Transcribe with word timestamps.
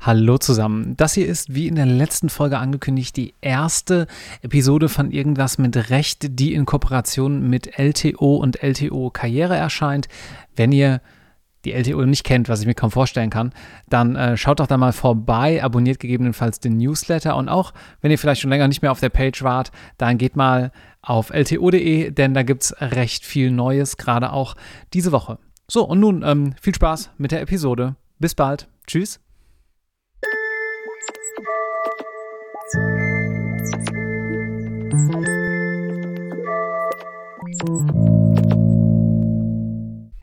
Hallo 0.00 0.38
zusammen. 0.38 0.96
Das 0.96 1.14
hier 1.14 1.26
ist, 1.26 1.54
wie 1.54 1.66
in 1.66 1.74
der 1.74 1.84
letzten 1.84 2.28
Folge 2.28 2.58
angekündigt, 2.58 3.16
die 3.16 3.34
erste 3.40 4.06
Episode 4.42 4.88
von 4.88 5.10
Irgendwas 5.10 5.58
mit 5.58 5.90
Recht, 5.90 6.38
die 6.38 6.54
in 6.54 6.66
Kooperation 6.66 7.50
mit 7.50 7.78
LTO 7.78 8.36
und 8.36 8.62
LTO 8.62 9.10
Karriere 9.10 9.56
erscheint. 9.56 10.06
Wenn 10.54 10.70
ihr 10.70 11.00
die 11.64 11.72
LTO 11.72 12.04
nicht 12.06 12.22
kennt, 12.22 12.48
was 12.48 12.60
ich 12.60 12.66
mir 12.66 12.74
kaum 12.74 12.92
vorstellen 12.92 13.30
kann, 13.30 13.52
dann 13.88 14.14
äh, 14.14 14.36
schaut 14.36 14.60
doch 14.60 14.68
da 14.68 14.76
mal 14.76 14.92
vorbei, 14.92 15.62
abonniert 15.62 15.98
gegebenenfalls 15.98 16.60
den 16.60 16.76
Newsletter 16.76 17.36
und 17.36 17.48
auch, 17.48 17.74
wenn 18.00 18.12
ihr 18.12 18.18
vielleicht 18.18 18.40
schon 18.40 18.50
länger 18.50 18.68
nicht 18.68 18.82
mehr 18.82 18.92
auf 18.92 19.00
der 19.00 19.08
Page 19.08 19.42
wart, 19.42 19.72
dann 19.98 20.16
geht 20.16 20.36
mal 20.36 20.70
auf 21.02 21.30
lto.de, 21.30 22.12
denn 22.12 22.34
da 22.34 22.44
gibt 22.44 22.62
es 22.62 22.74
recht 22.80 23.24
viel 23.24 23.50
Neues, 23.50 23.96
gerade 23.96 24.32
auch 24.32 24.54
diese 24.94 25.10
Woche. 25.10 25.38
So, 25.66 25.84
und 25.84 25.98
nun 25.98 26.22
ähm, 26.24 26.54
viel 26.60 26.74
Spaß 26.74 27.10
mit 27.18 27.32
der 27.32 27.40
Episode. 27.40 27.96
Bis 28.20 28.36
bald. 28.36 28.68
Tschüss. 28.86 29.20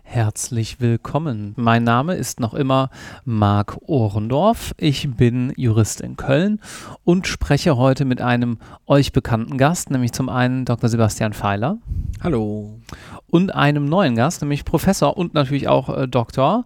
Herzlich 0.04 0.80
willkommen. 0.80 1.54
Mein 1.58 1.84
Name 1.84 2.16
ist 2.16 2.40
noch 2.40 2.54
immer 2.54 2.90
Marc 3.26 3.78
Ohrendorf. 3.82 4.74
Ich 4.78 5.10
bin 5.10 5.52
Jurist 5.58 6.02
in 6.02 6.18
Köln 6.18 6.62
und 7.04 7.28
spreche 7.28 7.78
heute 7.78 8.06
mit 8.06 8.22
einem 8.22 8.60
euch 8.88 9.12
bekannten 9.12 9.58
Gast, 9.58 9.92
nämlich 9.92 10.14
zum 10.14 10.30
einen 10.30 10.66
Dr. 10.66 10.90
Sebastian 10.90 11.34
Pfeiler. 11.34 11.80
Hallo. 12.24 12.80
Und 13.28 13.54
einem 13.54 13.86
neuen 13.86 14.16
Gast, 14.16 14.42
nämlich 14.42 14.66
Professor 14.66 15.18
und 15.18 15.34
natürlich 15.34 15.68
auch 15.68 15.90
äh, 15.90 16.08
Doktor 16.08 16.66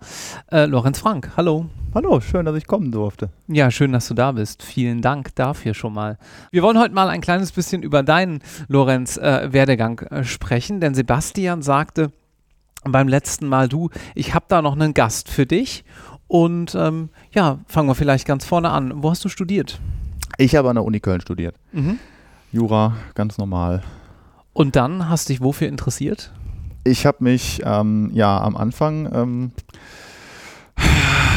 äh, 0.52 0.66
Lorenz 0.66 1.00
Frank. 1.00 1.31
Hallo. 1.38 1.66
Hallo, 1.95 2.22
schön, 2.22 2.45
dass 2.45 2.55
ich 2.55 2.67
kommen 2.67 2.91
durfte. 2.91 3.30
Ja, 3.48 3.72
schön, 3.72 3.91
dass 3.91 4.08
du 4.08 4.13
da 4.13 4.31
bist. 4.31 4.62
Vielen 4.62 5.02
Dank 5.02 5.34
dafür 5.36 5.73
schon 5.73 5.94
mal. 5.94 6.20
Wir 6.52 6.61
wollen 6.61 6.78
heute 6.78 6.94
mal 6.94 7.09
ein 7.09 7.22
kleines 7.22 7.52
bisschen 7.52 7.81
über 7.81 8.03
deinen, 8.03 8.44
Lorenz, 8.67 9.17
äh, 9.17 9.52
Werdegang 9.52 10.00
äh, 10.00 10.23
sprechen, 10.23 10.81
denn 10.81 10.94
Sebastian 10.94 11.64
sagte 11.64 12.11
beim 12.83 13.08
letzten 13.08 13.48
Mal, 13.48 13.67
du, 13.67 13.89
ich 14.14 14.36
habe 14.36 14.45
da 14.48 14.61
noch 14.61 14.73
einen 14.73 14.94
Gast 14.94 15.30
für 15.30 15.45
dich. 15.45 15.83
Und 16.28 16.76
ähm, 16.76 17.09
ja, 17.31 17.58
fangen 17.66 17.89
wir 17.89 17.95
vielleicht 17.95 18.28
ganz 18.28 18.45
vorne 18.45 18.70
an. 18.70 19.02
Wo 19.02 19.09
hast 19.09 19.26
du 19.26 19.30
studiert? 19.30 19.80
Ich 20.38 20.55
habe 20.55 20.70
an 20.70 20.76
der 20.76 20.86
Uni 20.86 21.00
Köln 21.00 21.22
studiert. 21.22 21.55
Mhm. 21.72 21.98
Jura, 22.52 22.95
ganz 23.16 23.38
normal. 23.38 23.81
Und 24.53 24.76
dann 24.76 25.09
hast 25.09 25.28
du 25.28 25.33
dich 25.33 25.42
wofür 25.42 25.67
interessiert? 25.67 26.31
Ich 26.90 27.06
habe 27.06 27.23
mich 27.23 27.62
ähm, 27.64 28.09
ja 28.14 28.42
am 28.42 28.58
Anfang 28.58 29.08
ähm, 29.14 29.52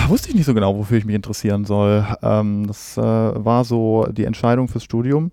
wusste 0.08 0.28
ich 0.28 0.34
nicht 0.34 0.46
so 0.46 0.54
genau, 0.54 0.76
wofür 0.76 0.98
ich 0.98 1.04
mich 1.04 1.14
interessieren 1.14 1.64
soll. 1.64 2.06
Ähm, 2.22 2.66
das 2.66 2.96
äh, 2.96 3.00
war 3.02 3.64
so 3.64 4.06
die 4.10 4.24
Entscheidung 4.24 4.68
fürs 4.68 4.84
Studium. 4.84 5.32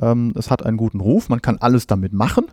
Ähm, 0.00 0.32
es 0.36 0.50
hat 0.50 0.64
einen 0.64 0.76
guten 0.76 1.00
Ruf, 1.00 1.28
man 1.28 1.42
kann 1.42 1.58
alles 1.58 1.86
damit 1.86 2.12
machen. 2.12 2.46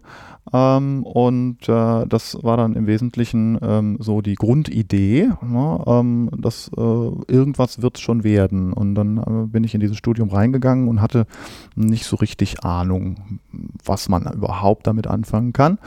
Ähm, 0.53 1.03
und 1.03 1.67
äh, 1.67 2.05
das 2.07 2.37
war 2.41 2.57
dann 2.57 2.73
im 2.73 2.87
Wesentlichen 2.87 3.59
ähm, 3.61 3.97
so 3.99 4.21
die 4.21 4.35
Grundidee, 4.35 5.29
ne, 5.41 6.29
dass 6.37 6.71
äh, 6.75 6.81
irgendwas 6.81 7.81
wird 7.81 7.99
schon 7.99 8.23
werden. 8.23 8.73
Und 8.73 8.95
dann 8.95 9.17
äh, 9.17 9.47
bin 9.47 9.63
ich 9.63 9.73
in 9.73 9.81
dieses 9.81 9.97
Studium 9.97 10.29
reingegangen 10.29 10.87
und 10.87 11.01
hatte 11.01 11.27
nicht 11.75 12.05
so 12.05 12.15
richtig 12.15 12.63
Ahnung, 12.63 13.39
was 13.83 14.09
man 14.09 14.31
überhaupt 14.33 14.87
damit 14.87 15.07
anfangen 15.07 15.53
kann 15.53 15.77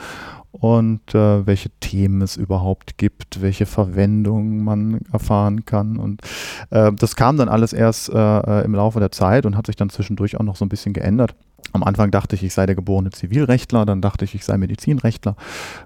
und 0.51 1.15
äh, 1.15 1.45
welche 1.45 1.69
Themen 1.79 2.21
es 2.21 2.35
überhaupt 2.35 2.97
gibt, 2.97 3.41
welche 3.41 3.65
Verwendung 3.65 4.63
man 4.63 5.01
erfahren 5.11 5.65
kann. 5.65 5.97
Und 5.97 6.21
äh, 6.69 6.91
das 6.93 7.15
kam 7.15 7.37
dann 7.37 7.49
alles 7.49 7.73
erst 7.73 8.09
äh, 8.09 8.17
äh 8.17 8.65
im 8.65 8.75
Laufe 8.75 8.99
der 8.99 9.11
Zeit 9.11 9.45
und 9.45 9.55
hat 9.55 9.67
sich 9.67 9.75
dann 9.75 9.89
zwischendurch 9.89 10.37
auch 10.37 10.43
noch 10.43 10.55
so 10.55 10.65
ein 10.65 10.69
bisschen 10.69 10.93
geändert. 10.93 11.35
Am 11.73 11.83
Anfang 11.83 12.11
dachte 12.11 12.35
ich, 12.35 12.43
ich 12.43 12.53
sei 12.53 12.65
der 12.65 12.75
geborene 12.75 13.11
Zivilrechtler, 13.11 13.85
dann 13.85 14.01
dachte 14.01 14.25
ich, 14.25 14.35
ich 14.35 14.43
sei 14.43 14.57
Medizinrechtler. 14.57 15.35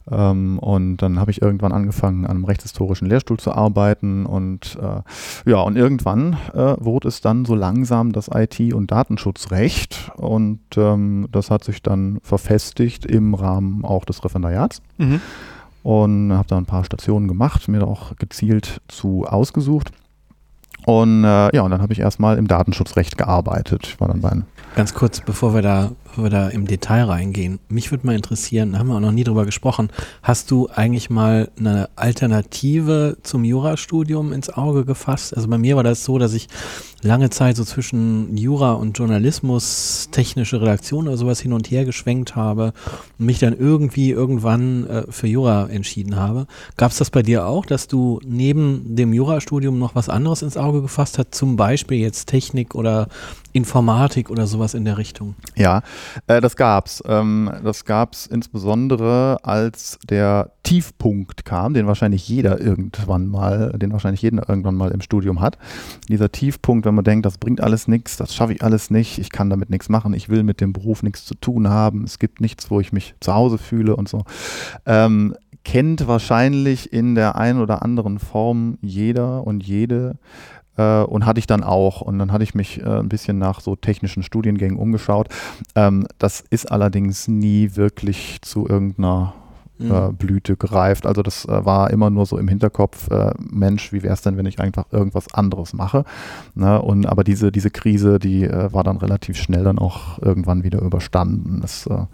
Ähm, 0.09 0.57
und 0.59 0.97
dann 0.97 1.19
habe 1.19 1.31
ich 1.31 1.41
irgendwann 1.41 1.71
angefangen, 1.71 2.25
an 2.25 2.31
einem 2.31 2.45
rechtshistorischen 2.45 3.07
Lehrstuhl 3.07 3.37
zu 3.37 3.51
arbeiten. 3.51 4.25
Und 4.25 4.77
äh, 4.81 5.49
ja, 5.49 5.57
und 5.61 5.77
irgendwann 5.77 6.37
äh, 6.53 6.75
wurde 6.79 7.07
es 7.07 7.21
dann 7.21 7.45
so 7.45 7.53
langsam 7.53 8.11
das 8.11 8.29
IT- 8.33 8.73
und 8.73 8.89
Datenschutzrecht. 8.89 10.11
Und 10.15 10.61
ähm, 10.77 11.27
das 11.31 11.51
hat 11.51 11.63
sich 11.63 11.83
dann 11.83 12.19
verfestigt 12.23 13.05
im 13.05 13.35
Rahmen 13.35 13.85
auch 13.85 14.05
des 14.05 14.23
Referendariats. 14.23 14.81
Mhm. 14.97 15.21
Und 15.83 16.33
habe 16.33 16.47
da 16.47 16.57
ein 16.57 16.65
paar 16.65 16.83
Stationen 16.83 17.27
gemacht, 17.27 17.67
mir 17.67 17.85
auch 17.85 18.15
gezielt 18.15 18.81
zu 18.87 19.25
ausgesucht. 19.25 19.91
Und 20.85 21.23
äh, 21.23 21.55
ja, 21.55 21.61
und 21.61 21.71
dann 21.71 21.81
habe 21.81 21.93
ich 21.93 21.99
erstmal 21.99 22.37
im 22.37 22.47
Datenschutzrecht 22.47 23.17
gearbeitet. 23.17 23.87
Ich 23.87 23.99
war 23.99 24.07
dann 24.07 24.21
bei 24.21 24.29
einem 24.29 24.43
Ganz 24.75 24.93
kurz, 24.93 25.21
bevor 25.21 25.53
wir 25.53 25.61
da, 25.61 25.91
wir 26.23 26.29
da 26.29 26.49
im 26.49 26.65
Detail 26.65 27.03
reingehen. 27.03 27.59
Mich 27.69 27.91
würde 27.91 28.05
mal 28.07 28.15
interessieren, 28.15 28.73
da 28.73 28.79
haben 28.79 28.87
wir 28.87 28.95
auch 28.95 29.01
noch 29.01 29.11
nie 29.11 29.23
drüber 29.23 29.45
gesprochen. 29.45 29.89
Hast 30.23 30.51
du 30.51 30.69
eigentlich 30.73 31.09
mal 31.09 31.49
eine 31.57 31.89
Alternative 31.95 33.17
zum 33.23 33.43
Jurastudium 33.43 34.33
ins 34.33 34.49
Auge 34.49 34.85
gefasst? 34.85 35.35
Also 35.35 35.47
bei 35.47 35.57
mir 35.57 35.75
war 35.75 35.83
das 35.83 36.03
so, 36.03 36.17
dass 36.17 36.33
ich 36.33 36.47
lange 37.05 37.29
Zeit 37.29 37.55
so 37.55 37.63
zwischen 37.63 38.35
Jura 38.35 38.73
und 38.73 38.97
Journalismus, 38.97 40.09
technische 40.11 40.59
Redaktion 40.59 41.07
oder 41.07 41.17
sowas 41.17 41.39
hin 41.39 41.53
und 41.53 41.69
her 41.69 41.85
geschwenkt 41.85 42.35
habe 42.35 42.73
und 43.19 43.25
mich 43.25 43.39
dann 43.39 43.57
irgendwie 43.57 44.09
irgendwann 44.09 44.87
äh, 44.87 45.03
für 45.09 45.27
Jura 45.27 45.67
entschieden 45.69 46.15
habe. 46.15 46.47
Gab 46.77 46.91
es 46.91 46.97
das 46.97 47.11
bei 47.11 47.21
dir 47.21 47.45
auch, 47.45 47.65
dass 47.65 47.87
du 47.87 48.19
neben 48.25 48.95
dem 48.95 49.13
Jurastudium 49.13 49.77
noch 49.77 49.95
was 49.95 50.09
anderes 50.09 50.41
ins 50.41 50.57
Auge 50.57 50.81
gefasst 50.81 51.17
hast, 51.19 51.35
zum 51.35 51.55
Beispiel 51.55 51.99
jetzt 51.99 52.25
Technik 52.25 52.75
oder 52.75 53.07
Informatik 53.53 54.29
oder 54.29 54.47
sowas 54.47 54.73
in 54.73 54.83
der 54.83 54.97
Richtung? 54.97 55.35
Ja, 55.55 55.83
äh, 56.27 56.41
das 56.41 56.55
gab's. 56.55 57.03
Ähm, 57.07 57.51
das 57.63 57.85
gab's 57.85 58.27
insbesondere, 58.27 59.39
als 59.43 59.99
der 60.09 60.51
Tiefpunkt 60.63 61.45
kam, 61.45 61.73
den 61.73 61.87
wahrscheinlich 61.87 62.27
jeder 62.27 62.59
irgendwann 62.59 63.27
mal, 63.27 63.71
den 63.77 63.91
wahrscheinlich 63.91 64.21
jeder 64.21 64.49
irgendwann 64.49 64.75
mal 64.75 64.91
im 64.91 65.01
Studium 65.01 65.41
hat. 65.41 65.57
Dieser 66.09 66.31
Tiefpunkt, 66.31 66.85
wenn 66.85 66.95
man 66.95 67.03
denkt, 67.03 67.25
das 67.25 67.37
bringt 67.37 67.61
alles 67.61 67.87
nichts, 67.87 68.17
das 68.17 68.33
schaffe 68.33 68.53
ich 68.53 68.63
alles 68.63 68.89
nicht, 68.89 69.19
ich 69.19 69.29
kann 69.29 69.49
damit 69.49 69.69
nichts 69.69 69.89
machen, 69.89 70.13
ich 70.13 70.29
will 70.29 70.43
mit 70.43 70.61
dem 70.61 70.73
Beruf 70.73 71.03
nichts 71.03 71.25
zu 71.25 71.35
tun 71.35 71.69
haben, 71.69 72.03
es 72.03 72.19
gibt 72.19 72.41
nichts, 72.41 72.71
wo 72.71 72.79
ich 72.79 72.91
mich 72.91 73.15
zu 73.19 73.33
Hause 73.33 73.57
fühle 73.57 73.95
und 73.95 74.09
so. 74.09 74.23
Ähm, 74.85 75.35
kennt 75.65 76.07
wahrscheinlich 76.07 76.93
in 76.93 77.15
der 77.15 77.35
einen 77.35 77.59
oder 77.59 77.81
anderen 77.81 78.19
Form 78.19 78.77
jeder 78.81 79.45
und 79.45 79.65
jede 79.65 80.17
äh, 80.77 81.01
und 81.01 81.25
hatte 81.25 81.39
ich 81.39 81.47
dann 81.47 81.63
auch. 81.63 82.01
Und 82.01 82.19
dann 82.19 82.31
hatte 82.31 82.43
ich 82.43 82.55
mich 82.55 82.81
äh, 82.81 82.99
ein 82.99 83.09
bisschen 83.09 83.37
nach 83.37 83.61
so 83.61 83.75
technischen 83.75 84.23
Studiengängen 84.23 84.77
umgeschaut. 84.77 85.29
Ähm, 85.75 86.07
das 86.19 86.43
ist 86.49 86.71
allerdings 86.71 87.27
nie 87.27 87.75
wirklich 87.75 88.39
zu 88.41 88.67
irgendeiner 88.67 89.33
mhm. 89.77 89.91
äh, 89.91 90.11
Blüte 90.11 90.55
gereift. 90.57 91.05
Also 91.05 91.21
das 91.21 91.45
äh, 91.45 91.65
war 91.65 91.89
immer 91.91 92.09
nur 92.09 92.25
so 92.25 92.37
im 92.37 92.47
Hinterkopf, 92.47 93.09
äh, 93.09 93.31
Mensch, 93.39 93.91
wie 93.93 94.03
wäre 94.03 94.13
es 94.13 94.21
denn, 94.21 94.37
wenn 94.37 94.45
ich 94.45 94.59
einfach 94.59 94.85
irgendwas 94.91 95.33
anderes 95.33 95.73
mache? 95.73 96.05
Ne? 96.53 96.81
Und 96.81 97.05
aber 97.05 97.23
diese, 97.23 97.51
diese 97.51 97.69
Krise, 97.69 98.19
die 98.19 98.43
äh, 98.43 98.71
war 98.73 98.83
dann 98.83 98.97
relativ 98.97 99.37
schnell 99.37 99.63
dann 99.63 99.79
auch 99.79 100.19
irgendwann 100.21 100.63
wieder 100.63 100.81
überstanden. 100.81 101.59
Das 101.61 101.87
äh, 101.87 102.05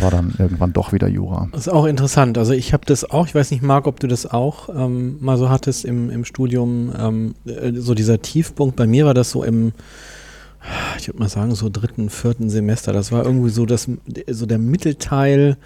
war 0.00 0.10
dann 0.10 0.34
irgendwann 0.38 0.72
doch 0.72 0.92
wieder 0.92 1.08
Jura. 1.08 1.48
Das 1.52 1.62
ist 1.62 1.72
auch 1.72 1.86
interessant. 1.86 2.38
Also 2.38 2.52
ich 2.52 2.72
habe 2.72 2.84
das 2.86 3.08
auch, 3.08 3.26
ich 3.26 3.34
weiß 3.34 3.50
nicht, 3.50 3.62
Marc, 3.62 3.86
ob 3.86 4.00
du 4.00 4.06
das 4.06 4.26
auch 4.26 4.68
ähm, 4.68 5.16
mal 5.20 5.36
so 5.36 5.48
hattest 5.50 5.84
im, 5.84 6.10
im 6.10 6.24
Studium, 6.24 6.92
ähm, 6.98 7.34
äh, 7.46 7.72
so 7.74 7.94
dieser 7.94 8.20
Tiefpunkt. 8.20 8.76
Bei 8.76 8.86
mir 8.86 9.06
war 9.06 9.14
das 9.14 9.30
so 9.30 9.42
im 9.42 9.72
ich 10.98 11.08
würde 11.08 11.20
mal 11.20 11.28
sagen, 11.28 11.54
so 11.54 11.68
dritten, 11.70 12.10
vierten 12.10 12.50
Semester. 12.50 12.92
Das 12.92 13.12
war 13.12 13.24
irgendwie 13.24 13.50
so, 13.50 13.64
das, 13.64 13.88
so 14.28 14.46
der 14.46 14.58
Mittelteil 14.58 15.56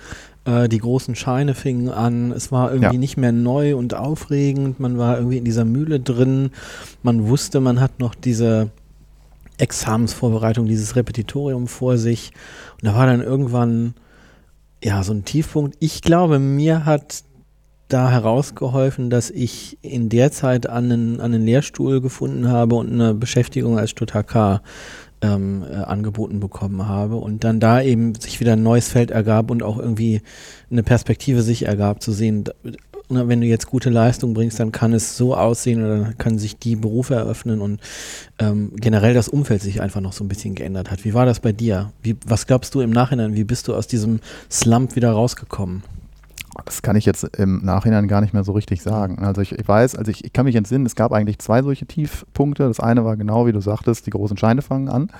äh, 0.45 0.69
die 0.69 0.79
großen 0.79 1.15
Scheine 1.15 1.55
fingen 1.55 1.89
an. 1.89 2.33
Es 2.33 2.51
war 2.53 2.71
irgendwie 2.73 2.95
ja. 2.95 3.01
nicht 3.01 3.17
mehr 3.17 3.33
neu 3.33 3.77
und 3.77 3.95
aufregend. 3.95 4.81
Man 4.81 4.99
war 4.99 5.17
irgendwie 5.17 5.39
in 5.39 5.45
dieser 5.45 5.65
Mühle 5.65 6.01
drin. 6.01 6.51
Man 7.03 7.29
wusste, 7.29 7.61
man 7.61 7.81
hat 7.81 8.01
noch 8.01 8.15
diese 8.15 8.71
Examensvorbereitung, 9.59 10.67
dieses 10.67 10.97
Repetitorium 10.97 11.69
vor 11.69 11.99
sich. 11.99 12.33
Und 12.81 12.89
da 12.89 12.95
war 12.95 13.07
dann 13.07 13.23
irgendwann 13.23 13.95
ja 14.83 15.03
so 15.05 15.13
ein 15.13 15.25
Tiefpunkt. 15.25 15.77
Ich 15.79 16.03
glaube, 16.03 16.39
mir 16.39 16.85
hat 16.85 17.23
da 17.89 18.11
herausgeholfen, 18.11 19.11
dass 19.11 19.31
ich 19.31 19.79
in 19.83 20.09
der 20.09 20.33
Zeit 20.33 20.67
einen, 20.67 21.21
einen 21.21 21.45
Lehrstuhl 21.45 22.01
gefunden 22.01 22.49
habe 22.49 22.75
und 22.77 22.91
eine 22.91 23.15
Beschäftigung 23.15 23.79
als 23.79 23.91
Stuttgart 23.91 24.63
ähm, 25.23 25.65
äh, 25.69 25.77
angeboten 25.77 26.41
bekommen 26.41 26.87
habe 26.89 27.17
und 27.17 27.45
dann 27.45 27.61
da 27.61 27.81
eben 27.81 28.15
sich 28.15 28.41
wieder 28.41 28.55
ein 28.55 28.63
neues 28.63 28.89
Feld 28.89 29.11
ergab 29.11 29.51
und 29.51 29.63
auch 29.63 29.79
irgendwie 29.79 30.21
eine 30.71 30.83
Perspektive 30.83 31.43
sich 31.43 31.67
ergab, 31.67 32.03
zu 32.03 32.13
sehen, 32.13 32.45
na, 33.09 33.29
wenn 33.29 33.41
du 33.41 33.47
jetzt 33.47 33.67
gute 33.67 33.91
Leistung 33.91 34.35
bringst, 34.35 34.59
dann 34.59 34.73
kann 34.73 34.93
es 34.93 35.17
so 35.17 35.37
aussehen 35.37 35.85
oder 35.85 35.99
dann 35.99 36.19
können 36.19 36.39
sich 36.39 36.57
die 36.57 36.77
Berufe 36.77 37.15
eröffnen 37.15 37.61
und 37.61 37.81
ähm, 38.39 38.73
generell 38.77 39.15
das 39.15 39.29
Umfeld 39.29 39.63
sich 39.63 39.81
einfach 39.81 40.01
noch 40.01 40.13
so 40.13 40.25
ein 40.25 40.29
bisschen 40.29 40.55
geändert 40.55 40.91
hat. 40.91 41.05
Wie 41.05 41.15
war 41.15 41.27
das 41.27 41.41
bei 41.41 41.53
dir? 41.53 41.93
Wie, 42.03 42.17
was 42.27 42.47
glaubst 42.47 42.75
du 42.75 42.81
im 42.81 42.91
Nachhinein? 42.91 43.35
Wie 43.35 43.45
bist 43.45 43.69
du 43.69 43.75
aus 43.75 43.87
diesem 43.87 44.21
Slump 44.51 44.97
wieder 44.97 45.13
rausgekommen? 45.13 45.83
Das 46.65 46.83
kann 46.83 46.97
ich 46.97 47.07
jetzt 47.07 47.25
im 47.39 47.65
Nachhinein 47.65 48.09
gar 48.09 48.21
nicht 48.21 48.35
mehr 48.35 48.45
so 48.45 48.53
richtig 48.53 48.83
sagen. 48.83 49.19
Also 49.21 49.41
ich, 49.41 49.53
ich 49.53 49.67
weiß, 49.67 49.97
also 49.97 50.11
ich, 50.11 50.25
ich, 50.25 50.33
kann 50.33 50.45
mich 50.45 50.57
entsinnen, 50.57 50.85
es 50.85 50.95
gab 50.95 51.13
eigentlich 51.13 51.39
zwei 51.39 51.63
solche 51.63 51.87
Tiefpunkte. 51.87 52.69
Das 52.69 52.81
eine 52.81 53.05
war 53.05 53.17
genau, 53.17 53.47
wie 53.47 53.53
du 53.53 53.61
sagtest, 53.61 54.07
die 54.07 54.11
großen 54.11 54.37
Scheine 54.37 54.63
fangen 54.63 54.89
an. 54.89 55.11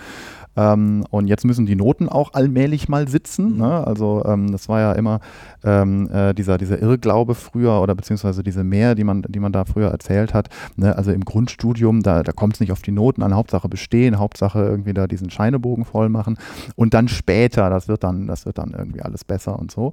Ähm, 0.57 1.05
und 1.11 1.27
jetzt 1.27 1.45
müssen 1.45 1.67
die 1.67 1.77
Noten 1.77 2.09
auch 2.09 2.35
allmählich 2.35 2.89
mal 2.89 3.09
sitzen. 3.09 3.57
Ne? 3.57 3.87
Also 3.87 4.23
ähm, 4.27 4.53
das 4.53 4.69
war 4.69 4.81
ja 4.81 4.93
immer 4.93 5.21
ähm, 5.65 6.11
äh, 6.13 6.35
dieser, 6.35 6.59
dieser 6.59 6.81
Irrglaube 6.81 7.35
früher 7.35 7.81
oder 7.81 7.95
beziehungsweise 7.95 8.43
diese 8.43 8.65
Mehr, 8.65 8.95
die 8.95 9.05
man, 9.05 9.23
die 9.23 9.41
man 9.41 9.53
da 9.53 9.65
früher 9.65 9.91
erzählt 9.91 10.35
hat. 10.35 10.49
Ne? 10.77 10.97
Also 10.97 11.13
im 11.13 11.25
Grundstudium, 11.25 12.03
da, 12.03 12.23
da 12.23 12.33
kommt 12.33 12.55
es 12.55 12.61
nicht 12.61 12.73
auf 12.73 12.83
die 12.83 12.93
Noten 12.93 13.23
an, 13.23 13.35
Hauptsache 13.35 13.69
bestehen, 13.69 14.19
Hauptsache 14.19 14.61
irgendwie 14.61 14.95
da 14.95 15.07
diesen 15.07 15.31
Scheinebogen 15.31 15.85
voll 15.85 16.09
machen. 16.09 16.37
Und 16.77 16.95
dann 16.95 17.09
später, 17.09 17.71
das 17.71 17.89
wird 17.89 18.05
dann, 18.05 18.27
das 18.27 18.47
wird 18.47 18.59
dann 18.59 18.75
irgendwie 18.77 19.03
alles 19.03 19.25
besser 19.25 19.59
und 19.59 19.71
so. 19.71 19.93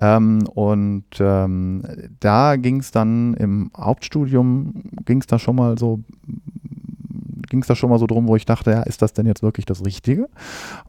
Ähm, 0.00 0.46
und 0.54 1.04
ähm, 1.20 1.82
da 2.20 2.56
ging 2.56 2.80
es 2.80 2.90
dann 2.90 3.34
im 3.34 3.70
Hauptstudium, 3.76 4.74
ging 5.04 5.20
es 5.20 5.26
da 5.26 5.38
schon 5.38 5.56
mal 5.56 5.78
so 5.78 6.00
ging 7.48 7.60
es 7.62 7.66
da 7.66 7.74
schon 7.74 7.90
mal 7.90 7.98
so 7.98 8.06
drum, 8.06 8.28
wo 8.28 8.36
ich 8.36 8.46
dachte, 8.46 8.70
ja, 8.70 8.82
ist 8.82 9.02
das 9.02 9.12
denn 9.12 9.26
jetzt 9.26 9.42
wirklich 9.42 9.66
das 9.66 9.84
Richtige? 9.84 10.28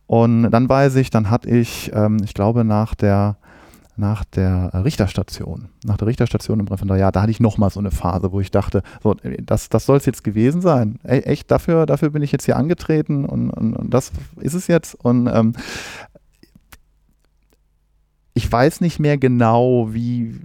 Und 0.08 0.52
dann 0.52 0.70
weiß 0.70 0.96
ich, 0.96 1.10
dann 1.10 1.30
hatte 1.30 1.50
ich, 1.50 1.92
ähm, 1.94 2.18
ich 2.24 2.34
glaube, 2.34 2.64
nach 2.64 2.96
der 2.96 3.38
nach 4.00 4.24
der 4.24 4.72
Richterstation, 4.86 5.68
nach 5.84 5.98
der 5.98 6.08
Richterstation 6.08 6.62
im 6.62 6.68
Referendariat, 6.68 7.14
da 7.14 7.22
hatte 7.22 7.32
ich 7.32 7.42
nochmal 7.42 7.70
so 7.70 7.82
eine 7.82 7.92
Phase, 7.92 8.32
wo 8.32 8.40
ich 8.40 8.50
dachte, 8.50 8.82
so, 9.04 9.16
das, 9.44 9.68
das 9.68 9.86
soll 9.86 9.98
es 9.98 10.06
jetzt 10.06 10.24
gewesen 10.24 10.62
sein. 10.62 11.00
E 11.04 11.20
echt, 11.20 11.52
dafür, 11.52 11.86
dafür 11.86 12.10
bin 12.10 12.24
ich 12.24 12.32
jetzt 12.32 12.46
hier 12.46 12.56
angetreten 12.56 13.26
und, 13.26 13.50
und, 13.50 13.74
und 13.74 13.94
das 13.94 14.14
ist 14.38 14.54
es 14.54 14.68
jetzt. 14.68 14.96
Und 14.96 15.28
ähm, 15.28 15.54
ich 18.34 18.50
weiß 18.50 18.80
nicht 18.80 19.00
mehr 19.00 19.18
genau, 19.18 19.94
wie, 19.94 20.40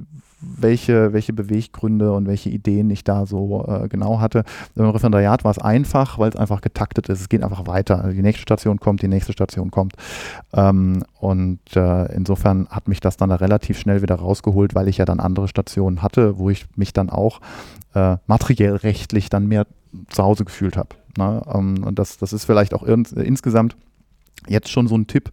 welche, 0.56 1.12
welche 1.12 1.32
Beweggründe 1.32 2.12
und 2.12 2.26
welche 2.26 2.50
Ideen 2.50 2.91
ich 2.91 3.05
da 3.05 3.26
so 3.26 3.64
äh, 3.67 3.88
genau 3.88 4.20
hatte. 4.20 4.44
Im 4.76 4.88
Referendariat 4.88 5.44
war 5.44 5.50
es 5.50 5.58
einfach, 5.58 6.19
weil 6.19 6.31
es 6.31 6.37
einfach 6.37 6.61
getaktet 6.61 7.08
ist. 7.08 7.20
Es 7.20 7.29
geht 7.29 7.43
einfach 7.43 7.67
weiter. 7.67 8.02
Also 8.02 8.14
die 8.14 8.23
nächste 8.23 8.43
Station 8.43 8.81
kommt, 8.81 9.02
die 9.02 9.08
nächste 9.08 9.32
Station 9.32 9.70
kommt. 9.70 9.94
Ähm, 10.52 11.05
und 11.20 11.61
äh, 11.76 12.12
insofern 12.14 12.69
hat 12.69 12.88
mich 12.88 13.00
das 13.00 13.17
dann 13.17 13.31
da 13.31 13.37
relativ 13.37 13.79
schnell 13.79 14.02
wieder 14.02 14.17
rausgeholt, 14.17 14.75
weil 14.75 14.88
ich 14.88 14.99
ja 14.99 15.05
dann 15.05 15.20
andere 15.20 15.49
Stationen 15.49 16.02
hatte, 16.02 16.38
wo 16.38 16.50
ich 16.50 16.67
mich 16.76 16.93
dann 16.93 17.11
auch 17.11 17.40
äh, 17.94 18.17
materiell 18.26 18.76
rechtlich 18.76 19.31
dann 19.31 19.47
mehr 19.47 19.67
zu 20.08 20.23
Hause 20.23 20.44
gefühlt 20.44 20.76
habe. 20.76 20.90
Ne? 21.17 21.43
Ähm, 21.52 21.85
und 21.85 21.99
das, 21.99 22.19
das 22.19 22.32
ist 22.32 22.44
vielleicht 22.44 22.75
auch 22.75 22.82
insgesamt 22.82 23.76
Jetzt 24.49 24.70
schon 24.70 24.87
so 24.87 24.96
ein 24.96 25.06
Tipp, 25.06 25.31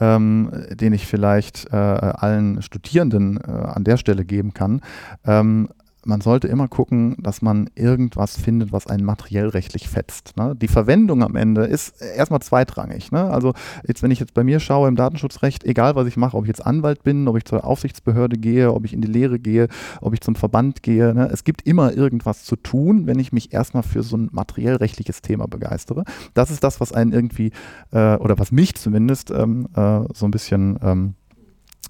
ähm, 0.00 0.50
den 0.70 0.92
ich 0.92 1.06
vielleicht 1.06 1.66
äh, 1.72 1.76
allen 1.76 2.62
Studierenden 2.62 3.38
äh, 3.38 3.50
an 3.50 3.84
der 3.84 3.96
Stelle 3.96 4.24
geben 4.24 4.54
kann. 4.54 4.80
Ähm, 5.24 5.68
man 6.08 6.22
sollte 6.22 6.48
immer 6.48 6.68
gucken, 6.68 7.16
dass 7.18 7.42
man 7.42 7.68
irgendwas 7.74 8.36
findet, 8.36 8.72
was 8.72 8.86
einen 8.86 9.04
materiell 9.04 9.48
rechtlich 9.48 9.88
fetzt. 9.88 10.36
Ne? 10.38 10.56
Die 10.56 10.66
Verwendung 10.66 11.22
am 11.22 11.36
Ende 11.36 11.64
ist 11.64 12.00
erstmal 12.00 12.40
zweitrangig. 12.40 13.12
Ne? 13.12 13.24
Also 13.24 13.52
jetzt, 13.86 14.02
wenn 14.02 14.10
ich 14.10 14.18
jetzt 14.18 14.32
bei 14.32 14.42
mir 14.42 14.58
schaue 14.58 14.88
im 14.88 14.96
Datenschutzrecht, 14.96 15.64
egal 15.64 15.96
was 15.96 16.08
ich 16.08 16.16
mache, 16.16 16.36
ob 16.36 16.44
ich 16.44 16.48
jetzt 16.48 16.64
Anwalt 16.64 17.02
bin, 17.02 17.28
ob 17.28 17.36
ich 17.36 17.44
zur 17.44 17.64
Aufsichtsbehörde 17.64 18.38
gehe, 18.38 18.72
ob 18.72 18.86
ich 18.86 18.94
in 18.94 19.02
die 19.02 19.08
Lehre 19.08 19.38
gehe, 19.38 19.68
ob 20.00 20.14
ich 20.14 20.22
zum 20.22 20.34
Verband 20.34 20.82
gehe, 20.82 21.14
ne? 21.14 21.28
es 21.30 21.44
gibt 21.44 21.66
immer 21.66 21.92
irgendwas 21.92 22.44
zu 22.44 22.56
tun, 22.56 23.06
wenn 23.06 23.18
ich 23.18 23.32
mich 23.32 23.52
erstmal 23.52 23.82
für 23.82 24.02
so 24.02 24.16
ein 24.16 24.30
materiell 24.32 24.76
rechtliches 24.76 25.20
Thema 25.20 25.46
begeistere. 25.46 26.04
Das 26.32 26.50
ist 26.50 26.64
das, 26.64 26.80
was 26.80 26.92
einen 26.92 27.12
irgendwie, 27.12 27.52
äh, 27.92 28.16
oder 28.16 28.38
was 28.38 28.50
mich 28.50 28.74
zumindest 28.76 29.30
ähm, 29.30 29.68
äh, 29.74 30.00
so 30.14 30.26
ein 30.26 30.30
bisschen 30.30 30.78
ähm, 30.82 31.14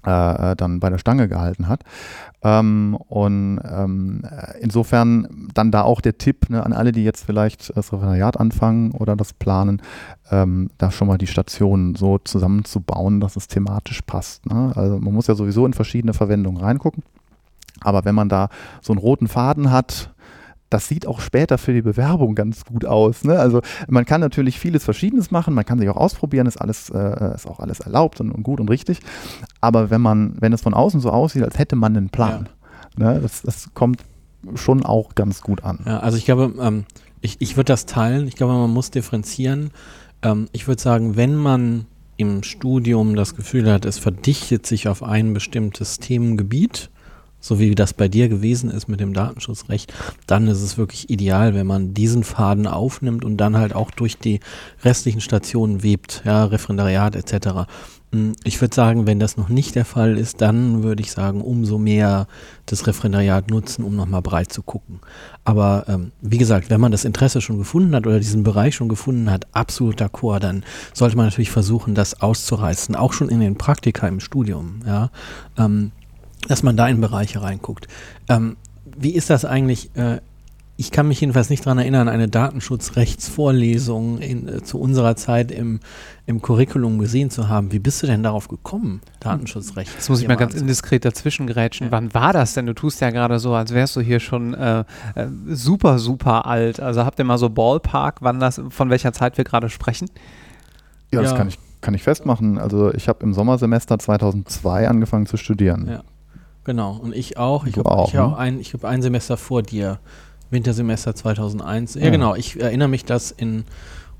äh, 0.05 0.51
äh, 0.51 0.55
dann 0.55 0.79
bei 0.79 0.89
der 0.89 0.97
Stange 0.97 1.27
gehalten 1.27 1.67
hat. 1.67 1.83
Ähm, 2.41 2.97
und 3.07 3.59
ähm, 3.69 4.21
insofern 4.61 5.49
dann 5.53 5.71
da 5.71 5.81
auch 5.81 5.99
der 5.99 6.17
Tipp 6.17 6.49
ne, 6.49 6.65
an 6.65 6.71
alle, 6.71 6.91
die 6.91 7.03
jetzt 7.03 7.25
vielleicht 7.25 7.75
das 7.75 7.91
Referendariat 7.91 8.39
anfangen 8.39 8.91
oder 8.91 9.15
das 9.15 9.33
planen, 9.33 9.81
ähm, 10.31 10.69
da 10.77 10.91
schon 10.91 11.07
mal 11.07 11.17
die 11.17 11.27
Stationen 11.27 11.95
so 11.95 12.17
zusammenzubauen, 12.17 13.19
dass 13.19 13.35
es 13.35 13.47
thematisch 13.47 14.01
passt. 14.03 14.45
Ne? 14.45 14.71
Also 14.75 14.99
man 14.99 15.13
muss 15.13 15.27
ja 15.27 15.35
sowieso 15.35 15.65
in 15.65 15.73
verschiedene 15.73 16.13
Verwendungen 16.13 16.61
reingucken. 16.61 17.03
Aber 17.81 18.05
wenn 18.05 18.15
man 18.15 18.29
da 18.29 18.49
so 18.81 18.93
einen 18.93 18.99
roten 18.99 19.27
Faden 19.27 19.71
hat, 19.71 20.13
das 20.69 20.87
sieht 20.87 21.07
auch 21.07 21.19
später 21.19 21.57
für 21.57 21.73
die 21.73 21.81
Bewerbung 21.81 22.35
ganz 22.35 22.65
gut 22.65 22.85
aus. 22.85 23.23
Ne? 23.23 23.39
Also 23.39 23.61
man 23.87 24.05
kann 24.05 24.21
natürlich 24.21 24.59
vieles 24.59 24.83
Verschiedenes 24.83 25.31
machen, 25.31 25.53
man 25.53 25.65
kann 25.65 25.79
sich 25.79 25.89
auch 25.89 25.97
ausprobieren, 25.97 26.47
ist 26.47 26.57
alles, 26.57 26.89
äh, 26.89 27.35
ist 27.35 27.47
auch 27.47 27.59
alles 27.59 27.79
erlaubt 27.79 28.21
und, 28.21 28.31
und, 28.31 28.43
gut 28.43 28.59
und 28.59 28.69
richtig. 28.69 28.99
Aber 29.61 29.89
wenn 29.89 30.01
man, 30.01 30.35
wenn 30.39 30.53
es 30.53 30.61
von 30.61 30.73
außen 30.73 30.99
so 30.99 31.09
aussieht, 31.09 31.43
als 31.43 31.57
hätte 31.57 31.75
man 31.75 31.97
einen 31.97 32.09
Plan, 32.09 32.49
ja. 32.97 33.13
ne? 33.13 33.19
das, 33.21 33.41
das 33.41 33.73
kommt 33.73 34.01
schon 34.55 34.85
auch 34.85 35.15
ganz 35.15 35.41
gut 35.41 35.63
an. 35.63 35.79
Ja, 35.85 35.99
also 35.99 36.17
ich 36.17 36.25
glaube, 36.25 36.53
ähm, 36.59 36.85
ich, 37.21 37.37
ich 37.39 37.57
würde 37.57 37.73
das 37.73 37.85
teilen. 37.85 38.27
Ich 38.27 38.35
glaube, 38.35 38.53
man 38.53 38.69
muss 38.69 38.91
differenzieren. 38.91 39.71
Ähm, 40.21 40.47
ich 40.51 40.67
würde 40.67 40.81
sagen, 40.81 41.17
wenn 41.17 41.35
man 41.35 41.85
im 42.17 42.43
Studium 42.43 43.15
das 43.15 43.35
Gefühl 43.35 43.71
hat, 43.71 43.85
es 43.85 43.97
verdichtet 43.97 44.65
sich 44.65 44.87
auf 44.87 45.03
ein 45.03 45.33
bestimmtes 45.33 45.99
Themengebiet, 45.99 46.89
so 47.39 47.59
wie 47.59 47.75
das 47.75 47.93
bei 47.93 48.07
dir 48.07 48.29
gewesen 48.29 48.69
ist 48.69 48.87
mit 48.87 48.99
dem 48.99 49.13
Datenschutzrecht, 49.13 49.93
dann 50.27 50.47
ist 50.47 50.61
es 50.61 50.77
wirklich 50.77 51.09
ideal, 51.09 51.53
wenn 51.53 51.67
man 51.67 51.93
diesen 51.93 52.23
Faden 52.23 52.67
aufnimmt 52.67 53.23
und 53.23 53.37
dann 53.37 53.57
halt 53.57 53.73
auch 53.73 53.91
durch 53.91 54.17
die 54.17 54.39
restlichen 54.83 55.21
Stationen 55.21 55.83
webt, 55.83 56.21
ja, 56.25 56.45
Referendariat 56.45 57.15
etc. 57.15 57.67
Hm, 58.11 58.33
ich 58.43 58.59
würde 58.59 58.73
sagen, 58.73 59.05
wenn 59.05 59.19
das 59.19 59.37
noch 59.37 59.49
nicht 59.49 59.75
der 59.75 59.85
Fall 59.85 60.17
ist, 60.17 60.41
dann 60.41 60.83
würde 60.83 61.03
ich 61.03 61.11
sagen, 61.11 61.41
umso 61.41 61.77
mehr 61.77 62.27
das 62.65 62.87
Referendariat 62.87 63.49
nutzen, 63.49 63.83
um 63.83 63.95
nochmal 63.95 64.21
breit 64.21 64.51
zu 64.51 64.63
gucken. 64.63 64.99
Aber 65.43 65.85
ähm, 65.87 66.11
wie 66.21 66.37
gesagt, 66.37 66.69
wenn 66.69 66.81
man 66.81 66.91
das 66.91 67.05
Interesse 67.05 67.41
schon 67.41 67.57
gefunden 67.59 67.95
hat 67.95 68.07
oder 68.07 68.19
diesen 68.19 68.43
Bereich 68.43 68.75
schon 68.75 68.89
gefunden 68.89 69.29
hat, 69.29 69.47
absolut 69.53 70.01
d'accord, 70.01 70.39
dann 70.39 70.63
sollte 70.93 71.17
man 71.17 71.27
natürlich 71.27 71.51
versuchen, 71.51 71.93
das 71.93 72.21
auszureißen, 72.21 72.95
auch 72.95 73.13
schon 73.13 73.29
in 73.29 73.39
den 73.39 73.57
Praktika 73.57 74.07
im 74.07 74.19
Studium. 74.19 74.81
Ja. 74.85 75.11
Ähm, 75.57 75.91
dass 76.47 76.63
man 76.63 76.77
da 76.77 76.87
in 76.87 77.01
Bereiche 77.01 77.41
reinguckt. 77.41 77.87
Ähm, 78.27 78.57
wie 78.97 79.11
ist 79.11 79.29
das 79.29 79.45
eigentlich? 79.45 79.95
Äh, 79.95 80.19
ich 80.79 80.91
kann 80.91 81.09
mich 81.09 81.19
jedenfalls 81.19 81.49
nicht 81.49 81.65
daran 81.65 81.77
erinnern, 81.77 82.07
eine 82.07 82.29
Datenschutzrechtsvorlesung 82.29 84.19
in, 84.19 84.47
äh, 84.47 84.63
zu 84.63 84.79
unserer 84.79 85.17
Zeit 85.17 85.51
im, 85.51 85.81
im 86.25 86.41
Curriculum 86.41 86.99
gesehen 86.99 87.29
zu 87.29 87.49
haben. 87.49 87.73
Wie 87.73 87.79
bist 87.79 88.01
du 88.01 88.07
denn 88.07 88.23
darauf 88.23 88.47
gekommen, 88.47 89.01
Datenschutzrecht? 89.19 89.91
Das 89.97 90.07
muss 90.07 90.21
ich 90.21 90.29
mal 90.29 90.37
ganz 90.37 90.53
indiskret 90.53 91.03
dazwischen 91.03 91.47
grätschen. 91.47 91.87
Ja. 91.87 91.91
Wann 91.91 92.13
war 92.13 92.31
das 92.31 92.53
denn? 92.53 92.65
Du 92.65 92.73
tust 92.73 93.01
ja 93.01 93.09
gerade 93.09 93.39
so, 93.39 93.53
als 93.53 93.73
wärst 93.73 93.97
du 93.97 93.99
hier 93.99 94.21
schon 94.21 94.53
äh, 94.53 94.85
äh, 95.15 95.27
super, 95.49 95.99
super 95.99 96.45
alt. 96.45 96.79
Also 96.79 97.03
habt 97.03 97.19
ihr 97.19 97.25
mal 97.25 97.37
so 97.37 97.49
Ballpark, 97.49 98.21
wann 98.21 98.39
das, 98.39 98.61
von 98.69 98.89
welcher 98.89 99.11
Zeit 99.11 99.37
wir 99.37 99.43
gerade 99.43 99.67
sprechen? 99.67 100.09
Ja, 101.11 101.19
ja, 101.19 101.23
das 101.23 101.35
kann 101.35 101.49
ich, 101.49 101.59
kann 101.81 101.93
ich 101.93 102.03
festmachen. 102.03 102.57
Also 102.57 102.93
ich 102.93 103.09
habe 103.09 103.21
im 103.23 103.33
Sommersemester 103.33 103.99
2002 103.99 104.87
angefangen 104.87 105.25
zu 105.25 105.35
studieren. 105.35 105.87
Ja. 105.89 106.03
Genau, 106.69 106.99
und 107.01 107.15
ich 107.15 107.35
auch. 107.35 107.65
Ich 107.65 107.79
habe 107.79 107.89
auch, 107.89 108.13
ne? 108.13 108.37
ein, 108.37 108.61
hab 108.61 108.85
ein 108.85 109.01
Semester 109.01 109.37
vor 109.37 109.63
dir, 109.63 109.97
Wintersemester 110.51 111.15
2001. 111.15 111.95
Ja, 111.95 112.01
ja, 112.01 112.09
genau, 112.11 112.35
ich 112.35 112.61
erinnere 112.61 112.87
mich, 112.87 113.05
dass 113.05 113.31
in 113.31 113.63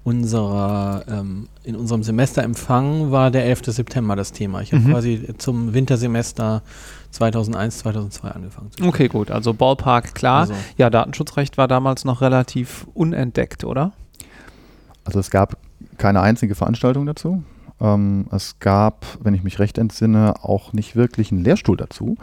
unserer, 0.04 1.04
ähm, 1.08 1.48
in 1.64 1.76
unserem 1.76 2.02
Semesterempfang 2.02 3.12
war 3.12 3.30
der 3.30 3.46
11. 3.46 3.66
September 3.66 4.16
das 4.16 4.32
Thema. 4.32 4.62
Ich 4.62 4.74
habe 4.74 4.82
mhm. 4.82 4.90
quasi 4.90 5.28
zum 5.38 5.76
Wintersemester 5.76 6.64
2001, 7.12 7.78
2002 7.78 8.30
angefangen. 8.32 8.72
Zu 8.72 8.84
okay, 8.84 9.10
gut, 9.10 9.30
also 9.30 9.54
Ballpark, 9.54 10.16
klar. 10.16 10.40
Also. 10.40 10.56
Ja, 10.76 10.90
Datenschutzrecht 10.90 11.60
war 11.60 11.68
damals 11.68 12.04
noch 12.04 12.22
relativ 12.22 12.88
unentdeckt, 12.96 13.64
oder? 13.64 13.92
Also 15.06 15.20
es 15.20 15.30
gab 15.30 15.56
keine 16.00 16.22
einzige 16.22 16.56
Veranstaltung 16.56 17.06
dazu. 17.06 17.44
Ähm, 17.82 18.28
es 18.32 18.60
gab, 18.60 19.06
wenn 19.22 19.34
ich 19.34 19.44
mich 19.44 19.60
recht 19.60 19.78
entsinne, 19.78 20.36
auch 20.42 20.74
nicht 20.74 20.96
wirklich 20.96 21.32
einen 21.32 21.44
Lehrstuhl 21.44 21.78
dazu. 21.78 22.16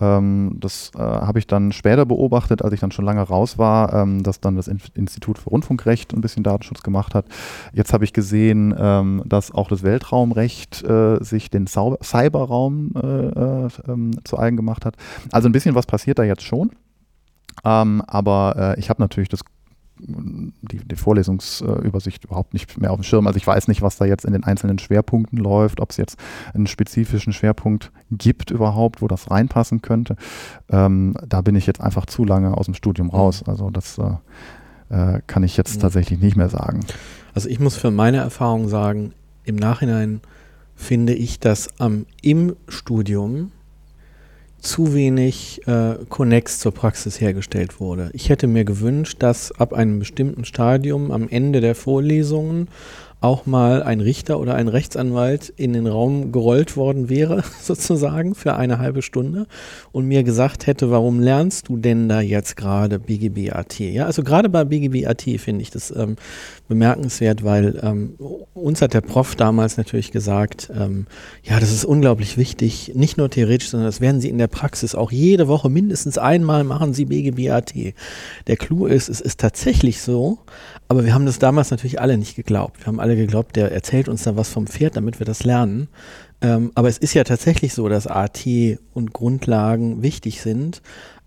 Ähm, 0.00 0.56
das 0.60 0.90
äh, 0.94 0.98
habe 0.98 1.38
ich 1.38 1.46
dann 1.46 1.72
später 1.72 2.04
beobachtet, 2.04 2.62
als 2.62 2.72
ich 2.74 2.80
dann 2.80 2.90
schon 2.90 3.04
lange 3.04 3.22
raus 3.22 3.56
war, 3.56 3.92
ähm, 3.94 4.22
dass 4.22 4.40
dann 4.40 4.56
das 4.56 4.68
Institut 4.68 5.38
für 5.38 5.50
Rundfunkrecht 5.50 6.12
ein 6.12 6.20
bisschen 6.20 6.42
Datenschutz 6.42 6.82
gemacht 6.82 7.14
hat. 7.14 7.26
Jetzt 7.72 7.92
habe 7.92 8.04
ich 8.04 8.12
gesehen, 8.12 8.74
ähm, 8.78 9.22
dass 9.24 9.52
auch 9.52 9.68
das 9.68 9.82
Weltraumrecht 9.82 10.82
äh, 10.82 11.22
sich 11.22 11.50
den 11.50 11.66
Sau 11.66 11.96
Cyberraum 12.02 12.92
äh, 12.96 13.06
äh 13.06 13.68
ähm, 13.88 14.12
zu 14.24 14.38
eigen 14.38 14.56
gemacht 14.56 14.84
hat. 14.84 14.96
Also 15.32 15.48
ein 15.48 15.52
bisschen 15.52 15.74
was 15.74 15.86
passiert 15.86 16.18
da 16.18 16.24
jetzt 16.24 16.42
schon. 16.42 16.70
Ähm, 17.64 18.02
aber 18.06 18.74
äh, 18.76 18.80
ich 18.80 18.90
habe 18.90 19.02
natürlich 19.02 19.28
das 19.28 19.40
die, 19.98 20.78
die 20.78 20.96
Vorlesungsübersicht 20.96 22.24
überhaupt 22.24 22.52
nicht 22.52 22.78
mehr 22.78 22.92
auf 22.92 23.00
dem 23.00 23.02
Schirm. 23.02 23.26
Also 23.26 23.36
ich 23.38 23.46
weiß 23.46 23.68
nicht, 23.68 23.82
was 23.82 23.96
da 23.96 24.04
jetzt 24.04 24.24
in 24.24 24.32
den 24.32 24.44
einzelnen 24.44 24.78
Schwerpunkten 24.78 25.38
läuft, 25.38 25.80
ob 25.80 25.90
es 25.90 25.96
jetzt 25.96 26.18
einen 26.54 26.66
spezifischen 26.66 27.32
Schwerpunkt 27.32 27.92
gibt 28.10 28.50
überhaupt, 28.50 29.02
wo 29.02 29.08
das 29.08 29.30
reinpassen 29.30 29.82
könnte. 29.82 30.16
Ähm, 30.68 31.14
da 31.26 31.40
bin 31.40 31.56
ich 31.56 31.66
jetzt 31.66 31.80
einfach 31.80 32.06
zu 32.06 32.24
lange 32.24 32.56
aus 32.56 32.66
dem 32.66 32.74
Studium 32.74 33.10
raus. 33.10 33.42
Mhm. 33.42 33.50
Also 33.50 33.70
das 33.70 33.98
äh, 33.98 35.16
äh, 35.16 35.20
kann 35.26 35.42
ich 35.42 35.56
jetzt 35.56 35.76
mhm. 35.76 35.80
tatsächlich 35.80 36.20
nicht 36.20 36.36
mehr 36.36 36.48
sagen. 36.48 36.80
Also 37.34 37.48
ich 37.48 37.60
muss 37.60 37.76
für 37.76 37.90
meine 37.90 38.18
Erfahrung 38.18 38.68
sagen, 38.68 39.12
im 39.44 39.56
Nachhinein 39.56 40.20
finde 40.74 41.14
ich, 41.14 41.40
dass 41.40 41.68
am, 41.80 42.06
im 42.22 42.56
Studium 42.68 43.52
zu 44.66 44.94
wenig 44.94 45.66
äh, 45.66 45.94
Connex 46.08 46.58
zur 46.58 46.72
Praxis 46.72 47.20
hergestellt 47.20 47.80
wurde. 47.80 48.10
Ich 48.12 48.28
hätte 48.28 48.48
mir 48.48 48.64
gewünscht, 48.64 49.18
dass 49.20 49.52
ab 49.52 49.72
einem 49.72 50.00
bestimmten 50.00 50.44
Stadium 50.44 51.12
am 51.12 51.28
Ende 51.28 51.60
der 51.60 51.74
Vorlesungen 51.74 52.68
auch 53.20 53.46
mal 53.46 53.82
ein 53.82 54.00
Richter 54.00 54.38
oder 54.38 54.54
ein 54.54 54.68
Rechtsanwalt 54.68 55.52
in 55.56 55.72
den 55.72 55.86
Raum 55.86 56.32
gerollt 56.32 56.76
worden 56.76 57.08
wäre, 57.08 57.42
sozusagen, 57.62 58.34
für 58.34 58.56
eine 58.56 58.78
halbe 58.78 59.02
Stunde 59.02 59.46
und 59.92 60.06
mir 60.06 60.22
gesagt 60.22 60.66
hätte, 60.66 60.90
warum 60.90 61.20
lernst 61.20 61.68
du 61.68 61.76
denn 61.76 62.08
da 62.08 62.20
jetzt 62.20 62.56
gerade 62.56 62.98
BGB-AT? 62.98 63.78
Ja, 63.78 64.06
also 64.06 64.22
gerade 64.22 64.48
bei 64.48 64.64
BGB-AT 64.64 65.22
finde 65.38 65.62
ich 65.62 65.70
das 65.70 65.90
ähm, 65.96 66.16
bemerkenswert, 66.68 67.44
weil 67.44 67.78
ähm, 67.82 68.14
uns 68.54 68.82
hat 68.82 68.94
der 68.94 69.00
Prof 69.00 69.36
damals 69.36 69.76
natürlich 69.76 70.10
gesagt, 70.10 70.70
ähm, 70.74 71.06
ja, 71.42 71.60
das 71.60 71.72
ist 71.72 71.84
unglaublich 71.84 72.36
wichtig, 72.36 72.92
nicht 72.94 73.16
nur 73.16 73.30
theoretisch, 73.30 73.70
sondern 73.70 73.86
das 73.86 74.00
werden 74.00 74.20
Sie 74.20 74.28
in 74.28 74.38
der 74.38 74.48
Praxis 74.48 74.94
auch 74.94 75.12
jede 75.12 75.48
Woche 75.48 75.70
mindestens 75.70 76.18
einmal 76.18 76.64
machen 76.64 76.94
Sie 76.94 77.04
BGB-AT. 77.04 77.74
Der 78.46 78.56
Clou 78.56 78.86
ist, 78.86 79.08
es 79.08 79.20
ist 79.20 79.40
tatsächlich 79.40 80.00
so, 80.00 80.38
aber 80.88 81.04
wir 81.04 81.14
haben 81.14 81.26
das 81.26 81.38
damals 81.38 81.70
natürlich 81.70 82.00
alle 82.00 82.18
nicht 82.18 82.36
geglaubt. 82.36 82.80
Wir 82.80 82.86
haben 82.86 83.00
alle 83.00 83.16
geglaubt, 83.16 83.56
der 83.56 83.72
erzählt 83.72 84.08
uns 84.08 84.24
da 84.24 84.36
was 84.36 84.48
vom 84.48 84.66
Pferd, 84.66 84.96
damit 84.96 85.18
wir 85.18 85.26
das 85.26 85.44
lernen. 85.44 85.88
Ähm, 86.40 86.70
aber 86.74 86.88
es 86.88 86.98
ist 86.98 87.14
ja 87.14 87.24
tatsächlich 87.24 87.72
so, 87.72 87.88
dass 87.88 88.06
AT 88.06 88.46
und 88.92 89.12
Grundlagen 89.12 90.02
wichtig 90.02 90.42
sind. 90.42 90.82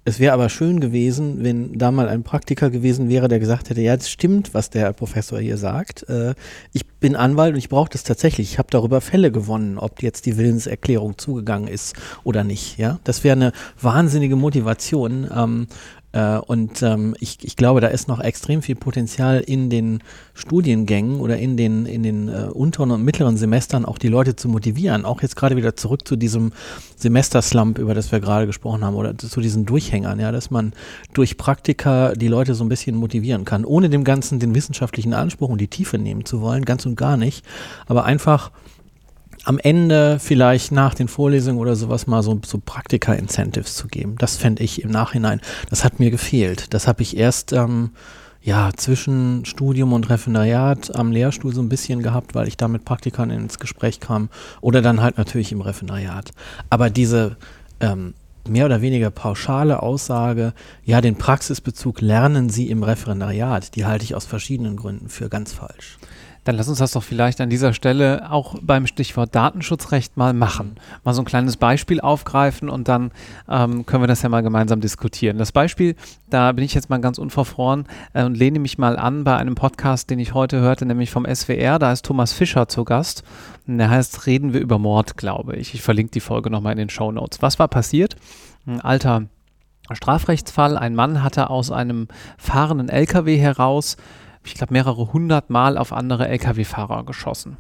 Es 0.10 0.20
wäre 0.20 0.34
aber 0.34 0.50
schön 0.50 0.80
gewesen, 0.80 1.44
wenn 1.44 1.78
da 1.78 1.92
mal 1.92 2.10
ein 2.10 2.24
Praktiker 2.24 2.72
gewesen 2.72 3.10
wäre, 3.10 3.28
der 3.28 3.38
gesagt 3.38 3.70
hätte, 3.70 3.82
ja, 3.82 3.96
das 3.96 4.10
stimmt, 4.10 4.56
was 4.56 4.72
der 4.72 4.92
Professor 4.92 5.40
hier 5.40 5.56
sagt. 5.56 6.10
Äh, 6.10 6.34
ich 6.74 6.88
bin 6.88 7.16
Anwalt 7.16 7.54
und 7.54 7.60
ich 7.60 7.70
brauche 7.70 7.92
das 7.92 8.04
tatsächlich. 8.04 8.52
Ich 8.52 8.58
habe 8.58 8.70
darüber 8.72 9.02
Fälle 9.02 9.32
gewonnen, 9.32 9.78
ob 9.78 10.02
jetzt 10.02 10.26
die 10.26 10.36
Willenserklärung 10.36 11.20
zugegangen 11.20 11.68
ist 11.68 11.96
oder 12.24 12.44
nicht. 12.44 12.80
Ja, 12.80 13.00
das 13.04 13.24
wäre 13.24 13.36
eine 13.36 13.52
wahnsinnige 13.80 14.36
Motivation. 14.36 15.30
Ähm, 15.32 15.68
äh, 15.70 15.99
und 16.12 16.82
ähm, 16.82 17.16
ich, 17.20 17.38
ich 17.44 17.56
glaube, 17.56 17.82
da 17.82 17.88
ist 17.88 18.08
noch 18.08 18.20
extrem 18.20 18.64
viel 18.64 18.76
Potenzial 18.76 19.42
in 19.42 19.70
den 19.70 20.00
Studiengängen 20.34 21.20
oder 21.20 21.38
in 21.38 21.56
den, 21.56 21.86
in 21.86 22.02
den 22.02 22.30
äh, 22.30 22.48
unteren 22.52 22.90
und 22.90 23.04
mittleren 23.04 23.38
Semestern 23.38 23.86
auch 23.86 24.00
die 24.00 24.08
Leute 24.08 24.36
zu 24.36 24.50
motivieren. 24.50 25.06
Auch 25.06 25.22
jetzt 25.22 25.36
gerade 25.36 25.56
wieder 25.56 25.76
zurück 25.76 26.08
zu 26.08 26.16
diesem 26.16 26.52
Semesterslump, 26.96 27.78
über 27.78 27.94
das 27.94 28.12
wir 28.12 28.20
gerade 28.20 28.48
gesprochen 28.48 28.84
haben, 28.84 28.96
oder 28.96 29.16
zu 29.18 29.40
diesen 29.40 29.68
Durchhängern, 29.68 30.20
ja, 30.20 30.32
dass 30.32 30.50
man 30.50 30.74
durch 31.14 31.38
Praktika 31.38 32.14
die 32.14 32.28
Leute 32.28 32.56
so 32.56 32.64
ein 32.64 32.70
bisschen 32.70 32.96
motivieren 32.96 33.46
kann, 33.46 33.64
ohne 33.64 33.90
dem 33.90 34.04
Ganzen 34.04 34.40
den 34.40 34.56
wissenschaftlichen 34.56 35.14
Anspruch 35.14 35.50
und 35.50 35.62
die 35.62 35.68
Tiefe 35.68 36.00
nehmen 36.00 36.26
zu 36.26 36.42
wollen, 36.42 36.66
ganz 36.66 36.88
und 36.88 36.96
gar 36.96 37.18
nicht, 37.18 37.46
aber 37.86 38.06
einfach 38.06 38.52
am 39.46 39.60
Ende 39.60 40.20
vielleicht 40.20 40.72
nach 40.72 40.94
den 40.94 41.08
Vorlesungen 41.08 41.60
oder 41.60 41.76
sowas 41.76 42.08
mal 42.08 42.24
so, 42.24 42.40
so 42.46 42.60
Praktika-Incentives 42.64 43.76
zu 43.76 43.88
geben. 43.88 44.16
Das 44.18 44.38
fände 44.38 44.64
ich 44.64 44.84
im 44.84 44.92
Nachhinein, 44.92 45.42
das 45.70 45.84
hat 45.84 46.00
mir 46.00 46.12
gefehlt. 46.12 46.74
Das 46.74 46.88
habe 46.88 47.02
ich 47.02 47.18
erst 47.18 47.54
ähm, 47.54 47.92
ja, 48.42 48.72
zwischen 48.76 49.46
Studium 49.46 49.94
und 49.94 50.10
Referendariat 50.10 50.96
am 50.96 51.12
Lehrstuhl 51.12 51.54
so 51.54 51.62
ein 51.62 51.70
bisschen 51.70 52.02
gehabt, 52.02 52.36
weil 52.36 52.48
ich 52.48 52.58
da 52.58 52.68
mit 52.68 52.86
Praktikern 52.86 53.30
ins 53.30 53.60
Gespräch 53.60 54.00
kam 54.00 54.30
oder 54.62 54.82
dann 54.82 55.02
halt 55.02 55.18
natürlich 55.18 55.52
im 55.52 55.62
Referendariat. 55.62 56.32
Aber 56.70 56.90
diese 56.90 57.38
ähm, 57.80 58.14
mehr 58.48 58.66
oder 58.66 58.82
weniger 58.82 59.10
pauschale 59.12 59.82
Aussage, 59.82 60.54
ja, 60.84 61.02
den 61.02 61.16
Praxisbezug 61.16 62.02
lernen 62.02 62.50
Sie 62.50 62.70
im 62.70 62.84
Referendariat, 62.84 63.76
die 63.76 63.86
halte 63.86 64.06
ich 64.06 64.16
aus 64.16 64.26
verschiedenen 64.26 64.76
Gründen 64.76 65.10
für 65.10 65.30
ganz 65.30 65.54
falsch. 65.54 65.98
Dann 66.50 66.56
lass 66.56 66.68
uns 66.68 66.80
das 66.80 66.94
doch 66.94 67.04
vielleicht 67.04 67.42
an 67.42 67.52
dieser 67.52 67.74
Stelle 67.74 68.32
auch 68.32 68.56
beim 68.60 68.88
Stichwort 68.88 69.36
Datenschutzrecht 69.36 70.18
mal 70.18 70.34
machen. 70.34 70.78
Mal 71.04 71.14
so 71.14 71.22
ein 71.22 71.26
kleines 71.26 71.58
Beispiel 71.58 72.02
aufgreifen 72.02 72.70
und 72.70 72.88
dann 72.88 73.12
ähm, 73.48 73.86
können 73.86 74.02
wir 74.02 74.08
das 74.08 74.24
ja 74.24 74.30
mal 74.30 74.42
gemeinsam 74.42 74.82
diskutieren. 74.82 75.38
Das 75.38 75.52
Beispiel, 75.52 75.96
da 76.32 76.52
bin 76.52 76.66
ich 76.66 76.74
jetzt 76.74 76.90
mal 76.90 77.00
ganz 77.02 77.20
unverfroren 77.20 77.86
äh, 78.14 78.24
und 78.24 78.36
lehne 78.36 78.58
mich 78.58 78.80
mal 78.80 78.98
an 78.98 79.26
bei 79.26 79.38
einem 79.38 79.54
Podcast, 79.54 80.10
den 80.10 80.18
ich 80.18 80.34
heute 80.34 80.60
hörte, 80.60 80.88
nämlich 80.88 81.12
vom 81.12 81.28
SWR. 81.32 81.78
Da 81.78 81.92
ist 81.92 82.04
Thomas 82.04 82.34
Fischer 82.34 82.68
zu 82.68 82.84
Gast. 82.84 83.22
Der 83.68 83.92
heißt 83.92 84.26
Reden 84.26 84.52
wir 84.52 84.60
über 84.60 84.80
Mord, 84.80 85.18
glaube 85.18 85.56
ich. 85.56 85.76
Ich 85.76 85.84
verlinke 85.84 86.14
die 86.14 86.20
Folge 86.20 86.50
nochmal 86.50 86.72
in 86.72 86.80
den 86.80 86.90
Show 86.90 87.12
Notes. 87.12 87.44
Was 87.44 87.60
war 87.60 87.68
passiert? 87.68 88.16
Ein 88.66 88.82
alter 88.82 89.26
Strafrechtsfall. 89.92 90.80
Ein 90.80 90.96
Mann 90.96 91.22
hatte 91.22 91.52
aus 91.52 91.70
einem 91.70 92.08
fahrenden 92.40 92.90
LKW 92.90 93.38
heraus 93.38 93.98
ich 94.50 94.56
glaube, 94.56 94.74
mehrere 94.74 95.14
hundert 95.14 95.50
Mal 95.50 95.78
auf 95.78 95.94
andere 95.94 96.28
Lkw-Fahrer 96.28 97.06
geschossen. 97.06 97.58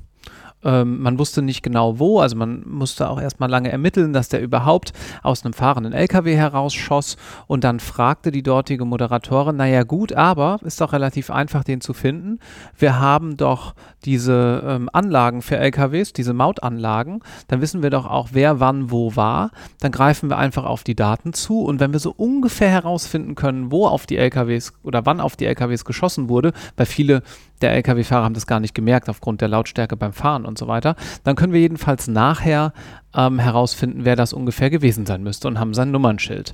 Ähm, 0.63 1.01
man 1.01 1.17
wusste 1.17 1.41
nicht 1.41 1.63
genau 1.63 1.99
wo, 1.99 2.19
also 2.19 2.35
man 2.35 2.63
musste 2.67 3.09
auch 3.09 3.21
erstmal 3.21 3.49
lange 3.49 3.71
ermitteln, 3.71 4.11
dass 4.11 4.27
der 4.27 4.41
überhaupt 4.41 4.91
aus 5.23 5.45
einem 5.45 5.53
fahrenden 5.53 5.93
LKW 5.93 6.35
herausschoss 6.35 7.15
und 7.47 7.63
dann 7.63 7.79
fragte 7.79 8.31
die 8.31 8.43
dortige 8.43 8.83
Moderatorin, 8.83 9.55
naja 9.55 9.83
gut, 9.83 10.11
aber 10.11 10.59
ist 10.63 10.81
doch 10.81 10.91
relativ 10.91 11.29
einfach, 11.29 11.63
den 11.63 11.79
zu 11.79 11.93
finden. 11.93 12.39
Wir 12.77 12.99
haben 12.99 13.37
doch 13.37 13.73
diese 14.03 14.63
ähm, 14.65 14.89
Anlagen 14.91 15.41
für 15.41 15.57
LKWs, 15.57 16.11
diese 16.11 16.33
Mautanlagen, 16.33 17.21
dann 17.47 17.61
wissen 17.61 17.81
wir 17.81 17.89
doch 17.89 18.05
auch, 18.05 18.29
wer 18.33 18.59
wann 18.59 18.91
wo 18.91 19.15
war. 19.15 19.51
Dann 19.79 19.91
greifen 19.91 20.29
wir 20.29 20.37
einfach 20.37 20.65
auf 20.65 20.83
die 20.83 20.95
Daten 20.95 21.31
zu 21.31 21.61
und 21.63 21.79
wenn 21.79 21.93
wir 21.93 21.99
so 21.99 22.13
ungefähr 22.15 22.69
herausfinden 22.69 23.35
können, 23.35 23.71
wo 23.71 23.87
auf 23.87 24.05
die 24.05 24.17
LKWs 24.17 24.73
oder 24.83 25.05
wann 25.05 25.21
auf 25.21 25.37
die 25.37 25.45
LKWs 25.45 25.85
geschossen 25.85 26.27
wurde, 26.27 26.51
weil 26.75 26.85
viele 26.85 27.23
der 27.61 27.73
Lkw-Fahrer 27.73 28.23
haben 28.23 28.33
das 28.33 28.47
gar 28.47 28.59
nicht 28.59 28.73
gemerkt 28.73 29.09
aufgrund 29.09 29.41
der 29.41 29.47
Lautstärke 29.47 29.97
beim 29.97 30.13
Fahren 30.13 30.45
und 30.49 30.57
so 30.57 30.67
weiter. 30.67 30.95
Dann 31.23 31.37
können 31.37 31.53
wir 31.53 31.61
jedenfalls 31.61 32.07
nachher 32.07 32.73
ähm, 33.15 33.39
herausfinden, 33.39 34.03
wer 34.03 34.17
das 34.17 34.33
ungefähr 34.33 34.69
gewesen 34.69 35.05
sein 35.05 35.23
müsste 35.23 35.47
und 35.47 35.59
haben 35.59 35.73
sein 35.73 35.91
Nummernschild. 35.91 36.53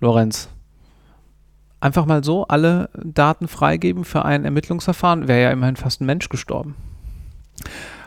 Lorenz, 0.00 0.48
einfach 1.80 2.06
mal 2.06 2.22
so 2.22 2.46
alle 2.46 2.88
Daten 3.02 3.48
freigeben 3.48 4.04
für 4.04 4.24
ein 4.24 4.44
Ermittlungsverfahren, 4.44 5.26
wäre 5.26 5.42
ja 5.42 5.50
immerhin 5.50 5.76
fast 5.76 6.00
ein 6.00 6.06
Mensch 6.06 6.28
gestorben. 6.28 6.76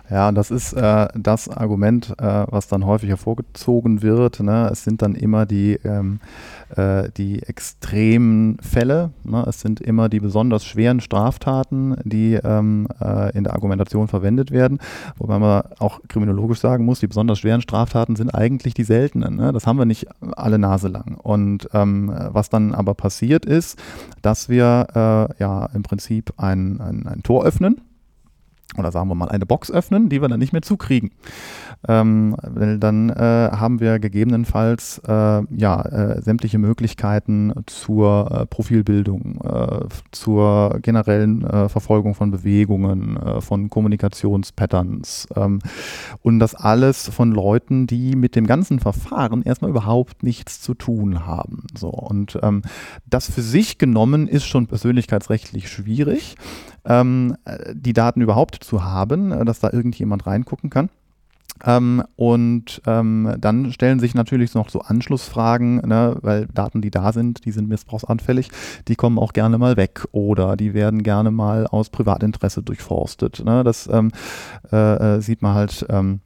Ja, 0.09 0.31
das 0.31 0.51
ist 0.51 0.73
äh, 0.73 1.07
das 1.15 1.49
Argument, 1.49 2.13
äh, 2.19 2.45
was 2.49 2.67
dann 2.67 2.85
häufig 2.85 3.09
hervorgezogen 3.09 4.03
wird. 4.03 4.39
Ne? 4.39 4.69
Es 4.71 4.83
sind 4.83 5.01
dann 5.01 5.15
immer 5.15 5.47
die, 5.47 5.79
ähm, 5.83 6.19
äh, 6.75 7.09
die 7.17 7.41
extremen 7.41 8.57
Fälle. 8.59 9.11
Ne? 9.23 9.43
Es 9.47 9.61
sind 9.61 9.81
immer 9.81 10.07
die 10.07 10.19
besonders 10.19 10.63
schweren 10.63 10.99
Straftaten, 10.99 11.97
die 12.03 12.35
ähm, 12.35 12.87
äh, 13.01 13.35
in 13.35 13.45
der 13.45 13.53
Argumentation 13.53 14.07
verwendet 14.07 14.51
werden. 14.51 14.79
Wobei 15.17 15.39
man 15.39 15.63
auch 15.79 16.01
kriminologisch 16.07 16.59
sagen 16.59 16.85
muss, 16.85 16.99
die 16.99 17.07
besonders 17.07 17.39
schweren 17.39 17.61
Straftaten 17.61 18.15
sind 18.15 18.29
eigentlich 18.29 18.75
die 18.75 18.83
seltenen. 18.83 19.37
Ne? 19.37 19.53
Das 19.53 19.65
haben 19.65 19.79
wir 19.79 19.85
nicht 19.85 20.07
alle 20.35 20.59
Nase 20.59 20.87
lang. 20.87 21.15
Und 21.15 21.67
ähm, 21.73 22.13
was 22.29 22.49
dann 22.49 22.75
aber 22.75 22.93
passiert 22.93 23.45
ist, 23.45 23.81
dass 24.21 24.49
wir 24.49 24.87
äh, 24.93 25.41
ja 25.41 25.65
im 25.73 25.81
Prinzip 25.81 26.33
ein, 26.37 26.79
ein, 26.79 27.07
ein 27.07 27.23
Tor 27.23 27.43
öffnen 27.43 27.81
oder 28.77 28.91
sagen 28.91 29.09
wir 29.09 29.15
mal 29.15 29.29
eine 29.29 29.45
Box 29.45 29.71
öffnen, 29.71 30.09
die 30.09 30.21
wir 30.21 30.27
dann 30.27 30.39
nicht 30.39 30.53
mehr 30.53 30.61
zukriegen. 30.61 31.11
Ähm, 31.87 32.35
dann 32.79 33.09
äh, 33.09 33.49
haben 33.51 33.79
wir 33.79 33.99
gegebenenfalls 33.99 35.01
äh, 35.07 35.41
ja, 35.55 35.81
äh, 35.81 36.21
sämtliche 36.21 36.57
Möglichkeiten 36.57 37.53
zur 37.67 38.31
äh, 38.31 38.45
Profilbildung, 38.45 39.39
äh, 39.43 39.85
zur 40.11 40.79
generellen 40.81 41.45
äh, 41.45 41.69
Verfolgung 41.69 42.15
von 42.15 42.31
Bewegungen, 42.31 43.19
von 43.39 43.69
Kommunikationspatterns 43.69 45.27
ähm, 45.35 45.59
und 46.21 46.39
das 46.39 46.55
alles 46.55 47.09
von 47.09 47.31
Leuten, 47.31 47.87
die 47.87 48.15
mit 48.15 48.35
dem 48.35 48.47
ganzen 48.47 48.79
Verfahren 48.79 49.43
erstmal 49.43 49.71
überhaupt 49.71 50.23
nichts 50.23 50.61
zu 50.61 50.73
tun 50.73 51.25
haben. 51.25 51.63
So, 51.77 51.89
und 51.89 52.39
ähm, 52.41 52.61
das 53.05 53.29
für 53.29 53.41
sich 53.41 53.77
genommen 53.77 54.27
ist 54.27 54.45
schon 54.45 54.67
persönlichkeitsrechtlich 54.67 55.69
schwierig 55.69 56.35
ähm, 56.85 57.35
die 57.73 57.93
Daten 57.93 58.21
überhaupt 58.21 58.63
zu 58.63 58.83
haben, 58.83 59.31
äh, 59.31 59.45
dass 59.45 59.59
da 59.59 59.71
irgendjemand 59.71 60.25
reingucken 60.25 60.69
kann. 60.69 60.89
Ähm, 61.63 62.03
und 62.17 62.81
ähm, 62.85 63.35
dann 63.39 63.71
stellen 63.71 63.99
sich 63.99 64.13
natürlich 64.13 64.53
noch 64.55 64.69
so 64.69 64.81
Anschlussfragen, 64.81 65.77
ne, 65.87 66.17
weil 66.21 66.47
Daten, 66.47 66.81
die 66.81 66.91
da 66.91 67.13
sind, 67.13 67.45
die 67.45 67.51
sind 67.51 67.69
missbrauchsanfällig, 67.69 68.49
die 68.87 68.95
kommen 68.95 69.17
auch 69.17 69.31
gerne 69.31 69.57
mal 69.57 69.77
weg 69.77 70.05
oder 70.11 70.57
die 70.57 70.73
werden 70.73 71.01
gerne 71.01 71.31
mal 71.31 71.65
aus 71.67 71.89
Privatinteresse 71.89 72.61
durchforstet. 72.61 73.43
Ne? 73.45 73.63
Das 73.63 73.87
ähm, 73.87 74.11
äh, 74.71 75.15
äh 75.15 75.21
sieht 75.21 75.41
man 75.41 75.53
halt 75.53 75.85
ähm, 75.89 76.19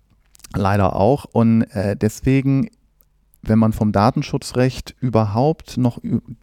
leider 0.56 0.96
auch. 0.96 1.25
Und 1.25 1.63
äh, 1.74 1.96
deswegen 1.96 2.70
wenn 3.42 3.60
man 3.60 3.72
vom 3.72 3.94
Datenschutzrecht 3.94 4.96
überhaupt 5.00 5.78
noch 5.78 6.00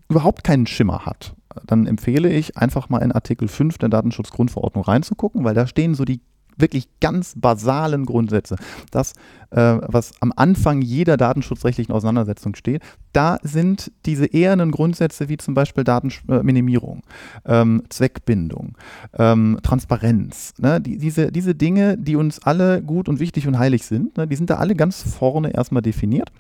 überhaupt 0.09 0.45
keinen 0.45 0.67
Schimmer 0.67 1.05
hat 1.05 1.36
dann 1.67 1.87
empfehle 1.87 2.29
ich 2.29 2.57
einfach 2.57 2.89
mal 2.89 2.99
in 2.99 3.13
Artikel 3.13 3.49
5 3.49 3.79
der 3.79 3.89
Datenschutzgrundverordnung 3.89 4.85
reinzugucken, 4.85 5.45
weil 5.45 5.55
da 5.55 5.67
stehen 5.67 5.95
so 5.95 6.05
die 6.05 6.21
wirklich 6.59 6.89
ganz 7.01 7.35
basalen 7.37 8.07
Grundsätze. 8.07 8.57
Das, 8.91 9.13
äh, 9.51 9.79
was 9.83 10.13
am 10.21 10.33
Anfang 10.35 10.83
jeder 10.83 11.17
datenschutzrechtlichen 11.17 11.95
Auseinandersetzung 11.95 12.55
steht, 12.55 12.83
da 13.13 13.39
sind 13.43 13.93
diese 14.07 14.27
ehernen 14.27 14.71
Grundsätze 14.71 15.29
wie 15.29 15.37
zum 15.37 15.55
Beispiel 15.55 15.85
Datenminimierung, 15.85 17.03
ähm, 17.45 17.83
Zweckbindung, 17.89 18.77
ähm, 19.15 19.59
Transparenz. 19.63 20.55
Ne? 20.59 20.81
Die, 20.81 20.99
diese, 20.99 21.31
diese 21.31 21.55
Dinge, 21.55 21.99
die 21.99 22.17
uns 22.17 22.43
alle 22.43 22.83
gut 22.83 23.09
und 23.09 23.21
wichtig 23.21 23.47
und 23.47 23.59
heilig 23.59 23.85
sind, 23.85 24.17
ne? 24.17 24.27
die 24.27 24.37
sind 24.37 24.51
da 24.51 24.57
alle 24.57 24.75
ganz 24.75 25.03
vorne 25.03 25.55
erstmal 25.55 25.83
definiert. 25.83 26.31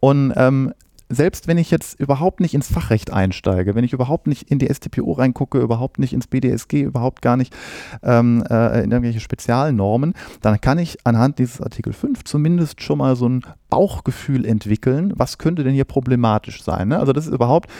Und 0.00 0.32
ähm, 0.36 0.72
selbst 1.08 1.48
wenn 1.48 1.58
ich 1.58 1.70
jetzt 1.70 1.98
überhaupt 1.98 2.40
nicht 2.40 2.54
ins 2.54 2.70
Fachrecht 2.70 3.12
einsteige, 3.12 3.74
wenn 3.74 3.84
ich 3.84 3.92
überhaupt 3.92 4.26
nicht 4.26 4.50
in 4.50 4.58
die 4.58 4.72
STPO 4.72 5.12
reingucke, 5.12 5.58
überhaupt 5.58 5.98
nicht 5.98 6.12
ins 6.12 6.26
BDSG, 6.26 6.82
überhaupt 6.82 7.22
gar 7.22 7.36
nicht 7.36 7.54
ähm, 8.02 8.44
äh, 8.48 8.82
in 8.82 8.90
irgendwelche 8.90 9.20
Spezialnormen, 9.20 10.14
dann 10.42 10.60
kann 10.60 10.78
ich 10.78 10.98
anhand 11.04 11.38
dieses 11.38 11.60
Artikel 11.60 11.92
5 11.92 12.24
zumindest 12.24 12.82
schon 12.82 12.98
mal 12.98 13.16
so 13.16 13.28
ein 13.28 13.42
Bauchgefühl 13.70 14.46
entwickeln, 14.46 15.12
was 15.16 15.36
könnte 15.36 15.62
denn 15.62 15.74
hier 15.74 15.84
problematisch 15.84 16.62
sein. 16.62 16.88
Ne? 16.88 16.98
Also 16.98 17.12
das 17.12 17.26
ist 17.26 17.34
überhaupt 17.34 17.70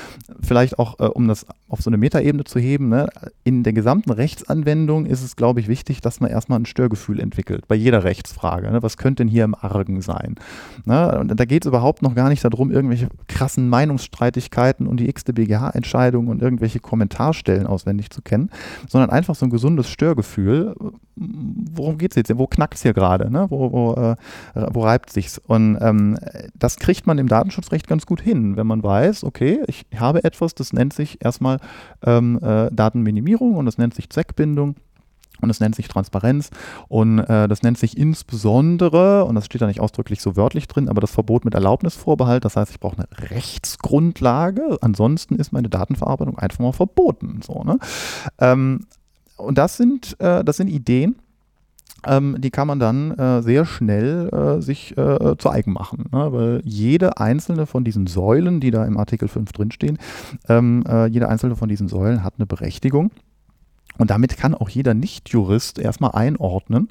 vielleicht 0.40 0.78
auch, 0.78 1.00
äh, 1.00 1.04
um 1.04 1.28
das 1.28 1.46
auf 1.68 1.80
so 1.80 1.90
eine 1.90 1.96
Metaebene 1.96 2.44
zu 2.44 2.58
heben, 2.58 2.88
ne? 2.88 3.08
in 3.44 3.62
der 3.62 3.72
gesamten 3.72 4.10
Rechtsanwendung 4.10 5.06
ist 5.06 5.22
es, 5.22 5.36
glaube 5.36 5.60
ich, 5.60 5.68
wichtig, 5.68 6.00
dass 6.00 6.20
man 6.20 6.30
erstmal 6.30 6.58
ein 6.58 6.66
Störgefühl 6.66 7.20
entwickelt, 7.20 7.68
bei 7.68 7.74
jeder 7.74 8.04
Rechtsfrage. 8.04 8.70
Ne? 8.70 8.82
Was 8.82 8.96
könnte 8.96 9.22
denn 9.22 9.28
hier 9.28 9.44
im 9.44 9.54
Argen 9.54 10.02
sein? 10.02 10.36
Ne? 10.84 11.18
Und 11.18 11.38
da 11.38 11.44
geht 11.46 11.64
es 11.64 11.68
überhaupt 11.68 12.02
noch 12.02 12.14
gar 12.14 12.28
nicht 12.28 12.44
darum, 12.44 12.70
irgendwelche 12.70 13.08
krassen 13.26 13.68
Meinungsstreitigkeiten 13.68 14.86
und 14.86 15.00
die 15.00 15.08
x-te 15.08 15.32
BGH-Entscheidung 15.32 16.28
und 16.28 16.42
irgendwelche 16.42 16.80
Kommentarstellen 16.80 17.66
auswendig 17.66 18.10
zu 18.10 18.20
kennen, 18.20 18.50
sondern 18.88 19.10
einfach 19.10 19.34
so 19.34 19.46
ein 19.46 19.50
gesundes 19.50 19.88
Störgefühl. 19.88 20.74
Worum 21.16 21.98
geht 21.98 22.12
es 22.12 22.16
jetzt? 22.16 22.38
Wo 22.38 22.46
knackt 22.46 22.74
es 22.74 22.82
hier 22.82 22.94
gerade? 22.94 23.30
Ne? 23.30 23.46
Wo, 23.48 23.72
wo, 23.72 23.94
äh, 23.94 24.16
wo 24.70 24.82
reibt 24.82 25.10
sich's? 25.10 25.38
Und 25.38 25.77
ähm, 25.80 26.18
das 26.54 26.76
kriegt 26.76 27.06
man 27.06 27.18
im 27.18 27.28
Datenschutzrecht 27.28 27.86
ganz 27.86 28.06
gut 28.06 28.20
hin, 28.20 28.56
wenn 28.56 28.66
man 28.66 28.82
weiß, 28.82 29.24
okay, 29.24 29.62
ich 29.66 29.86
habe 29.96 30.24
etwas, 30.24 30.54
das 30.54 30.72
nennt 30.72 30.92
sich 30.92 31.24
erstmal 31.24 31.58
ähm, 32.04 32.38
äh, 32.42 32.70
Datenminimierung 32.72 33.56
und 33.56 33.66
das 33.66 33.78
nennt 33.78 33.94
sich 33.94 34.10
Zweckbindung. 34.10 34.76
Und 35.40 35.48
das 35.48 35.60
nennt 35.60 35.76
sich 35.76 35.86
Transparenz 35.86 36.50
und 36.88 37.20
äh, 37.20 37.46
das 37.46 37.62
nennt 37.62 37.78
sich 37.78 37.96
insbesondere, 37.96 39.24
und 39.24 39.36
das 39.36 39.46
steht 39.46 39.60
da 39.60 39.68
nicht 39.68 39.78
ausdrücklich 39.78 40.20
so 40.20 40.34
wörtlich 40.34 40.66
drin, 40.66 40.88
aber 40.88 41.00
das 41.00 41.12
Verbot 41.12 41.44
mit 41.44 41.54
Erlaubnisvorbehalt. 41.54 42.44
Das 42.44 42.56
heißt, 42.56 42.72
ich 42.72 42.80
brauche 42.80 42.96
eine 42.96 43.30
Rechtsgrundlage. 43.30 44.78
Ansonsten 44.80 45.36
ist 45.36 45.52
meine 45.52 45.68
Datenverarbeitung 45.68 46.38
einfach 46.38 46.58
mal 46.58 46.72
verboten. 46.72 47.40
So, 47.46 47.62
ne? 47.62 47.78
ähm, 48.40 48.86
und 49.36 49.58
das 49.58 49.76
sind, 49.76 50.18
äh, 50.20 50.42
das 50.42 50.56
sind 50.56 50.68
Ideen, 50.68 51.16
ähm, 52.06 52.36
die 52.38 52.50
kann 52.50 52.68
man 52.68 52.78
dann 52.78 53.10
äh, 53.12 53.42
sehr 53.42 53.64
schnell 53.64 54.28
äh, 54.28 54.62
sich 54.62 54.96
äh, 54.96 55.36
zu 55.36 55.50
eigen 55.50 55.72
machen. 55.72 56.04
Ne? 56.12 56.32
Weil 56.32 56.62
jede 56.64 57.18
einzelne 57.18 57.66
von 57.66 57.84
diesen 57.84 58.06
Säulen, 58.06 58.60
die 58.60 58.70
da 58.70 58.84
im 58.84 58.96
Artikel 58.96 59.28
5 59.28 59.52
drinstehen, 59.52 59.98
ähm, 60.48 60.84
äh, 60.88 61.06
jede 61.06 61.28
einzelne 61.28 61.56
von 61.56 61.68
diesen 61.68 61.88
Säulen 61.88 62.22
hat 62.22 62.34
eine 62.38 62.46
Berechtigung. 62.46 63.10
Und 63.98 64.10
damit 64.10 64.36
kann 64.36 64.54
auch 64.54 64.68
jeder 64.68 64.94
Nicht-Jurist 64.94 65.80
erstmal 65.80 66.12
einordnen, 66.12 66.88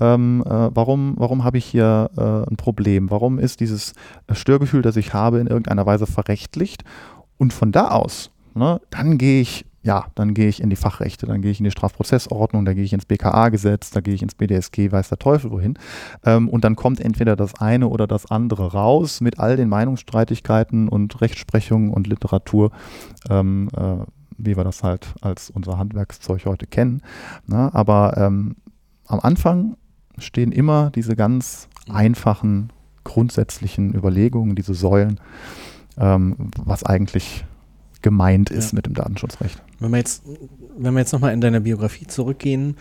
ähm, 0.00 0.42
äh, 0.46 0.70
warum, 0.74 1.14
warum 1.18 1.44
habe 1.44 1.58
ich 1.58 1.66
hier 1.66 2.10
äh, 2.16 2.50
ein 2.50 2.56
Problem? 2.56 3.10
Warum 3.10 3.38
ist 3.38 3.60
dieses 3.60 3.92
Störgefühl, 4.32 4.80
das 4.80 4.96
ich 4.96 5.12
habe, 5.12 5.40
in 5.40 5.46
irgendeiner 5.46 5.84
Weise 5.84 6.06
verrechtlicht? 6.06 6.84
Und 7.36 7.52
von 7.52 7.70
da 7.70 7.88
aus, 7.88 8.30
ne, 8.54 8.80
dann 8.90 9.18
gehe 9.18 9.42
ich 9.42 9.66
ja, 9.88 10.04
dann 10.14 10.34
gehe 10.34 10.48
ich 10.48 10.62
in 10.62 10.68
die 10.68 10.76
Fachrechte, 10.76 11.24
dann 11.24 11.40
gehe 11.40 11.50
ich 11.50 11.60
in 11.60 11.64
die 11.64 11.70
Strafprozessordnung, 11.70 12.66
da 12.66 12.74
gehe 12.74 12.84
ich 12.84 12.92
ins 12.92 13.06
BKA-Gesetz, 13.06 13.88
da 13.88 14.02
gehe 14.02 14.12
ich 14.12 14.20
ins 14.20 14.34
BDSG, 14.34 14.92
weiß 14.92 15.08
der 15.08 15.18
Teufel 15.18 15.50
wohin. 15.50 15.78
Ähm, 16.26 16.50
und 16.50 16.62
dann 16.64 16.76
kommt 16.76 17.00
entweder 17.00 17.36
das 17.36 17.58
eine 17.58 17.88
oder 17.88 18.06
das 18.06 18.30
andere 18.30 18.72
raus 18.72 19.22
mit 19.22 19.38
all 19.38 19.56
den 19.56 19.70
Meinungsstreitigkeiten 19.70 20.90
und 20.90 21.22
Rechtsprechungen 21.22 21.90
und 21.90 22.06
Literatur, 22.06 22.70
ähm, 23.30 23.70
äh, 23.74 24.04
wie 24.36 24.58
wir 24.58 24.64
das 24.64 24.82
halt 24.82 25.06
als 25.22 25.48
unser 25.48 25.78
Handwerkszeug 25.78 26.44
heute 26.44 26.66
kennen. 26.66 27.00
Na, 27.46 27.64
ne? 27.64 27.74
aber 27.74 28.14
ähm, 28.18 28.56
am 29.06 29.20
Anfang 29.20 29.78
stehen 30.18 30.52
immer 30.52 30.90
diese 30.90 31.16
ganz 31.16 31.66
einfachen, 31.88 32.74
grundsätzlichen 33.04 33.94
Überlegungen, 33.94 34.54
diese 34.54 34.74
Säulen, 34.74 35.18
ähm, 35.96 36.50
was 36.62 36.84
eigentlich 36.84 37.46
gemeint 38.02 38.50
ist 38.50 38.72
ja. 38.72 38.76
mit 38.76 38.86
dem 38.86 38.94
Datenschutzrecht. 38.94 39.62
Wenn 39.80 39.90
wir 39.90 39.98
jetzt, 39.98 40.22
wenn 40.76 40.94
wir 40.94 41.00
jetzt 41.00 41.12
nochmal 41.12 41.32
in 41.32 41.40
deine 41.40 41.60
Biografie 41.60 42.06
zurückgehen, 42.06 42.76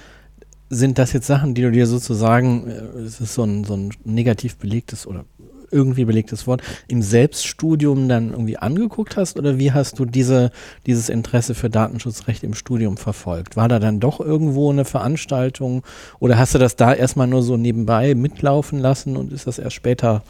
sind 0.69 0.97
das 0.97 1.13
jetzt 1.13 1.27
Sachen, 1.27 1.53
die 1.53 1.61
du 1.61 1.71
dir 1.71 1.87
sozusagen, 1.87 2.67
äh, 2.67 2.99
es 2.99 3.21
ist 3.21 3.33
so 3.33 3.43
ein, 3.43 3.63
so 3.63 3.75
ein 3.75 3.91
negativ 4.03 4.57
belegtes 4.57 5.07
oder 5.07 5.25
irgendwie 5.71 6.05
belegtes 6.05 6.47
Wort, 6.47 6.61
im 6.87 7.01
Selbststudium 7.01 8.07
dann 8.07 8.31
irgendwie 8.31 8.57
angeguckt 8.57 9.17
hast 9.17 9.37
oder 9.37 9.57
wie 9.57 9.71
hast 9.71 9.99
du 9.99 10.05
diese, 10.05 10.51
dieses 10.85 11.09
Interesse 11.09 11.55
für 11.55 11.69
Datenschutzrecht 11.69 12.43
im 12.43 12.53
Studium 12.53 12.97
verfolgt? 12.97 13.57
War 13.57 13.67
da 13.67 13.79
dann 13.79 13.99
doch 13.99 14.19
irgendwo 14.19 14.71
eine 14.71 14.85
Veranstaltung 14.85 15.83
oder 16.19 16.37
hast 16.37 16.55
du 16.55 16.59
das 16.59 16.75
da 16.75 16.93
erstmal 16.93 17.27
nur 17.27 17.43
so 17.43 17.57
nebenbei 17.57 18.15
mitlaufen 18.15 18.79
lassen 18.79 19.17
und 19.17 19.33
ist 19.33 19.47
das 19.47 19.59
erst 19.59 19.75
später 19.75 20.23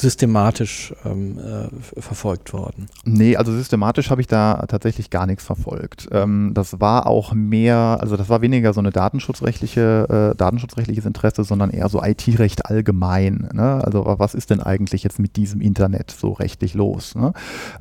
systematisch 0.00 0.94
ähm, 1.04 1.38
äh, 1.38 2.00
verfolgt 2.00 2.52
worden? 2.52 2.88
Nee, 3.04 3.36
also 3.36 3.52
systematisch 3.52 4.10
habe 4.10 4.20
ich 4.20 4.26
da 4.26 4.64
tatsächlich 4.68 5.10
gar 5.10 5.26
nichts 5.26 5.44
verfolgt. 5.44 6.08
Ähm, 6.12 6.52
das 6.54 6.80
war 6.80 7.06
auch 7.06 7.32
mehr, 7.32 7.98
also 8.00 8.16
das 8.16 8.28
war 8.28 8.40
weniger 8.40 8.72
so 8.72 8.80
eine 8.80 8.90
datenschutzrechtliche, 8.90 10.32
äh, 10.32 10.36
datenschutzrechtliches 10.36 11.04
Interesse, 11.04 11.44
sondern 11.44 11.70
eher 11.70 11.88
so 11.88 12.02
IT-Recht 12.02 12.66
allgemein. 12.66 13.48
Ne? 13.52 13.82
Also 13.84 14.04
was 14.18 14.34
ist 14.34 14.50
denn 14.50 14.60
eigentlich 14.60 15.02
jetzt 15.02 15.18
mit 15.18 15.36
diesem 15.36 15.60
Internet 15.60 16.10
so 16.10 16.32
rechtlich 16.32 16.74
los? 16.74 17.14
Ne? 17.14 17.32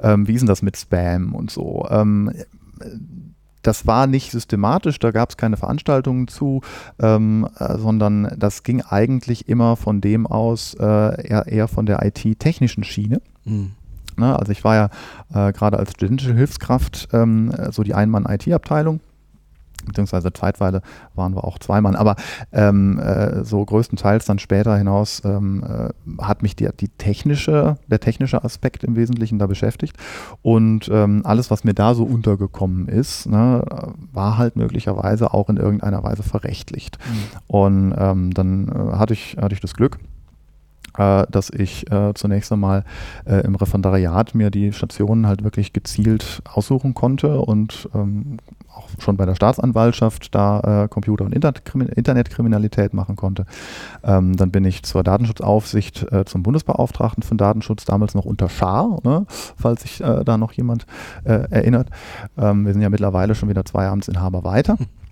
Ähm, 0.02 0.28
wie 0.28 0.34
ist 0.34 0.42
denn 0.42 0.48
das 0.48 0.62
mit 0.62 0.78
Spam 0.78 1.34
und 1.36 1.52
so? 1.52 1.88
Das 3.68 3.86
war 3.86 4.08
nicht 4.08 4.32
systematisch, 4.32 4.98
da 4.98 5.12
gab 5.12 5.30
es 5.30 5.36
keine 5.36 5.58
Veranstaltungen 5.58 6.30
zu, 6.30 6.62
ähm, 7.00 7.50
äh, 7.60 7.78
sondern 7.78 8.34
das 8.38 8.64
ging 8.64 8.82
eigentlich 8.82 9.50
immer 9.50 9.76
von 9.76 10.00
dem 10.00 10.26
aus, 10.26 10.74
äh, 10.76 10.84
eher, 10.84 11.48
eher, 11.48 11.68
von 11.68 11.86
der 11.86 12.02
IT-technischen 12.06 12.86
Schiene. 12.86 13.22
Mhm. 13.44 13.72
Ne, 14.16 14.40
also 14.40 14.54
ich 14.54 14.64
war 14.64 14.76
ja 14.76 15.50
äh, 15.50 15.52
gerade 15.52 15.78
als 15.78 15.92
studentische 15.92 16.34
Hilfskraft 16.34 17.10
ähm, 17.12 17.52
so 17.72 17.84
die 17.84 17.94
Einmann-IT-Abteilung 17.94 19.02
beziehungsweise 19.88 20.32
zeitweise 20.34 20.82
waren 21.15 21.36
wir 21.36 21.43
auch 21.43 21.60
zwei 21.60 21.82
Mann, 21.82 21.95
aber 21.95 22.15
ähm, 22.52 23.00
äh, 23.00 23.43
so 23.43 23.63
größtenteils 23.63 24.26
dann 24.26 24.39
später 24.39 24.78
hinaus 24.78 25.21
ähm, 25.26 25.63
äh, 25.63 26.23
hat 26.23 26.43
mich 26.43 26.56
die, 26.56 26.69
die 26.80 26.89
technische, 26.89 27.78
der 27.88 28.00
technische 28.00 28.43
Aspekt 28.43 28.84
im 28.84 28.95
Wesentlichen 28.95 29.39
da 29.39 29.47
beschäftigt 29.47 29.97
und 30.41 30.89
ähm, 30.91 31.21
alles, 31.23 31.52
was 31.52 31.63
mir 31.63 31.73
da 31.73 31.93
so 31.93 32.04
untergekommen 32.04 32.88
ist, 32.88 33.28
ne, 33.28 33.63
war 34.13 34.38
halt 34.38 34.56
möglicherweise 34.56 35.34
auch 35.34 35.50
in 35.50 35.58
irgendeiner 35.58 36.04
Weise 36.04 36.23
verrechtlicht. 36.23 36.97
Mhm. 37.00 37.39
Und 37.47 37.95
ähm, 37.97 38.34
dann 38.34 38.67
äh, 38.67 38.95
hatte, 38.95 39.13
ich, 39.13 39.38
hatte 39.39 39.54
ich 39.54 39.62
das 39.62 39.73
Glück, 39.73 40.00
äh, 40.97 41.26
dass 41.30 41.50
ich 41.50 41.89
äh, 41.91 42.13
zunächst 42.13 42.52
einmal 42.52 42.84
äh, 43.26 43.41
im 43.41 43.56
Referendariat 43.56 44.36
mir 44.36 44.50
die 44.50 44.73
Stationen 44.73 45.28
halt 45.28 45.43
wirklich 45.43 45.73
gezielt 45.73 46.41
aussuchen 46.52 46.93
konnte 46.93 47.39
und 47.39 47.89
ähm, 47.93 48.38
auch 48.78 48.88
schon 49.00 49.18
bei 49.18 49.26
der 49.26 49.36
Staatsanwaltschaft 49.36 50.34
da 50.34 50.84
äh, 50.84 50.88
Computer- 50.88 51.26
und 51.26 51.34
Internetkriminalität 51.34 52.94
machen 52.94 53.16
konnte. 53.16 53.46
Ähm, 54.04 54.36
dann 54.36 54.52
bin 54.52 54.66
ich 54.66 54.84
zur 54.84 55.04
Datenschutzaufsicht 55.04 56.12
äh, 56.12 56.26
zum 56.26 56.44
Bundesbeauftragten 56.44 57.24
für 57.24 57.36
Datenschutz, 57.36 57.86
damals 57.86 58.16
noch 58.16 58.26
unter 58.26 58.50
Schar, 58.50 59.00
ne, 59.04 59.26
falls 59.28 59.82
sich 59.82 60.02
äh, 60.02 60.24
da 60.24 60.38
noch 60.38 60.52
jemand 60.54 60.86
erinnert. 61.24 61.90
Ähm, 62.38 62.66
wir 62.66 62.74
sind 62.74 62.82
ja 62.82 62.90
mittlerweile 62.90 63.36
schon 63.36 63.50
wieder 63.50 63.66
zwei 63.66 63.88
Amtsinhaber 63.88 64.44
weiter. 64.44 64.78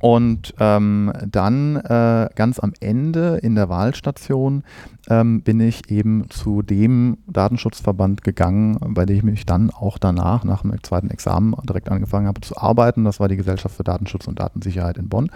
Und 0.00 0.54
ähm, 0.60 1.12
dann 1.26 1.76
äh, 1.76 2.28
ganz 2.34 2.58
am 2.60 2.72
Ende 2.80 3.38
in 3.42 3.54
der 3.54 3.68
Wahlstation 3.68 4.62
ähm, 5.08 5.42
bin 5.42 5.60
ich 5.60 5.90
eben 5.90 6.28
zu 6.30 6.62
dem 6.62 7.18
Datenschutzverband 7.26 8.22
gegangen, 8.22 8.78
bei 8.94 9.06
dem 9.06 9.16
ich 9.16 9.22
mich 9.22 9.46
dann 9.46 9.70
auch 9.70 9.98
danach, 9.98 10.44
nach 10.44 10.62
dem 10.62 10.74
zweiten 10.82 11.10
Examen, 11.10 11.54
direkt 11.68 11.90
angefangen 11.90 12.26
habe 12.26 12.40
zu 12.40 12.56
arbeiten. 12.56 13.04
Das 13.04 13.18
war 13.18 13.28
die 13.28 13.36
Gesellschaft 13.36 13.76
für 13.76 13.84
Datenschutz 13.84 14.28
und 14.28 14.38
Datensicherheit 14.38 14.98
in 14.98 15.08
Bonn. 15.08 15.30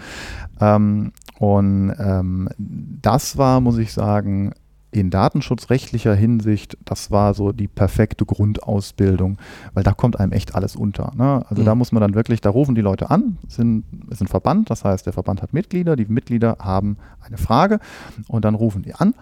Ähm, 0.61 1.11
und 1.39 1.93
ähm, 1.99 2.49
das 2.57 3.37
war, 3.37 3.59
muss 3.59 3.77
ich 3.77 3.91
sagen, 3.91 4.53
in 4.93 5.09
datenschutzrechtlicher 5.09 6.13
Hinsicht, 6.13 6.77
das 6.85 7.11
war 7.11 7.33
so 7.33 7.51
die 7.51 7.67
perfekte 7.67 8.25
Grundausbildung, 8.25 9.37
weil 9.73 9.83
da 9.83 9.93
kommt 9.93 10.19
einem 10.19 10.31
echt 10.31 10.55
alles 10.55 10.75
unter. 10.75 11.11
Ne? 11.15 11.43
Also 11.49 11.61
mhm. 11.61 11.65
da 11.65 11.75
muss 11.75 11.91
man 11.91 12.01
dann 12.01 12.13
wirklich, 12.13 12.41
da 12.41 12.49
rufen 12.49 12.75
die 12.75 12.81
Leute 12.81 13.09
an, 13.09 13.37
sind, 13.47 13.85
ist 14.09 14.21
ein 14.21 14.27
Verband, 14.27 14.69
das 14.69 14.83
heißt, 14.83 15.05
der 15.05 15.13
Verband 15.13 15.41
hat 15.41 15.53
Mitglieder, 15.53 15.95
die 15.95 16.05
Mitglieder 16.05 16.57
haben 16.59 16.97
eine 17.21 17.37
Frage 17.37 17.79
und 18.27 18.45
dann 18.45 18.55
rufen 18.55 18.83
die 18.83 18.93
an 18.93 19.13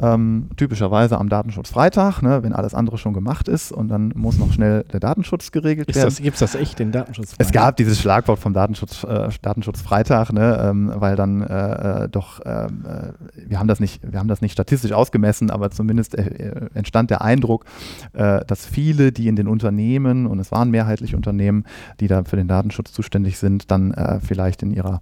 ähm, 0.00 0.50
typischerweise 0.56 1.18
am 1.18 1.28
Datenschutzfreitag, 1.28 2.20
ne, 2.22 2.42
wenn 2.42 2.52
alles 2.52 2.74
andere 2.74 2.98
schon 2.98 3.12
gemacht 3.12 3.48
ist 3.48 3.70
und 3.70 3.88
dann 3.88 4.12
muss 4.16 4.38
noch 4.38 4.52
schnell 4.52 4.84
der 4.92 4.98
Datenschutz 4.98 5.52
geregelt 5.52 5.88
ist 5.88 5.96
werden. 5.96 6.14
Gibt 6.16 6.34
es 6.34 6.40
das 6.40 6.54
echt, 6.56 6.80
den 6.80 6.90
Datenschutz? 6.90 7.34
Es 7.38 7.52
gab 7.52 7.76
dieses 7.76 8.00
Schlagwort 8.00 8.40
vom 8.40 8.52
Datenschutz, 8.52 9.04
äh, 9.04 9.28
Datenschutzfreitag, 9.40 10.32
ne, 10.32 10.58
ähm, 10.60 10.92
weil 10.96 11.14
dann 11.14 11.42
äh, 11.42 12.04
äh 12.04 12.08
doch, 12.08 12.40
ähm, 12.44 12.84
äh, 12.86 13.48
wir, 13.48 13.60
haben 13.60 13.68
das 13.68 13.78
nicht, 13.78 14.00
wir 14.10 14.18
haben 14.18 14.28
das 14.28 14.40
nicht 14.40 14.52
statistisch 14.52 14.92
ausgemessen, 14.92 15.50
aber 15.50 15.70
zumindest 15.70 16.16
äh, 16.16 16.68
entstand 16.74 17.10
der 17.10 17.22
Eindruck, 17.22 17.64
äh, 18.14 18.44
dass 18.46 18.66
viele, 18.66 19.12
die 19.12 19.28
in 19.28 19.36
den 19.36 19.46
Unternehmen, 19.46 20.26
und 20.26 20.40
es 20.40 20.50
waren 20.50 20.70
mehrheitlich 20.70 21.14
Unternehmen, 21.14 21.64
die 22.00 22.08
da 22.08 22.24
für 22.24 22.36
den 22.36 22.48
Datenschutz 22.48 22.92
zuständig 22.92 23.38
sind, 23.38 23.70
dann 23.70 23.94
vielleicht 24.24 24.62
in 24.62 24.70
ihrer 24.72 25.00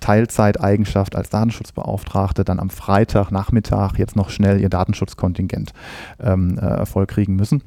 Teilzeiteigenschaft 0.00 1.16
als 1.16 1.30
Datenschutzbeauftragte 1.30 2.44
dann 2.44 2.60
am 2.60 2.70
Freitagnachmittag 2.70 3.98
jetzt 3.98 4.11
jetzt 4.12 4.16
noch 4.16 4.30
schnell 4.30 4.60
ihr 4.60 4.68
Datenschutzkontingent 4.68 5.72
ähm, 6.20 6.58
äh, 6.58 6.84
vollkriegen 6.86 7.36
müssen. 7.36 7.62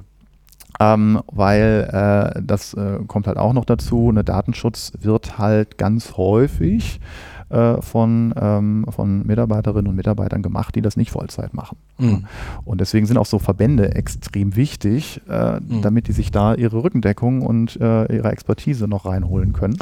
Ähm, 0.80 1.22
weil 1.28 1.90
äh, 2.36 2.42
das 2.44 2.74
äh, 2.74 3.00
kommt 3.08 3.28
halt 3.28 3.38
auch 3.38 3.54
noch 3.54 3.66
dazu, 3.66 4.10
eine 4.10 4.26
Datenschutz 4.26 4.92
wird 5.00 5.38
halt 5.38 5.78
ganz 5.78 6.18
häufig 6.18 7.00
äh, 7.56 7.82
von, 7.82 8.34
ähm, 8.38 8.86
von 8.90 9.26
Mitarbeiterinnen 9.26 9.88
und 9.88 9.96
Mitarbeitern 9.96 10.42
gemacht, 10.42 10.76
die 10.76 10.82
das 10.82 10.98
nicht 10.98 11.12
Vollzeit 11.12 11.54
machen. 11.54 11.78
Mhm. 11.98 12.26
Und 12.66 12.82
deswegen 12.82 13.06
sind 13.06 13.18
auch 13.18 13.26
so 13.26 13.40
Verbände 13.40 13.96
extrem 13.96 14.58
wichtig, 14.58 15.22
äh, 15.30 15.62
mhm. 15.62 15.82
damit 15.82 16.10
die 16.10 16.12
sich 16.12 16.32
da 16.32 16.54
ihre 16.54 16.84
Rückendeckung 16.84 17.42
und 17.42 17.80
äh, 17.80 18.14
ihre 18.14 18.30
Expertise 18.30 18.90
noch 18.90 19.06
reinholen 19.06 19.54
können. 19.54 19.78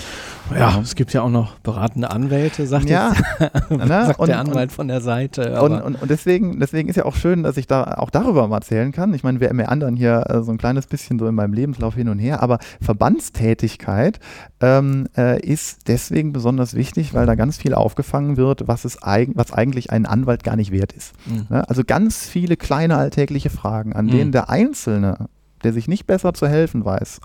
Ja, 0.55 0.79
es 0.81 0.93
gibt 0.93 1.13
ja 1.13 1.23
auch 1.23 1.31
noch 1.31 1.57
beratende 1.59 2.11
Anwälte, 2.11 2.67
sagt, 2.67 2.89
ja, 2.89 3.13
jetzt, 3.39 3.69
ne? 3.71 3.87
sagt 3.87 4.19
und, 4.19 4.27
der 4.27 4.39
Anwalt 4.39 4.69
und, 4.69 4.75
von 4.75 4.87
der 4.87 5.01
Seite. 5.01 5.59
Und, 5.59 5.81
und, 5.81 5.95
und, 6.01 6.11
deswegen, 6.11 6.59
deswegen 6.59 6.89
ist 6.89 6.95
ja 6.95 7.05
auch 7.05 7.15
schön, 7.15 7.41
dass 7.41 7.57
ich 7.57 7.65
da 7.65 7.95
auch 7.95 8.11
darüber 8.11 8.47
mal 8.47 8.57
erzählen 8.57 8.91
kann. 8.91 9.15
Ich 9.15 9.23
meine, 9.23 9.39
wir, 9.39 9.51
wir 9.51 9.69
anderen 9.69 9.95
hier 9.95 10.25
äh, 10.29 10.43
so 10.43 10.51
ein 10.51 10.59
kleines 10.59 10.85
bisschen 10.85 11.17
so 11.17 11.25
in 11.25 11.33
meinem 11.33 11.53
Lebenslauf 11.53 11.95
hin 11.95 12.09
und 12.09 12.19
her, 12.19 12.43
aber 12.43 12.59
Verbandstätigkeit 12.81 14.19
ähm, 14.61 15.07
äh, 15.17 15.41
ist 15.41 15.87
deswegen 15.87 16.33
besonders 16.33 16.75
wichtig, 16.75 17.15
weil 17.15 17.25
da 17.25 17.35
ganz 17.35 17.57
viel 17.63 17.73
aufgefangen 17.73 18.35
wird, 18.35 18.67
was, 18.67 18.83
es 18.85 19.01
eig 19.01 19.29
was 19.35 19.53
eigentlich 19.53 19.89
ein 19.89 20.05
Anwalt 20.05 20.43
gar 20.43 20.57
nicht 20.57 20.71
wert 20.71 20.91
ist. 20.91 21.13
Mhm. 21.25 21.47
Ja, 21.49 21.61
also 21.61 21.83
ganz 21.85 22.27
viele 22.27 22.57
kleine 22.57 22.97
alltägliche 22.97 23.49
Fragen, 23.49 23.93
an 23.93 24.05
mhm. 24.05 24.11
denen 24.11 24.31
der 24.33 24.49
Einzelne, 24.49 25.29
der 25.63 25.71
sich 25.71 25.87
nicht 25.87 26.05
besser 26.05 26.33
zu 26.33 26.47
helfen 26.47 26.83
weiß, 26.83 27.21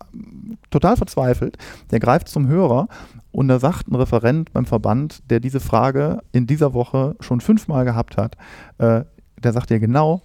total 0.70 0.96
verzweifelt, 0.96 1.58
der 1.90 1.98
greift 1.98 2.28
zum 2.28 2.46
Hörer 2.46 2.86
und 3.32 3.48
da 3.48 3.58
sagt 3.58 3.88
ein 3.88 3.96
Referent 3.96 4.52
beim 4.52 4.64
Verband, 4.64 5.28
der 5.28 5.40
diese 5.40 5.60
Frage 5.60 6.20
in 6.30 6.46
dieser 6.46 6.72
Woche 6.72 7.16
schon 7.18 7.40
fünfmal 7.40 7.84
gehabt 7.84 8.16
hat, 8.16 8.36
äh, 8.78 9.02
der 9.42 9.52
sagt 9.52 9.70
dir 9.70 9.80
genau, 9.80 10.22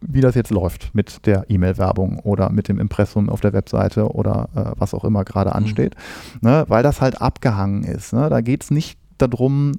wie 0.00 0.20
das 0.20 0.34
jetzt 0.34 0.50
läuft 0.50 0.94
mit 0.94 1.26
der 1.26 1.46
E-Mail-Werbung 1.48 2.18
oder 2.20 2.50
mit 2.50 2.68
dem 2.68 2.78
Impressum 2.78 3.30
auf 3.30 3.40
der 3.40 3.54
Webseite 3.54 4.10
oder 4.12 4.48
äh, 4.54 4.78
was 4.78 4.92
auch 4.92 5.04
immer 5.04 5.24
gerade 5.24 5.50
mhm. 5.50 5.56
ansteht, 5.56 5.94
mhm. 6.40 6.50
ne, 6.50 6.64
weil 6.68 6.82
das 6.82 7.00
halt 7.00 7.22
abgehangen 7.22 7.84
ist. 7.84 8.12
Ne? 8.12 8.28
Da 8.28 8.42
geht 8.42 8.62
es 8.62 8.70
nicht 8.70 8.98
darum, 9.18 9.72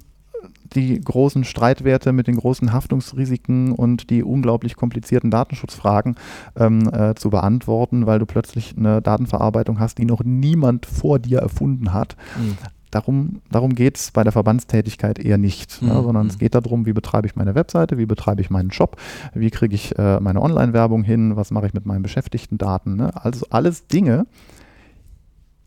die 0.73 0.99
großen 0.99 1.43
Streitwerte 1.43 2.11
mit 2.11 2.27
den 2.27 2.35
großen 2.35 2.73
Haftungsrisiken 2.73 3.71
und 3.71 4.09
die 4.09 4.23
unglaublich 4.23 4.75
komplizierten 4.75 5.31
Datenschutzfragen 5.31 6.15
ähm, 6.57 6.89
äh, 6.93 7.15
zu 7.15 7.29
beantworten, 7.29 8.05
weil 8.05 8.19
du 8.19 8.25
plötzlich 8.25 8.75
eine 8.77 9.01
Datenverarbeitung 9.01 9.79
hast, 9.79 9.97
die 9.97 10.05
noch 10.05 10.23
niemand 10.23 10.85
vor 10.85 11.19
dir 11.19 11.39
erfunden 11.39 11.93
hat. 11.93 12.15
Mhm 12.37 12.57
darum, 12.91 13.41
darum 13.51 13.75
geht 13.75 13.97
es 13.97 14.11
bei 14.11 14.23
der 14.23 14.31
Verbandstätigkeit 14.31 15.19
eher 15.19 15.37
nicht, 15.37 15.81
ne, 15.81 15.89
mhm. 15.89 15.95
ne, 15.95 16.03
sondern 16.03 16.27
es 16.27 16.35
mhm. 16.35 16.39
geht 16.39 16.55
darum, 16.55 16.85
wie 16.85 16.93
betreibe 16.93 17.27
ich 17.27 17.35
meine 17.35 17.55
Webseite, 17.55 17.97
wie 17.97 18.05
betreibe 18.05 18.41
ich 18.41 18.49
meinen 18.49 18.71
Shop, 18.71 18.97
wie 19.33 19.49
kriege 19.49 19.75
ich 19.75 19.97
äh, 19.97 20.19
meine 20.19 20.41
Online-Werbung 20.41 21.03
hin, 21.03 21.35
was 21.35 21.51
mache 21.51 21.67
ich 21.67 21.73
mit 21.73 21.85
meinen 21.85 22.03
beschäftigten 22.03 22.57
Daten. 22.57 22.95
Ne? 22.95 23.11
Also 23.15 23.45
alles 23.49 23.87
Dinge, 23.87 24.25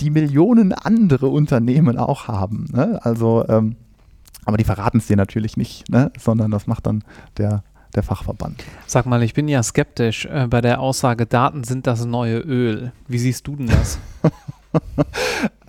die 0.00 0.10
Millionen 0.10 0.72
andere 0.72 1.28
Unternehmen 1.28 1.98
auch 1.98 2.28
haben. 2.28 2.66
Ne? 2.72 2.98
Also, 3.02 3.44
ähm, 3.48 3.76
aber 4.44 4.56
die 4.56 4.64
verraten 4.64 4.98
es 4.98 5.06
dir 5.06 5.16
natürlich 5.16 5.56
nicht, 5.56 5.88
ne? 5.90 6.10
sondern 6.18 6.50
das 6.50 6.66
macht 6.66 6.86
dann 6.86 7.04
der 7.36 7.62
der 7.94 8.02
Fachverband. 8.02 8.62
Sag 8.86 9.06
mal, 9.06 9.22
ich 9.22 9.34
bin 9.34 9.48
ja 9.48 9.62
skeptisch 9.62 10.26
äh, 10.26 10.46
bei 10.48 10.60
der 10.60 10.80
Aussage, 10.80 11.26
Daten 11.26 11.64
sind 11.64 11.86
das 11.86 12.04
neue 12.04 12.38
Öl. 12.38 12.92
Wie 13.08 13.18
siehst 13.18 13.46
du 13.46 13.56
denn 13.56 13.66
das? 13.66 13.98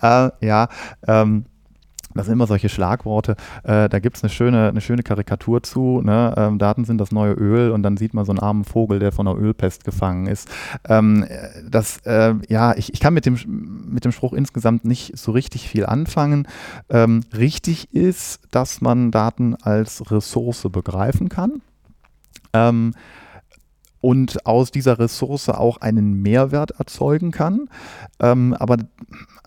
äh, 0.00 0.46
ja, 0.46 0.68
ähm, 1.06 1.46
das 2.14 2.26
sind 2.26 2.34
immer 2.34 2.46
solche 2.46 2.68
Schlagworte. 2.68 3.36
Äh, 3.62 3.88
da 3.88 3.98
gibt 3.98 4.16
es 4.16 4.22
eine 4.22 4.30
schöne, 4.30 4.68
eine 4.68 4.80
schöne 4.80 5.02
Karikatur 5.02 5.62
zu. 5.62 6.00
Ne? 6.02 6.34
Ähm, 6.36 6.58
Daten 6.58 6.84
sind 6.84 6.98
das 6.98 7.12
neue 7.12 7.32
Öl 7.32 7.70
und 7.70 7.82
dann 7.82 7.96
sieht 7.96 8.14
man 8.14 8.24
so 8.24 8.32
einen 8.32 8.38
armen 8.38 8.64
Vogel, 8.64 8.98
der 8.98 9.12
von 9.12 9.26
einer 9.26 9.38
Ölpest 9.38 9.84
gefangen 9.84 10.26
ist. 10.26 10.48
Ähm, 10.88 11.26
das, 11.68 11.98
äh, 12.04 12.34
ja, 12.48 12.74
ich, 12.76 12.92
ich 12.92 13.00
kann 13.00 13.14
mit 13.14 13.26
dem, 13.26 13.38
mit 13.90 14.04
dem 14.04 14.12
Spruch 14.12 14.32
insgesamt 14.32 14.84
nicht 14.84 15.16
so 15.16 15.32
richtig 15.32 15.68
viel 15.68 15.86
anfangen. 15.86 16.46
Ähm, 16.88 17.22
richtig 17.36 17.92
ist, 17.94 18.40
dass 18.50 18.80
man 18.80 19.10
Daten 19.10 19.56
als 19.56 20.10
Ressource 20.10 20.66
begreifen 20.70 21.28
kann. 21.28 21.62
Ähm, 22.52 22.94
und 24.02 24.46
aus 24.46 24.72
dieser 24.72 24.98
Ressource 24.98 25.48
auch 25.48 25.78
einen 25.78 26.20
Mehrwert 26.20 26.72
erzeugen 26.72 27.30
kann. 27.30 27.70
Ähm, 28.20 28.52
aber 28.58 28.76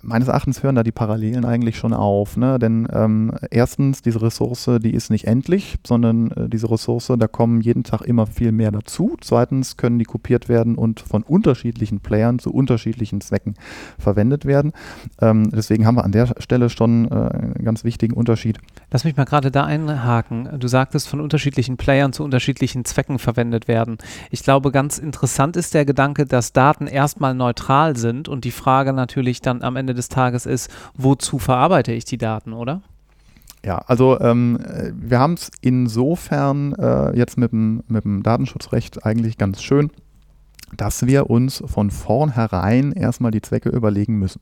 meines 0.06 0.28
Erachtens 0.28 0.64
hören 0.64 0.76
da 0.76 0.84
die 0.84 0.92
Parallelen 0.92 1.46
eigentlich 1.46 1.78
schon 1.78 1.94
auf. 1.94 2.38
Ne? 2.38 2.60
Denn 2.60 2.88
ähm, 2.94 3.32
erstens, 3.50 4.02
diese 4.02 4.22
Ressource, 4.22 4.70
die 4.80 4.94
ist 4.94 5.10
nicht 5.10 5.26
endlich, 5.26 5.76
sondern 5.86 6.32
äh, 6.32 6.50
diese 6.50 6.70
Ressource, 6.70 7.12
da 7.18 7.28
kommen 7.28 7.62
jeden 7.62 7.84
Tag 7.84 8.02
immer 8.02 8.28
viel 8.28 8.52
mehr 8.52 8.72
dazu. 8.72 9.18
Zweitens 9.22 9.78
können 9.78 10.00
die 10.00 10.06
kopiert 10.06 10.48
werden 10.48 10.76
und 10.76 11.00
von 11.00 11.24
unterschiedlichen 11.24 12.00
Playern 12.00 12.40
zu 12.40 12.54
unterschiedlichen 12.54 13.22
Zwecken 13.22 13.56
verwendet 13.98 14.46
werden. 14.46 14.74
Ähm, 15.20 15.50
deswegen 15.52 15.86
haben 15.86 15.96
wir 15.96 16.04
an 16.04 16.12
der 16.12 16.34
Stelle 16.38 16.70
schon 16.70 17.10
äh, 17.10 17.16
einen 17.16 17.66
ganz 17.66 17.84
wichtigen 17.84 18.14
Unterschied. 18.14 18.60
Lass 18.92 19.04
mich 19.04 19.18
mal 19.18 19.26
gerade 19.26 19.52
da 19.52 19.64
einhaken. 19.66 20.50
Du 20.60 20.68
sagtest, 20.68 21.08
von 21.08 21.20
unterschiedlichen 21.20 21.78
Playern 21.78 22.14
zu 22.14 22.24
unterschiedlichen 22.24 22.86
Zwecken 22.86 23.18
verwendet 23.18 23.68
werden. 23.68 23.98
Ich 24.30 24.44
glaube, 24.44 24.72
ganz 24.72 25.00
interessant 25.00 25.58
ist 25.58 25.74
der 25.74 25.86
Gedanke, 25.86 26.26
dass 26.26 26.54
Daten 26.54 26.88
erstmal 26.88 27.34
neutral 27.34 27.96
sind 27.98 28.30
und 28.30 28.44
die 28.44 28.52
Frage 28.52 28.94
natürlich 28.94 29.42
dann 29.42 29.64
am 29.64 29.76
Ende 29.76 29.95
des 29.96 30.10
Tages 30.10 30.46
ist, 30.46 30.70
wozu 30.96 31.40
verarbeite 31.40 31.94
ich 31.94 32.06
die 32.06 32.18
Daten, 32.18 32.54
oder? 32.54 32.82
Ja, 33.66 33.80
also 33.88 34.20
ähm, 34.20 34.60
wir 34.94 35.20
haben 35.20 35.34
es 35.34 35.50
insofern 35.62 36.74
äh, 36.74 37.18
jetzt 37.18 37.38
mit 37.38 37.52
dem, 37.52 37.84
mit 37.88 38.04
dem 38.04 38.22
Datenschutzrecht 38.22 39.06
eigentlich 39.06 39.40
ganz 39.40 39.64
schön, 39.64 39.90
dass 40.78 41.06
wir 41.06 41.30
uns 41.30 41.64
von 41.66 41.90
vornherein 41.90 42.92
erstmal 42.92 43.32
die 43.32 43.42
Zwecke 43.42 43.70
überlegen 43.70 44.20
müssen. 44.20 44.42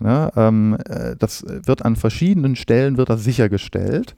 Ne, 0.00 0.30
ähm, 0.36 0.76
äh, 0.88 1.16
das 1.18 1.44
wird 1.46 1.84
an 1.84 1.96
verschiedenen 1.96 2.56
Stellen 2.56 2.96
wird 2.96 3.10
das 3.10 3.24
sichergestellt, 3.24 4.14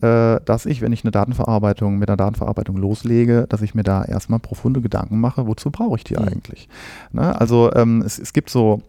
äh, 0.00 0.40
dass 0.44 0.66
ich, 0.66 0.80
wenn 0.82 0.92
ich 0.92 1.04
eine 1.04 1.10
Datenverarbeitung 1.10 1.98
mit 1.98 2.08
der 2.08 2.16
Datenverarbeitung 2.16 2.76
loslege, 2.76 3.46
dass 3.48 3.62
ich 3.62 3.74
mir 3.74 3.82
da 3.82 4.04
erstmal 4.04 4.38
profunde 4.38 4.80
Gedanken 4.80 5.20
mache, 5.20 5.46
wozu 5.46 5.70
brauche 5.70 5.96
ich 5.96 6.04
die 6.04 6.14
mhm. 6.14 6.28
eigentlich? 6.28 6.68
Ne, 7.12 7.38
also 7.40 7.72
ähm, 7.74 8.02
es, 8.04 8.18
es 8.18 8.32
gibt 8.32 8.50
so 8.50 8.82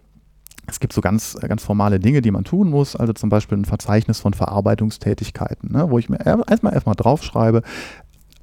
es 0.68 0.80
gibt 0.80 0.94
so 0.94 1.02
ganz, 1.02 1.36
ganz 1.36 1.64
formale 1.64 2.00
Dinge, 2.00 2.22
die 2.22 2.32
man 2.32 2.44
tun 2.44 2.70
muss, 2.70 2.96
also 2.96 3.14
zum 3.14 3.30
Beispiel 3.30 3.58
ein 3.58 3.66
Verzeichnis 3.66 4.20
von 4.20 4.34
Verarbeitungstätigkeiten, 4.34 5.72
ne, 5.72 5.90
wo 5.90 5.98
ich 5.98 6.10
mir 6.10 6.20
erstmal 6.26 6.74
erstmal 6.74 6.96
draufschreibe, 6.96 7.62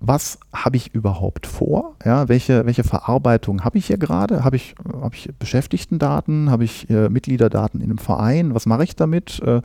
was 0.07 0.39
habe 0.53 0.77
ich 0.77 0.95
überhaupt 0.95 1.47
vor? 1.47 1.97
Ja, 2.05 2.29
welche, 2.29 2.67
welche 2.67 2.85
Verarbeitung 2.85 3.65
habe 3.65 3.79
ich 3.79 3.87
hier 3.87 3.97
gerade? 3.97 4.45
Habe 4.45 4.57
ich, 4.57 4.75
hab 5.01 5.15
ich 5.15 5.31
Beschäftigtendaten? 5.39 6.51
Habe 6.51 6.65
ich 6.65 6.91
äh, 6.91 7.09
Mitgliederdaten 7.09 7.81
in 7.81 7.91
einem 7.91 7.99
Verein? 7.99 8.55
Was 8.55 8.67
mache 8.67 8.85
ich 8.85 8.97
damit? 8.97 9.41
Äh, 9.41 9.63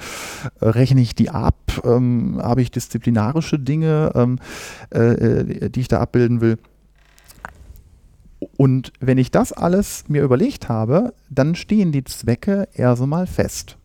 rechne 0.62 1.02
ich 1.02 1.14
die 1.14 1.30
ab? 1.30 1.56
Ähm, 1.84 2.40
habe 2.42 2.62
ich 2.62 2.72
disziplinarische 2.72 3.60
Dinge, 3.60 4.12
ähm, 4.16 4.40
äh, 4.94 5.00
äh 5.00 5.70
die 5.70 5.82
ich 5.82 5.90
da 5.90 6.00
abbilden 6.00 6.40
will? 6.40 6.58
Und 8.60 8.92
wenn 9.00 9.18
ich 9.18 9.32
das 9.32 9.54
alles 9.54 10.04
mir 10.10 10.22
überlegt 10.22 10.68
habe, 10.68 11.14
dann 11.30 11.56
stehen 11.56 11.94
die 11.94 12.04
Zwecke 12.04 12.68
erst 12.74 13.02
einmal 13.02 13.26
fest. 13.26 13.78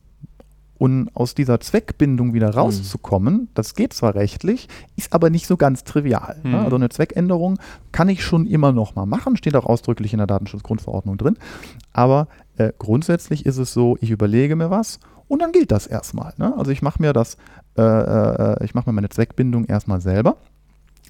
Und 0.79 1.11
aus 1.15 1.37
dieser 1.37 1.61
Zweckbindung 1.61 2.35
wieder 2.35 2.49
mhm. 2.49 2.55
rauszukommen, 2.55 3.49
das 3.55 3.77
geht 3.77 3.93
zwar 3.93 4.17
rechtlich, 4.17 4.67
ist 4.97 5.13
aber 5.13 5.31
nicht 5.31 5.47
so 5.47 5.57
ganz 5.57 5.85
trivial. 5.85 6.41
Ne? 6.43 6.59
Also 6.59 6.75
eine 6.75 6.89
Zweckänderung 6.89 7.61
kann 7.93 8.09
ich 8.09 8.25
schon 8.25 8.49
immer 8.49 8.73
noch 8.73 8.97
mal 8.97 9.07
machen, 9.07 9.37
steht 9.37 9.55
auch 9.55 9.67
ausdrücklich 9.67 10.13
in 10.13 10.19
der 10.19 10.27
Datenschutzgrundverordnung 10.27 11.19
drin. 11.19 11.39
Aber 11.93 12.27
äh, 12.57 12.73
grundsätzlich 12.77 13.47
ist 13.47 13.59
es 13.59 13.73
so, 13.73 13.97
ich 14.01 14.11
überlege 14.11 14.57
mir 14.57 14.71
was 14.71 14.99
und 15.29 15.41
dann 15.41 15.53
gilt 15.53 15.71
das 15.71 15.87
erstmal. 15.87 16.35
Ne? 16.37 16.53
Also 16.59 16.73
ich 16.73 16.83
mache 16.83 17.01
mir 17.01 17.13
das, 17.13 17.37
äh, 17.79 17.83
äh, 17.83 18.65
ich 18.65 18.75
mache 18.75 18.91
mir 18.91 18.95
meine 18.95 19.09
Zweckbindung 19.09 19.67
erstmal 19.67 20.01
selber 20.01 20.37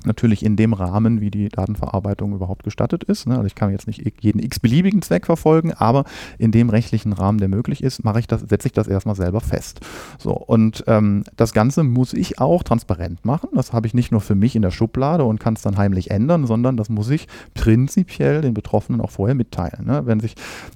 Natürlich 0.04 0.44
in 0.44 0.56
dem 0.56 0.72
Rahmen, 0.72 1.20
wie 1.20 1.30
die 1.30 1.48
Datenverarbeitung 1.48 2.34
überhaupt 2.34 2.64
gestattet 2.64 3.04
ist. 3.04 3.26
Ne? 3.26 3.34
Also 3.34 3.46
ich 3.46 3.54
kann 3.54 3.70
jetzt 3.70 3.86
nicht 3.86 4.02
jeden 4.20 4.40
x-beliebigen 4.40 5.02
Zweck 5.02 5.26
verfolgen, 5.26 5.72
aber 5.72 6.04
in 6.38 6.52
dem 6.52 6.70
rechtlichen 6.70 7.12
Rahmen, 7.12 7.38
der 7.38 7.48
möglich 7.48 7.82
ist, 7.82 8.04
mache 8.04 8.20
ich 8.20 8.26
das, 8.26 8.42
setze 8.42 8.68
ich 8.68 8.72
das 8.72 8.88
erstmal 8.88 9.16
selber 9.16 9.40
fest. 9.40 9.80
So, 10.18 10.32
und 10.32 10.84
ähm, 10.86 11.24
das 11.36 11.52
Ganze 11.52 11.82
muss 11.82 12.12
ich 12.12 12.38
auch 12.38 12.62
transparent 12.62 13.24
machen. 13.24 13.50
Das 13.54 13.72
habe 13.72 13.86
ich 13.86 13.94
nicht 13.94 14.12
nur 14.12 14.20
für 14.20 14.34
mich 14.34 14.56
in 14.56 14.62
der 14.62 14.70
Schublade 14.70 15.24
und 15.24 15.40
kann 15.40 15.54
es 15.54 15.62
dann 15.62 15.76
heimlich 15.76 16.10
ändern, 16.10 16.46
sondern 16.46 16.76
das 16.76 16.88
muss 16.88 17.10
ich 17.10 17.28
prinzipiell 17.54 18.40
den 18.40 18.54
Betroffenen 18.54 19.00
auch 19.00 19.10
vorher 19.10 19.34
mitteilen. 19.34 19.86
Ne? 19.86 20.02
Wenn 20.06 20.20
sich 20.20 20.34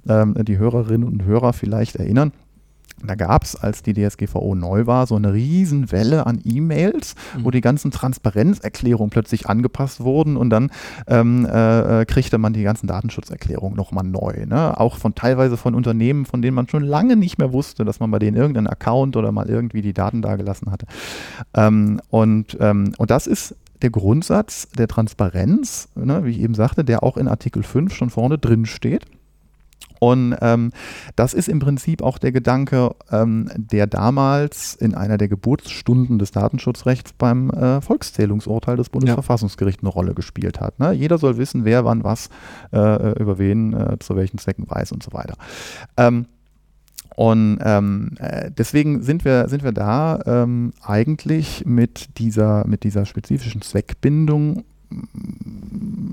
ähm, 0.09 0.35
die 0.45 0.59
Hörerinnen 0.59 1.07
und 1.07 1.25
Hörer 1.25 1.53
vielleicht 1.53 1.97
erinnern, 1.97 2.33
da 3.05 3.15
gab 3.15 3.45
es, 3.45 3.57
als 3.57 3.83
die 3.83 3.95
DSGVO 3.95 4.55
neu 4.55 4.87
war, 4.87 5.07
so 5.07 5.17
eine 5.17 5.33
Riesenwelle 5.33 6.27
an 6.27 6.41
E-Mails, 6.45 7.15
mhm. 7.37 7.45
wo 7.45 7.51
die 7.51 7.61
ganzen 7.61 7.91
Transparenzerklärungen 7.91 9.11
plötzlich 9.11 9.49
angepasst 9.49 10.01
wurden 10.01 10.37
und 10.37 10.51
dann 10.51 10.71
ähm, 11.07 11.47
äh, 11.47 12.05
kriegte 12.07 12.39
man 12.39 12.53
die 12.53 12.63
ganzen 12.63 12.87
Datenschutzerklärungen 12.87 13.77
nochmal 13.77 14.05
neu. 14.05 14.47
Ne? 14.47 14.79
Auch 14.79 14.97
von 14.97 15.15
teilweise 15.15 15.57
von 15.57 15.75
Unternehmen, 15.75 16.27
von 16.27 16.43
denen 16.43 16.55
man 16.55 16.69
schon 16.69 16.83
lange 16.83 17.17
nicht 17.17 17.39
mehr 17.39 17.53
wusste, 17.53 17.85
dass 17.85 18.01
man 18.01 18.11
bei 18.11 18.19
denen 18.19 18.37
irgendeinen 18.37 18.67
Account 18.67 19.17
oder 19.17 19.33
mal 19.33 19.49
irgendwie 19.49 19.83
die 19.83 19.95
Daten 19.95 20.23
dagelassen 20.23 20.71
hatte. 20.71 20.87
Ähm, 21.55 22.01
und, 22.11 22.57
ähm, 22.61 22.93
und 22.99 23.11
das 23.11 23.27
ist 23.27 23.57
der 23.83 23.91
Grundsatz 23.91 24.69
der 24.77 24.89
Transparenz, 24.89 25.89
ne, 25.95 26.25
wie 26.25 26.31
ich 26.31 26.41
eben 26.41 26.55
sagte, 26.55 26.85
der 26.85 27.03
auch 27.03 27.17
in 27.17 27.29
Artikel 27.29 27.63
5 27.63 27.95
schon 27.95 28.11
vorne 28.11 28.39
drin 28.39 28.67
steht. 28.67 29.05
Und 30.01 30.37
ähm, 30.41 30.73
das 31.17 31.35
ist 31.35 31.49
im 31.49 31.59
Prinzip 31.59 32.03
auch 32.03 32.19
der 32.19 32.33
Gedanke, 32.33 32.95
ähm, 33.11 33.51
der 33.57 33.87
damals 33.87 34.75
in 34.75 34.95
einer 34.95 35.19
der 35.19 35.29
Geburtsstunden 35.29 36.19
des 36.19 36.31
Datenschutzrechts 36.31 37.13
beim 37.13 37.51
äh, 37.51 37.81
Volkszählungsurteil 37.81 38.77
des 38.77 38.91
Bundesverfassungsgerichts 38.91 39.83
eine 39.83 39.91
Rolle 39.91 40.15
gespielt 40.15 40.61
hat. 40.61 40.79
Ne? 40.79 40.93
Jeder 40.93 41.19
soll 41.19 41.37
wissen, 41.37 41.65
wer 41.65 41.85
wann 41.85 42.05
was 42.05 42.29
äh, 42.73 43.19
über 43.21 43.39
wen 43.39 43.73
äh, 43.73 43.99
zu 43.99 44.17
welchen 44.17 44.39
Zwecken 44.39 44.69
weiß 44.69 44.93
und 44.93 45.03
so 45.03 45.13
weiter. 45.13 45.35
Ähm, 45.97 46.27
und 47.17 47.59
ähm, 47.65 48.13
äh, 48.21 48.51
deswegen 48.57 49.03
sind 49.03 49.25
wir, 49.25 49.49
sind 49.49 49.65
wir 49.65 49.73
da 49.73 50.21
ähm, 50.25 50.73
eigentlich 50.83 51.65
mit 51.67 52.19
dieser, 52.19 52.65
mit 52.65 52.85
dieser 52.85 53.07
spezifischen 53.07 53.61
Zweckbindung 53.61 54.63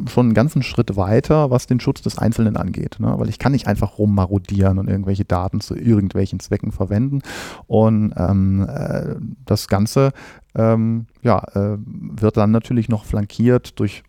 schon 0.10 0.28
einen 0.28 0.34
ganzen 0.34 0.64
Schritt 0.64 0.96
weiter, 0.96 1.50
was 1.50 1.68
den 1.68 1.80
Schutz 1.80 2.02
des 2.02 2.18
Einzelnen 2.18 2.58
angeht. 2.58 2.98
Ne? 3.00 3.14
Weil 3.18 3.30
ich 3.30 3.40
kann 3.40 3.52
nicht 3.52 3.68
einfach 3.68 3.98
rummarodieren 3.98 4.78
und 4.78 4.88
irgendwelche 4.88 5.26
Daten 5.26 5.62
zu 5.62 5.76
irgendwelchen 5.76 6.40
Zwecken 6.40 6.72
verwenden. 6.72 7.22
Und 7.68 8.14
ähm, 8.18 8.68
äh, 8.68 9.16
das 9.46 9.68
Ganze 9.68 10.12
ähm, 10.56 11.08
ja, 11.22 11.40
äh, 11.54 11.78
wird 11.80 12.38
dann 12.38 12.52
natürlich 12.52 12.90
noch 12.90 13.06
flankiert 13.06 13.80
durch 13.80 14.04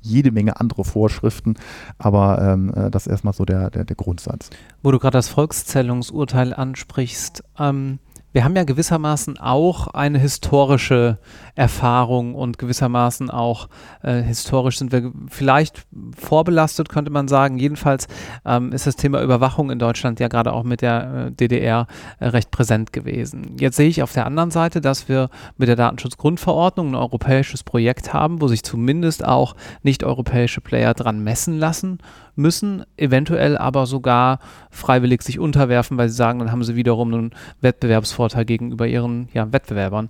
jede 0.00 0.30
Menge 0.30 0.60
andere 0.60 0.84
Vorschriften, 0.84 1.54
aber 1.98 2.40
ähm, 2.40 2.72
äh, 2.74 2.90
das 2.90 3.06
ist 3.06 3.10
erstmal 3.10 3.34
so 3.34 3.44
der, 3.44 3.70
der, 3.70 3.84
der 3.84 3.96
Grundsatz. 3.96 4.50
Wo 4.82 4.90
du 4.90 4.98
gerade 4.98 5.18
das 5.18 5.28
Volkszählungsurteil 5.28 6.54
ansprichst, 6.54 7.42
ähm, 7.58 7.98
wir 8.32 8.44
haben 8.44 8.54
ja 8.54 8.64
gewissermaßen 8.64 9.38
auch 9.38 9.88
eine 9.88 10.18
historische 10.18 11.18
Erfahrung 11.54 12.34
und 12.34 12.58
gewissermaßen 12.58 13.30
auch 13.30 13.68
äh, 14.02 14.22
historisch 14.22 14.78
sind 14.78 14.92
wir 14.92 15.12
vielleicht 15.28 15.86
vorbelastet, 16.16 16.88
könnte 16.88 17.10
man 17.10 17.26
sagen. 17.26 17.58
Jedenfalls 17.58 18.06
ähm, 18.44 18.72
ist 18.72 18.86
das 18.86 18.96
Thema 18.96 19.22
Überwachung 19.22 19.70
in 19.70 19.78
Deutschland 19.78 20.20
ja 20.20 20.28
gerade 20.28 20.52
auch 20.52 20.62
mit 20.62 20.82
der 20.82 21.28
äh, 21.28 21.32
DDR 21.32 21.86
äh, 22.20 22.26
recht 22.28 22.50
präsent 22.50 22.92
gewesen. 22.92 23.56
Jetzt 23.58 23.76
sehe 23.76 23.88
ich 23.88 24.02
auf 24.02 24.12
der 24.12 24.26
anderen 24.26 24.50
Seite, 24.50 24.80
dass 24.80 25.08
wir 25.08 25.30
mit 25.56 25.68
der 25.68 25.76
Datenschutzgrundverordnung 25.76 26.90
ein 26.90 26.94
europäisches 26.94 27.64
Projekt 27.64 28.12
haben, 28.12 28.42
wo 28.42 28.48
sich 28.48 28.62
zumindest 28.62 29.24
auch 29.24 29.56
nicht-europäische 29.82 30.60
Player 30.60 30.92
dran 30.94 31.24
messen 31.24 31.58
lassen 31.58 31.98
müssen, 32.38 32.84
eventuell 32.96 33.58
aber 33.58 33.86
sogar 33.86 34.38
freiwillig 34.70 35.22
sich 35.22 35.38
unterwerfen, 35.38 35.98
weil 35.98 36.08
sie 36.08 36.16
sagen, 36.16 36.38
dann 36.38 36.52
haben 36.52 36.64
sie 36.64 36.76
wiederum 36.76 37.12
einen 37.12 37.30
Wettbewerbsvorteil 37.60 38.44
gegenüber 38.44 38.86
ihren 38.86 39.28
ja, 39.34 39.52
Wettbewerbern. 39.52 40.08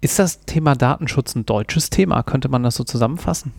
Ist 0.00 0.18
das 0.18 0.40
Thema 0.40 0.74
Datenschutz 0.76 1.34
ein 1.34 1.46
deutsches 1.46 1.90
Thema? 1.90 2.22
Könnte 2.22 2.48
man 2.48 2.62
das 2.62 2.76
so 2.76 2.84
zusammenfassen? 2.84 3.52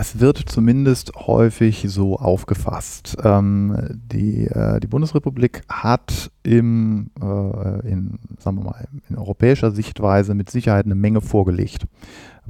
Es 0.00 0.20
wird 0.20 0.38
zumindest 0.38 1.12
häufig 1.16 1.86
so 1.88 2.18
aufgefasst. 2.18 3.16
Ähm, 3.24 3.76
die, 3.90 4.46
äh, 4.46 4.78
die 4.78 4.86
Bundesrepublik 4.86 5.62
hat 5.68 6.30
im, 6.44 7.10
äh, 7.20 7.90
in, 7.90 8.20
sagen 8.38 8.58
wir 8.58 8.64
mal, 8.64 8.88
in 9.08 9.16
europäischer 9.16 9.72
Sichtweise 9.72 10.34
mit 10.34 10.50
Sicherheit 10.50 10.84
eine 10.84 10.94
Menge 10.94 11.20
vorgelegt 11.20 11.86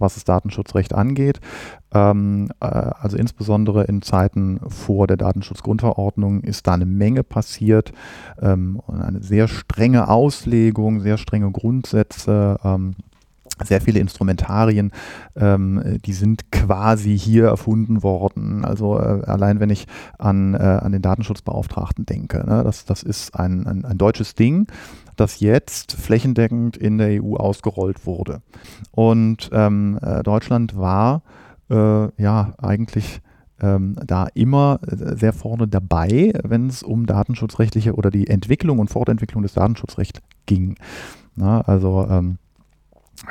was 0.01 0.15
das 0.15 0.25
Datenschutzrecht 0.25 0.95
angeht. 0.95 1.41
Ähm, 1.93 2.51
äh, 2.61 2.67
also 2.67 3.17
insbesondere 3.17 3.85
in 3.85 4.03
Zeiten 4.03 4.61
vor 4.69 5.07
der 5.07 5.17
Datenschutzgrundverordnung 5.17 6.43
ist 6.43 6.67
da 6.67 6.75
eine 6.75 6.87
Menge 6.87 7.23
passiert. 7.25 7.93
Ähm, 8.41 8.81
eine 8.89 9.23
sehr 9.23 9.49
strenge 9.49 10.09
Auslegung, 10.09 11.01
sehr 11.01 11.19
strenge 11.19 11.51
Grundsätze. 11.51 12.59
Ähm, 12.63 12.95
sehr 13.65 13.81
viele 13.81 14.01
Instrumentarien, 14.01 14.93
ähm, 15.37 15.99
die 16.05 16.13
sind 16.13 16.51
quasi 16.53 17.19
hier 17.19 17.47
erfunden 17.47 18.03
worden. 18.03 18.65
Also 18.65 18.99
äh, 18.99 19.23
allein 19.27 19.61
wenn 19.61 19.71
ich 19.71 19.87
an, 20.19 20.55
äh, 20.55 20.59
an 20.59 20.93
den 20.93 21.03
Datenschutzbeauftragten 21.03 22.07
denke, 22.07 22.39
ne, 22.47 22.63
das, 22.65 22.85
das 22.85 23.03
ist 23.03 23.35
ein, 23.35 23.67
ein, 23.67 23.85
ein 23.85 23.99
deutsches 23.99 24.35
Ding, 24.35 24.67
das 25.17 25.41
jetzt 25.41 25.93
flächendeckend 25.93 26.77
in 26.77 26.99
der 26.99 27.23
EU 27.23 27.37
ausgerollt 27.37 28.07
wurde. 28.07 28.43
Und 28.93 29.51
ähm, 29.53 29.99
äh, 30.03 30.23
Deutschland 30.23 30.77
war 30.77 31.23
äh, 31.71 32.23
ja 32.23 32.55
eigentlich 32.59 33.21
ähm, 33.61 33.97
da 34.05 34.29
immer 34.35 34.81
äh, 34.87 35.17
sehr 35.17 35.33
vorne 35.33 35.69
dabei, 35.69 36.33
wenn 36.45 36.69
es 36.69 36.83
um 36.83 37.07
datenschutzrechtliche 37.07 37.95
oder 37.95 38.11
die 38.11 38.29
Entwicklung 38.29 38.79
und 38.79 38.91
Fortentwicklung 38.91 39.43
des 39.43 39.55
Datenschutzrechts 39.55 40.21
ging. 40.47 40.77
Na, 41.35 41.61
also 41.63 42.07
ähm, 42.09 42.39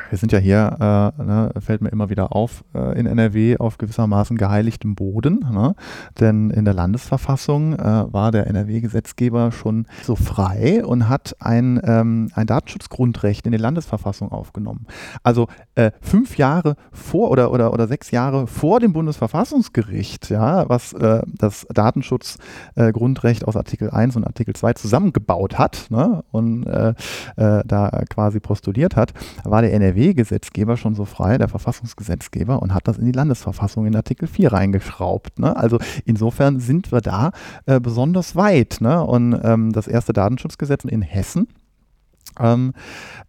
wir 0.09 0.17
sind 0.17 0.31
ja 0.31 0.39
hier, 0.39 1.13
äh, 1.17 1.23
ne, 1.23 1.51
fällt 1.59 1.81
mir 1.81 1.89
immer 1.89 2.09
wieder 2.09 2.35
auf, 2.35 2.63
äh, 2.73 2.99
in 2.99 3.05
NRW 3.05 3.57
auf 3.57 3.77
gewissermaßen 3.77 4.37
geheiligtem 4.37 4.95
Boden. 4.95 5.45
Ne? 5.51 5.75
Denn 6.19 6.49
in 6.49 6.65
der 6.65 6.73
Landesverfassung 6.73 7.73
äh, 7.73 8.13
war 8.13 8.31
der 8.31 8.47
NRW-Gesetzgeber 8.47 9.51
schon 9.51 9.85
so 10.03 10.15
frei 10.15 10.85
und 10.85 11.07
hat 11.07 11.35
ein, 11.39 11.79
ähm, 11.83 12.29
ein 12.33 12.47
Datenschutzgrundrecht 12.47 13.45
in 13.45 13.51
die 13.51 13.57
Landesverfassung 13.57 14.31
aufgenommen. 14.31 14.87
Also 15.23 15.47
äh, 15.75 15.91
fünf 16.01 16.37
Jahre 16.37 16.75
vor 16.91 17.31
oder, 17.31 17.51
oder, 17.51 17.73
oder 17.73 17.87
sechs 17.87 18.11
Jahre 18.11 18.47
vor 18.47 18.79
dem 18.79 18.93
Bundesverfassungsgericht, 18.93 20.29
ja, 20.29 20.67
was 20.69 20.93
äh, 20.93 21.21
das 21.27 21.65
Datenschutzgrundrecht 21.73 23.47
aus 23.47 23.55
Artikel 23.55 23.91
1 23.91 24.15
und 24.15 24.25
Artikel 24.25 24.55
2 24.55 24.73
zusammengebaut 24.73 25.57
hat 25.57 25.87
ne? 25.89 26.23
und 26.31 26.65
äh, 26.65 26.93
da 27.35 28.03
quasi 28.09 28.39
postuliert 28.39 28.95
hat, 28.95 29.13
war 29.43 29.61
der 29.61 29.76
NRW-Gesetzgeber 29.77 30.77
schon 30.77 30.95
so 30.95 31.05
frei, 31.05 31.37
der 31.37 31.47
Verfassungsgesetzgeber, 31.47 32.61
und 32.61 32.73
hat 32.73 32.87
das 32.87 32.97
in 32.97 33.05
die 33.05 33.11
Landesverfassung 33.11 33.85
in 33.85 33.95
Artikel 33.95 34.27
4 34.27 34.51
reingeschraubt. 34.51 35.39
Ne? 35.39 35.55
Also 35.55 35.79
insofern 36.05 36.59
sind 36.59 36.91
wir 36.91 37.01
da 37.01 37.31
äh, 37.65 37.79
besonders 37.79 38.35
weit. 38.35 38.77
Ne? 38.81 39.03
Und 39.03 39.39
ähm, 39.43 39.71
das 39.71 39.87
erste 39.87 40.13
Datenschutzgesetz 40.13 40.83
in 40.83 41.01
Hessen 41.01 41.47
ähm, 42.39 42.73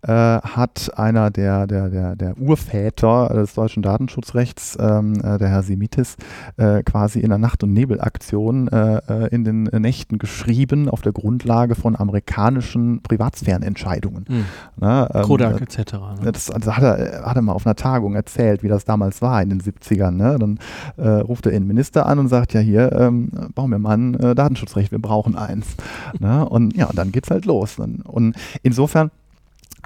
äh, 0.03 0.13
hat 0.13 0.93
einer 0.97 1.31
der, 1.31 1.67
der, 1.67 1.89
der, 1.89 2.17
der 2.17 2.39
Urväter 2.39 3.31
des 3.35 3.55
deutschen 3.55 3.83
Datenschutzrechts, 3.83 4.79
ähm, 4.81 5.15
äh, 5.25 5.39
der 5.39 5.49
Herr 5.49 5.63
Semitis, 5.63 6.17
äh, 6.57 6.83
quasi 6.85 7.21
in 7.21 7.31
der 7.31 7.39
Nacht- 7.39 7.65
und 7.65 7.73
Nebelaktion 7.73 8.69
äh, 8.69 9.01
äh, 9.09 9.29
in 9.35 9.45
den 9.45 9.65
Nächten 9.65 10.19
geschrieben 10.19 10.89
auf 10.89 11.03
der 11.03 11.13
Grundlage 11.13 11.75
von 11.75 11.97
amerikanischen 11.97 13.03
Privatsphärenentscheidungen. 13.03 14.25
Mhm. 14.29 14.45
Ne, 14.77 15.09
ähm, 15.13 15.23
Kodak 15.23 15.61
etc. 15.61 15.95
Ne? 16.23 16.33
Das, 16.33 16.47
das, 16.47 16.77
hat, 16.77 16.85
er, 16.85 17.27
hat 17.27 17.37
er 17.37 17.43
mal 17.43 17.53
auf 17.53 17.67
einer 17.67 17.77
Tagung 17.77 18.15
erzählt, 18.15 18.63
wie 18.63 18.69
das 18.69 18.85
damals 18.85 19.21
war 19.21 19.43
in 19.43 19.51
den 19.51 19.61
70ern. 19.61 20.13
Ne? 20.13 20.37
Dann 20.39 20.59
äh, 20.97 21.09
ruft 21.09 21.47
der 21.47 21.53
Innenminister 21.53 22.07
an 22.07 22.21
und 22.21 22.29
sagt, 22.29 22.55
ja 22.55 22.61
hier, 22.61 22.93
ähm, 22.93 23.31
bauen 23.55 23.71
wir 23.71 23.79
mal 23.79 23.97
ein 23.97 24.13
Datenschutzrecht, 24.13 24.93
wir 24.93 25.01
brauchen 25.01 25.37
eins. 25.37 25.67
ne? 26.21 26.49
Und 26.49 26.77
ja, 26.77 26.87
und 26.87 26.97
dann 26.97 27.11
geht's 27.11 27.31
halt 27.31 27.47
los. 27.47 27.79
Und 27.79 28.37
insofern 28.63 28.98
äh, 28.98 28.98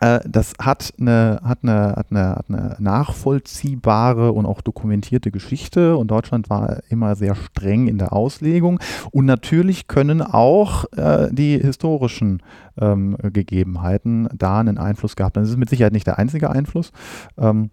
das 0.01 0.55
hat 0.61 0.95
eine, 0.99 1.41
hat, 1.45 1.61
eine, 1.63 1.95
hat, 1.95 2.07
eine, 2.11 2.31
hat 2.31 2.47
eine 2.49 2.77
nachvollziehbare 2.81 4.33
und 4.33 4.47
auch 4.47 4.61
dokumentierte 4.61 5.31
Geschichte 5.31 5.97
und 5.97 6.11
Deutschland 6.11 6.51
war 6.51 6.81
immer 6.89 7.15
sehr 7.15 7.37
streng 7.37 7.87
in 7.87 7.99
der 7.99 8.13
Auslegung 8.13 8.81
und 9.13 9.27
natürlich 9.27 9.87
können 9.87 10.21
auch 10.21 10.87
äh, 10.97 11.29
die 11.31 11.57
historischen 11.57 12.43
ähm, 12.81 13.17
Gegebenheiten 13.23 14.29
da 14.35 14.59
einen 14.59 14.79
Einfluss 14.79 15.15
gehabt 15.15 15.37
haben. 15.37 15.45
Das 15.45 15.51
ist 15.51 15.59
mit 15.59 15.71
Sicherheit 15.71 15.93
nicht 15.93 16.07
der 16.07 16.19
einzige 16.19 16.51
Einfluss. 16.51 16.91
Ähm, 17.39 17.71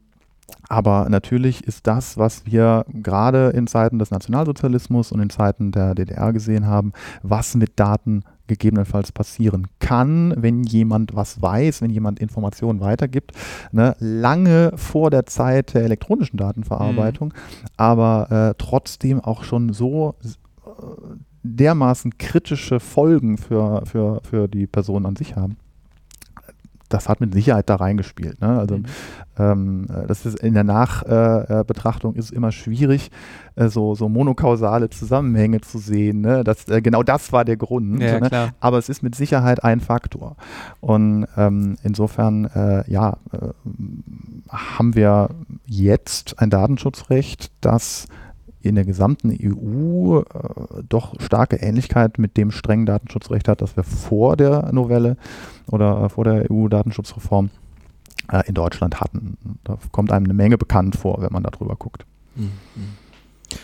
aber 0.67 1.07
natürlich 1.09 1.63
ist 1.63 1.87
das, 1.87 2.17
was 2.17 2.45
wir 2.45 2.85
gerade 2.93 3.49
in 3.55 3.67
Zeiten 3.67 3.99
des 3.99 4.11
Nationalsozialismus 4.11 5.11
und 5.11 5.19
in 5.19 5.29
Zeiten 5.29 5.71
der 5.71 5.95
DDR 5.95 6.33
gesehen 6.33 6.67
haben, 6.67 6.93
was 7.23 7.55
mit 7.55 7.79
Daten 7.79 8.23
gegebenenfalls 8.49 9.13
passieren 9.13 9.67
kann, 9.79 10.33
wenn 10.35 10.63
jemand 10.63 11.15
was 11.15 11.41
weiß, 11.41 11.81
wenn 11.81 11.91
jemand 11.91 12.19
Informationen 12.19 12.81
weitergibt, 12.81 13.31
ne, 13.71 13.95
lange 13.99 14.73
vor 14.75 15.09
der 15.09 15.25
Zeit 15.25 15.73
der 15.73 15.83
elektronischen 15.83 16.35
Datenverarbeitung, 16.35 17.29
mhm. 17.29 17.67
aber 17.77 18.49
äh, 18.49 18.55
trotzdem 18.57 19.21
auch 19.21 19.43
schon 19.45 19.71
so 19.71 20.15
äh, 20.23 20.69
dermaßen 21.43 22.17
kritische 22.17 22.81
Folgen 22.81 23.37
für, 23.37 23.85
für, 23.85 24.19
für 24.29 24.49
die 24.49 24.67
Person 24.67 25.05
an 25.05 25.15
sich 25.15 25.37
haben 25.37 25.55
das 26.89 27.07
hat 27.07 27.21
mit 27.21 27.33
Sicherheit 27.33 27.69
da 27.69 27.75
reingespielt. 27.75 28.41
Ne? 28.41 28.59
Also 28.59 28.77
mhm. 28.77 28.85
ähm, 29.37 29.87
das 30.07 30.25
ist 30.25 30.39
in 30.39 30.53
der 30.53 30.63
Nachbetrachtung 30.63 32.15
äh, 32.15 32.19
ist 32.19 32.25
es 32.25 32.31
immer 32.31 32.51
schwierig, 32.51 33.11
äh, 33.55 33.69
so, 33.69 33.95
so 33.95 34.09
monokausale 34.09 34.89
Zusammenhänge 34.89 35.61
zu 35.61 35.77
sehen. 35.77 36.21
Ne? 36.21 36.43
Das, 36.43 36.67
äh, 36.67 36.81
genau 36.81 37.03
das 37.03 37.31
war 37.31 37.45
der 37.45 37.57
Grund. 37.57 38.01
Ja, 38.01 38.19
ne? 38.19 38.53
Aber 38.59 38.77
es 38.77 38.89
ist 38.89 39.03
mit 39.03 39.15
Sicherheit 39.15 39.63
ein 39.63 39.79
Faktor. 39.79 40.35
Und 40.81 41.27
ähm, 41.37 41.77
insofern, 41.83 42.45
äh, 42.45 42.89
ja, 42.91 43.17
äh, 43.31 43.49
haben 44.49 44.95
wir 44.95 45.29
jetzt 45.65 46.39
ein 46.39 46.49
Datenschutzrecht, 46.49 47.51
das 47.61 48.07
in 48.61 48.75
der 48.75 48.85
gesamten 48.85 49.31
EU 49.31 50.19
äh, 50.19 50.23
doch 50.87 51.19
starke 51.19 51.57
Ähnlichkeit 51.57 52.19
mit 52.19 52.37
dem 52.37 52.51
strengen 52.51 52.85
Datenschutzrecht 52.85 53.47
hat, 53.47 53.61
das 53.61 53.75
wir 53.75 53.83
vor 53.83 54.35
der 54.35 54.71
Novelle 54.73 55.17
oder 55.67 56.03
äh, 56.03 56.09
vor 56.09 56.25
der 56.25 56.51
EU-Datenschutzreform 56.51 57.49
äh, 58.31 58.43
in 58.47 58.53
Deutschland 58.53 58.99
hatten. 58.99 59.37
Da 59.63 59.77
kommt 59.91 60.11
einem 60.11 60.25
eine 60.25 60.33
Menge 60.33 60.57
bekannt 60.57 60.95
vor, 60.95 61.21
wenn 61.21 61.31
man 61.31 61.43
darüber 61.43 61.75
guckt. 61.75 62.05
Mhm. 62.35 62.51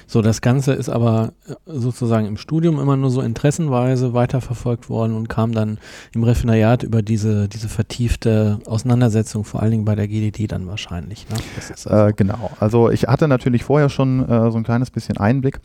So, 0.07 0.21
das 0.21 0.41
Ganze 0.41 0.73
ist 0.73 0.89
aber 0.89 1.33
äh, 1.47 1.53
sozusagen 1.65 2.25
im 2.25 2.37
Studium 2.37 2.79
immer 2.79 2.97
nur 2.97 3.09
so 3.09 3.21
interessenweise 3.21 4.13
weiterverfolgt 4.13 4.89
worden 4.89 5.15
und 5.15 5.29
kam 5.29 5.51
dann 5.51 5.77
im 6.13 6.23
Refinariat 6.23 6.83
über 6.83 7.01
diese, 7.01 7.47
diese 7.47 7.69
vertiefte 7.69 8.59
Auseinandersetzung, 8.65 9.43
vor 9.43 9.61
allen 9.61 9.71
Dingen 9.71 9.85
bei 9.85 9.95
der 9.95 10.07
GDD 10.07 10.47
dann 10.47 10.67
wahrscheinlich. 10.67 11.27
Ne? 11.29 11.37
Also 11.71 11.89
äh, 11.89 12.13
genau. 12.13 12.51
Also 12.59 12.89
ich 12.89 13.03
hatte 13.03 13.27
natürlich 13.27 13.63
vorher 13.63 13.89
schon 13.89 14.27
äh, 14.27 14.51
so 14.51 14.57
ein 14.57 14.63
kleines 14.63 14.91
bisschen 14.91 15.17
Einblick. 15.17 15.59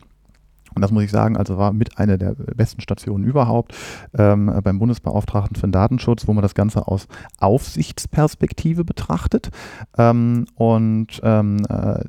Und 0.73 0.81
das 0.81 0.91
muss 0.91 1.03
ich 1.03 1.11
sagen, 1.11 1.35
also 1.35 1.57
war 1.57 1.73
mit 1.73 1.97
einer 1.97 2.17
der 2.17 2.33
besten 2.33 2.81
Stationen 2.81 3.25
überhaupt 3.25 3.75
ähm, 4.17 4.51
beim 4.63 4.79
Bundesbeauftragten 4.79 5.55
für 5.55 5.67
den 5.67 5.73
Datenschutz, 5.73 6.27
wo 6.27 6.33
man 6.33 6.41
das 6.41 6.55
Ganze 6.55 6.87
aus 6.87 7.07
Aufsichtsperspektive 7.39 8.85
betrachtet. 8.85 9.49
Ähm, 9.97 10.45
und 10.55 11.19
ähm, 11.23 11.65
äh, 11.69 12.03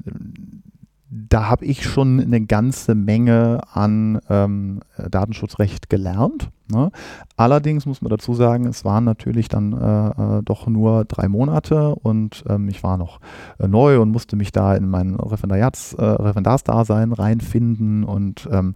da 1.14 1.51
habe 1.51 1.66
ich 1.66 1.85
schon 1.85 2.20
eine 2.20 2.40
ganze 2.40 2.94
Menge 2.94 3.61
an 3.72 4.18
ähm, 4.31 4.81
Datenschutzrecht 4.96 5.90
gelernt. 5.90 6.48
Ne? 6.72 6.90
Allerdings 7.37 7.85
muss 7.85 8.01
man 8.01 8.09
dazu 8.09 8.33
sagen, 8.33 8.64
es 8.64 8.87
waren 8.87 9.05
natürlich 9.05 9.48
dann 9.48 9.72
äh, 9.75 10.38
äh, 10.38 10.42
doch 10.42 10.66
nur 10.66 11.05
drei 11.05 11.29
Monate 11.29 11.94
und 11.96 12.44
ähm, 12.48 12.68
ich 12.70 12.83
war 12.83 12.96
noch 12.96 13.20
äh, 13.59 13.68
neu 13.68 14.01
und 14.01 14.11
musste 14.11 14.37
mich 14.37 14.53
da 14.53 14.75
in 14.75 14.88
mein 14.88 15.16
Referendariats, 15.16 15.92
äh, 15.92 16.03
Referendarsdasein 16.03 17.12
reinfinden 17.12 18.05
und 18.05 18.48
ähm, 18.51 18.75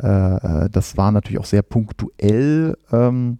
äh, 0.00 0.06
äh, 0.06 0.70
das 0.70 0.96
war 0.96 1.10
natürlich 1.10 1.40
auch 1.40 1.46
sehr 1.46 1.62
punktuell. 1.62 2.76
Ähm, 2.92 3.38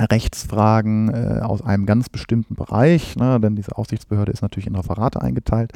Rechtsfragen 0.00 1.08
äh, 1.08 1.40
aus 1.42 1.62
einem 1.62 1.86
ganz 1.86 2.08
bestimmten 2.08 2.54
Bereich, 2.54 3.16
ne, 3.16 3.40
denn 3.40 3.56
diese 3.56 3.76
Aufsichtsbehörde 3.76 4.32
ist 4.32 4.42
natürlich 4.42 4.66
in 4.66 4.76
Referate 4.76 5.20
eingeteilt, 5.20 5.72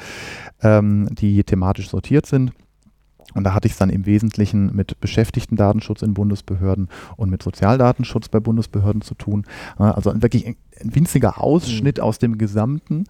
ähm, 0.62 1.08
die 1.12 1.44
thematisch 1.44 1.88
sortiert 1.88 2.26
sind. 2.26 2.52
Und 3.32 3.44
da 3.44 3.54
hatte 3.54 3.66
ich 3.66 3.72
es 3.72 3.78
dann 3.78 3.90
im 3.90 4.06
Wesentlichen 4.06 4.74
mit 4.74 5.00
Beschäftigten-Datenschutz 5.00 6.02
in 6.02 6.14
Bundesbehörden 6.14 6.88
und 7.16 7.30
mit 7.30 7.42
Sozialdatenschutz 7.42 8.28
bei 8.28 8.40
Bundesbehörden 8.40 9.02
zu 9.02 9.14
tun. 9.14 9.44
Also 9.76 10.12
wirklich 10.22 10.46
ein, 10.46 10.56
winziger 10.82 11.40
Ausschnitt 11.40 11.98
mhm. 11.98 12.04
aus 12.04 12.18
dem 12.18 12.36
Gesamten. 12.36 13.04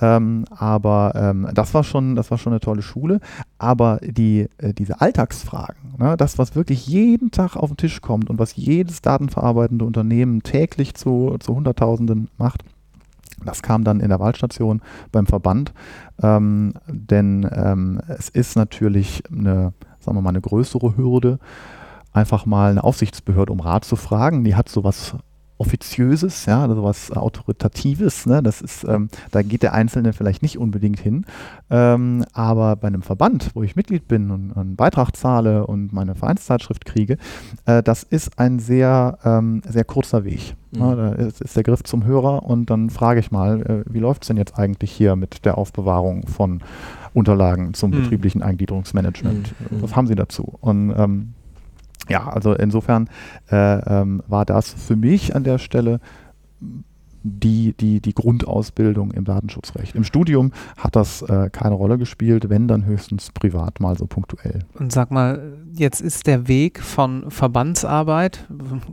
Ähm, 0.00 0.44
aber 0.50 1.12
ähm, 1.14 1.48
das 1.54 1.72
war 1.72 1.84
schon, 1.84 2.16
das 2.16 2.30
war 2.30 2.38
schon 2.38 2.52
eine 2.52 2.60
tolle 2.60 2.82
Schule. 2.82 3.20
Aber 3.58 4.00
die, 4.02 4.48
äh, 4.58 4.74
diese 4.74 5.00
Alltagsfragen, 5.00 5.94
ne, 5.98 6.16
das, 6.16 6.38
was 6.38 6.56
wirklich 6.56 6.86
jeden 6.86 7.30
Tag 7.30 7.56
auf 7.56 7.70
den 7.70 7.76
Tisch 7.76 8.00
kommt 8.00 8.30
und 8.30 8.38
was 8.38 8.56
jedes 8.56 9.00
datenverarbeitende 9.00 9.84
Unternehmen 9.84 10.42
täglich 10.42 10.94
zu, 10.94 11.36
zu 11.38 11.54
Hunderttausenden 11.54 12.28
macht, 12.36 12.64
das 13.44 13.62
kam 13.62 13.84
dann 13.84 14.00
in 14.00 14.08
der 14.08 14.20
Wahlstation 14.20 14.80
beim 15.12 15.26
Verband, 15.26 15.72
ähm, 16.22 16.74
denn 16.88 17.48
ähm, 17.52 18.00
es 18.08 18.28
ist 18.28 18.56
natürlich 18.56 19.22
eine, 19.30 19.72
sagen 19.98 20.16
wir 20.16 20.22
mal, 20.22 20.30
eine 20.30 20.40
größere 20.40 20.96
Hürde, 20.96 21.38
einfach 22.12 22.46
mal 22.46 22.70
eine 22.70 22.84
Aufsichtsbehörde 22.84 23.52
um 23.52 23.60
Rat 23.60 23.84
zu 23.84 23.96
fragen. 23.96 24.44
Die 24.44 24.54
hat 24.54 24.68
sowas 24.68 25.16
Offiziöses, 25.56 26.46
ja, 26.46 26.62
also 26.62 26.82
was 26.82 27.12
Autoritatives, 27.12 28.26
ne? 28.26 28.42
das 28.42 28.60
ist, 28.60 28.84
ähm, 28.84 29.08
da 29.30 29.42
geht 29.42 29.62
der 29.62 29.72
Einzelne 29.72 30.12
vielleicht 30.12 30.42
nicht 30.42 30.58
unbedingt 30.58 30.98
hin, 30.98 31.26
ähm, 31.70 32.24
aber 32.32 32.74
bei 32.74 32.88
einem 32.88 33.02
Verband, 33.02 33.50
wo 33.54 33.62
ich 33.62 33.76
Mitglied 33.76 34.08
bin 34.08 34.32
und 34.32 34.52
einen 34.56 34.74
Beitrag 34.74 35.14
zahle 35.14 35.64
und 35.66 35.92
meine 35.92 36.16
Vereinszeitschrift 36.16 36.84
kriege, 36.84 37.18
äh, 37.66 37.84
das 37.84 38.02
ist 38.02 38.38
ein 38.38 38.58
sehr, 38.58 39.18
ähm, 39.24 39.62
sehr 39.68 39.84
kurzer 39.84 40.24
Weg. 40.24 40.56
Mhm. 40.72 40.78
Da 40.80 41.12
ist, 41.12 41.40
ist, 41.40 41.56
der 41.56 41.62
Griff 41.62 41.84
zum 41.84 42.04
Hörer 42.04 42.42
und 42.42 42.68
dann 42.68 42.90
frage 42.90 43.20
ich 43.20 43.30
mal, 43.30 43.62
äh, 43.62 43.92
wie 43.92 44.00
läuft 44.00 44.22
es 44.22 44.28
denn 44.28 44.36
jetzt 44.36 44.58
eigentlich 44.58 44.90
hier 44.90 45.14
mit 45.14 45.44
der 45.44 45.56
Aufbewahrung 45.56 46.26
von 46.26 46.62
Unterlagen 47.12 47.74
zum 47.74 47.92
mhm. 47.92 48.02
betrieblichen 48.02 48.42
Eingliederungsmanagement? 48.42 49.54
Mhm. 49.70 49.82
Was 49.82 49.94
haben 49.94 50.08
Sie 50.08 50.16
dazu? 50.16 50.54
Und 50.60 50.92
ähm, 50.96 51.34
ja, 52.08 52.28
also 52.28 52.54
insofern 52.54 53.08
äh, 53.50 54.00
ähm, 54.00 54.22
war 54.26 54.44
das 54.44 54.72
für 54.72 54.96
mich 54.96 55.34
an 55.34 55.44
der 55.44 55.58
Stelle 55.58 56.00
die, 57.24 57.72
die, 57.72 58.00
die 58.00 58.14
Grundausbildung 58.14 59.10
im 59.10 59.24
Datenschutzrecht. 59.24 59.94
Im 59.94 60.04
Studium 60.04 60.52
hat 60.76 60.94
das 60.94 61.22
äh, 61.22 61.48
keine 61.50 61.74
Rolle 61.74 61.96
gespielt, 61.96 62.50
wenn 62.50 62.68
dann 62.68 62.84
höchstens 62.84 63.30
privat 63.32 63.80
mal 63.80 63.96
so 63.96 64.06
punktuell. 64.06 64.60
Und 64.78 64.92
sag 64.92 65.10
mal, 65.10 65.54
jetzt 65.72 66.02
ist 66.02 66.26
der 66.26 66.48
Weg 66.48 66.80
von 66.80 67.30
Verbandsarbeit, 67.30 68.46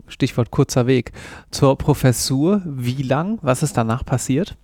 Stichwort 0.08 0.50
kurzer 0.50 0.88
Weg, 0.88 1.12
zur 1.52 1.78
Professur, 1.78 2.62
wie 2.66 3.04
lang? 3.04 3.38
Was 3.42 3.64
ist 3.64 3.76
danach 3.76 4.06
passiert? 4.06 4.58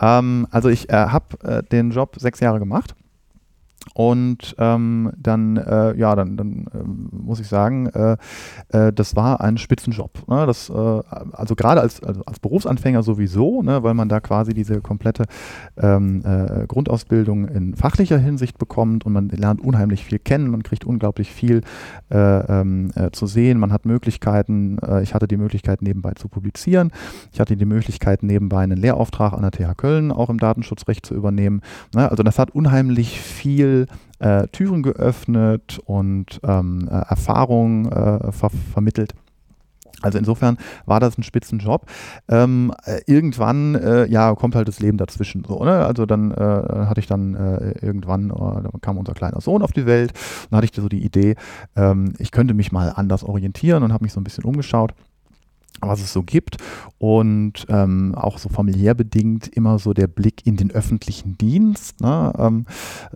Ähm, 0.00 0.48
also 0.50 0.68
ich 0.68 0.90
äh, 0.90 0.94
habe 0.94 1.40
äh, 1.44 1.62
den 1.62 1.92
Job 1.92 2.16
sechs 2.18 2.40
Jahre 2.40 2.58
gemacht 2.58 2.96
und 3.94 4.54
ähm, 4.58 5.10
dann, 5.16 5.56
äh, 5.56 5.96
ja, 5.96 6.14
dann, 6.14 6.36
dann 6.36 6.66
äh, 6.72 7.16
muss 7.16 7.40
ich 7.40 7.48
sagen, 7.48 7.86
äh, 7.86 8.16
äh, 8.68 8.92
das 8.92 9.16
war 9.16 9.40
ein 9.40 9.58
Spitzenjob. 9.58 10.28
Ne? 10.28 10.46
Das, 10.46 10.68
äh, 10.70 10.72
also 11.32 11.54
gerade 11.56 11.80
als, 11.80 12.02
also 12.02 12.22
als 12.24 12.38
Berufsanfänger 12.40 13.02
sowieso, 13.02 13.62
ne? 13.62 13.82
weil 13.82 13.94
man 13.94 14.08
da 14.08 14.20
quasi 14.20 14.54
diese 14.54 14.80
komplette 14.80 15.24
ähm, 15.78 16.22
äh, 16.24 16.66
Grundausbildung 16.66 17.48
in 17.48 17.74
fachlicher 17.74 18.18
Hinsicht 18.18 18.58
bekommt 18.58 19.06
und 19.06 19.12
man 19.12 19.28
lernt 19.28 19.60
unheimlich 19.60 20.04
viel 20.04 20.18
kennen, 20.18 20.50
man 20.50 20.62
kriegt 20.62 20.84
unglaublich 20.84 21.32
viel 21.32 21.62
ähm, 22.10 22.90
zu 23.12 23.26
sehen, 23.26 23.58
man 23.58 23.72
hat 23.72 23.84
Möglichkeiten, 23.84 24.78
ich 25.02 25.14
hatte 25.14 25.28
die 25.28 25.36
Möglichkeit 25.36 25.82
nebenbei 25.82 26.12
zu 26.12 26.28
publizieren, 26.28 26.90
ich 27.32 27.40
hatte 27.40 27.56
die 27.56 27.64
Möglichkeit 27.64 28.22
nebenbei 28.22 28.62
einen 28.62 28.78
Lehrauftrag 28.78 29.32
an 29.32 29.42
der 29.42 29.52
TH 29.52 29.76
Köln 29.76 30.12
auch 30.12 30.28
im 30.28 30.38
Datenschutzrecht 30.38 31.06
zu 31.06 31.14
übernehmen. 31.14 31.62
Ne? 31.94 32.10
Also 32.10 32.22
das 32.22 32.38
hat 32.38 32.50
unheimlich 32.50 33.20
viel 33.20 33.69
äh, 34.18 34.46
Türen 34.48 34.82
geöffnet 34.82 35.80
und 35.84 36.40
ähm, 36.44 36.88
äh, 36.90 36.94
Erfahrungen 37.08 37.90
äh, 37.90 38.32
ver 38.32 38.50
vermittelt. 38.72 39.14
Also 40.02 40.18
insofern 40.18 40.56
war 40.86 41.00
das 41.00 41.18
ein 41.18 41.22
Spitzenjob. 41.22 41.86
Ähm, 42.28 42.72
äh, 42.84 43.00
irgendwann, 43.06 43.74
äh, 43.74 44.06
ja, 44.06 44.34
kommt 44.34 44.54
halt 44.54 44.68
das 44.68 44.80
Leben 44.80 44.96
dazwischen. 44.96 45.44
So, 45.46 45.62
ne? 45.64 45.84
Also 45.84 46.06
dann 46.06 46.30
äh, 46.30 46.36
hatte 46.86 47.00
ich 47.00 47.06
dann 47.06 47.34
äh, 47.34 47.72
irgendwann, 47.84 48.30
äh, 48.30 48.78
kam 48.80 48.98
unser 48.98 49.12
kleiner 49.12 49.40
Sohn 49.40 49.62
auf 49.62 49.72
die 49.72 49.86
Welt. 49.86 50.12
Dann 50.48 50.58
hatte 50.58 50.66
ich 50.66 50.72
so 50.74 50.88
die 50.88 51.04
Idee, 51.04 51.36
ähm, 51.76 52.14
ich 52.18 52.30
könnte 52.30 52.54
mich 52.54 52.72
mal 52.72 52.92
anders 52.96 53.24
orientieren 53.24 53.82
und 53.82 53.92
habe 53.92 54.04
mich 54.04 54.12
so 54.12 54.20
ein 54.20 54.24
bisschen 54.24 54.44
umgeschaut 54.44 54.94
was 55.80 56.00
es 56.00 56.12
so 56.12 56.22
gibt 56.22 56.58
und 56.98 57.64
ähm, 57.68 58.14
auch 58.14 58.38
so 58.38 58.48
familiär 58.48 58.94
bedingt 58.94 59.48
immer 59.48 59.78
so 59.78 59.94
der 59.94 60.08
Blick 60.08 60.46
in 60.46 60.56
den 60.56 60.70
öffentlichen 60.70 61.38
Dienst, 61.38 62.00
ne? 62.00 62.32
ähm, 62.38 62.66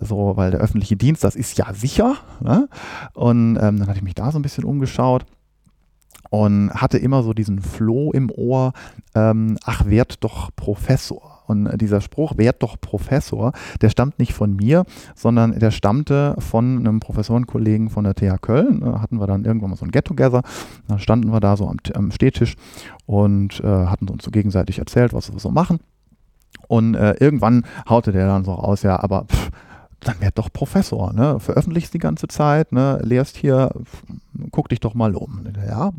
so, 0.00 0.36
weil 0.36 0.50
der 0.50 0.60
öffentliche 0.60 0.96
Dienst, 0.96 1.24
das 1.24 1.36
ist 1.36 1.58
ja 1.58 1.74
sicher 1.74 2.16
ne? 2.40 2.68
und 3.12 3.56
ähm, 3.56 3.78
dann 3.78 3.86
hatte 3.86 3.98
ich 3.98 4.04
mich 4.04 4.14
da 4.14 4.32
so 4.32 4.38
ein 4.38 4.42
bisschen 4.42 4.64
umgeschaut 4.64 5.26
und 6.30 6.70
hatte 6.74 6.98
immer 6.98 7.22
so 7.22 7.32
diesen 7.32 7.60
Floh 7.60 8.10
im 8.12 8.30
Ohr, 8.30 8.72
ähm, 9.14 9.58
ach, 9.64 9.86
werd 9.86 10.24
doch 10.24 10.50
Professor. 10.56 11.33
Und 11.46 11.80
dieser 11.80 12.00
Spruch, 12.00 12.36
werd 12.36 12.62
doch 12.62 12.80
Professor, 12.80 13.52
der 13.80 13.90
stammt 13.90 14.18
nicht 14.18 14.32
von 14.32 14.56
mir, 14.56 14.84
sondern 15.14 15.58
der 15.58 15.70
stammte 15.70 16.34
von 16.38 16.78
einem 16.78 17.00
Professorenkollegen 17.00 17.90
von 17.90 18.04
der 18.04 18.14
TH 18.14 18.40
Köln. 18.40 18.80
Da 18.80 19.00
hatten 19.00 19.20
wir 19.20 19.26
dann 19.26 19.44
irgendwann 19.44 19.70
mal 19.70 19.76
so 19.76 19.84
ein 19.84 19.90
Get-Together. 19.90 20.42
Da 20.88 20.98
standen 20.98 21.32
wir 21.32 21.40
da 21.40 21.56
so 21.56 21.68
am, 21.68 21.76
am 21.94 22.10
Stehtisch 22.10 22.56
und 23.06 23.60
äh, 23.60 23.66
hatten 23.66 24.08
uns 24.08 24.24
so 24.24 24.30
gegenseitig 24.30 24.78
erzählt, 24.78 25.12
was 25.12 25.32
wir 25.32 25.38
so 25.38 25.50
machen. 25.50 25.80
Und 26.68 26.94
äh, 26.94 27.14
irgendwann 27.20 27.64
haute 27.88 28.12
der 28.12 28.26
dann 28.26 28.44
so 28.44 28.52
raus, 28.52 28.82
ja, 28.82 29.02
aber 29.02 29.26
pff, 29.26 29.50
dann 30.04 30.20
werd 30.20 30.38
doch 30.38 30.52
Professor, 30.52 31.12
ne? 31.12 31.40
Veröffentlichst 31.40 31.94
die 31.94 31.98
ganze 31.98 32.28
Zeit, 32.28 32.72
ne? 32.72 33.00
Lehrst 33.02 33.36
hier, 33.36 33.70
guck 34.50 34.68
dich 34.68 34.80
doch 34.80 34.94
mal 34.94 35.14
um. 35.14 35.46
Ja, 35.66 35.92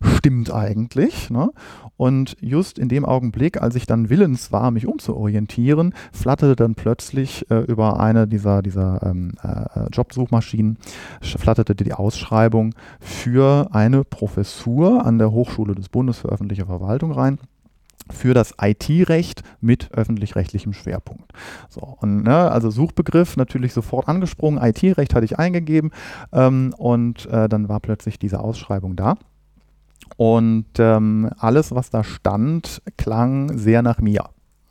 stimmt 0.00 0.52
eigentlich, 0.52 1.30
ne? 1.30 1.50
Und 1.96 2.36
just 2.40 2.78
in 2.78 2.88
dem 2.88 3.04
Augenblick, 3.04 3.60
als 3.60 3.74
ich 3.74 3.86
dann 3.86 4.08
willens 4.08 4.52
war, 4.52 4.70
mich 4.70 4.86
umzuorientieren, 4.86 5.94
flatterte 6.12 6.54
dann 6.54 6.74
plötzlich 6.74 7.50
äh, 7.50 7.58
über 7.60 7.98
eine 7.98 8.28
dieser, 8.28 8.62
dieser 8.62 9.02
ähm, 9.02 9.32
äh, 9.42 9.88
Jobsuchmaschinen, 9.92 10.78
flatterte 11.20 11.74
die 11.74 11.92
Ausschreibung 11.92 12.74
für 13.00 13.68
eine 13.72 14.04
Professur 14.04 15.04
an 15.04 15.18
der 15.18 15.32
Hochschule 15.32 15.74
des 15.74 15.88
Bundes 15.88 16.18
für 16.18 16.28
öffentliche 16.28 16.66
Verwaltung 16.66 17.12
rein 17.12 17.38
für 18.12 18.34
das 18.34 18.54
IT-Recht 18.60 19.42
mit 19.60 19.92
öffentlich-rechtlichem 19.92 20.72
Schwerpunkt. 20.72 21.32
So, 21.68 21.80
und, 22.00 22.22
ne, 22.22 22.50
also 22.50 22.70
Suchbegriff 22.70 23.36
natürlich 23.36 23.72
sofort 23.72 24.08
angesprungen, 24.08 24.62
IT-Recht 24.62 25.14
hatte 25.14 25.24
ich 25.24 25.38
eingegeben 25.38 25.90
ähm, 26.32 26.74
und 26.76 27.26
äh, 27.26 27.48
dann 27.48 27.68
war 27.68 27.80
plötzlich 27.80 28.18
diese 28.18 28.40
Ausschreibung 28.40 28.96
da. 28.96 29.16
Und 30.16 30.66
ähm, 30.78 31.30
alles, 31.38 31.74
was 31.74 31.90
da 31.90 32.02
stand, 32.02 32.82
klang 32.96 33.56
sehr 33.58 33.82
nach 33.82 34.00
mir. 34.00 34.24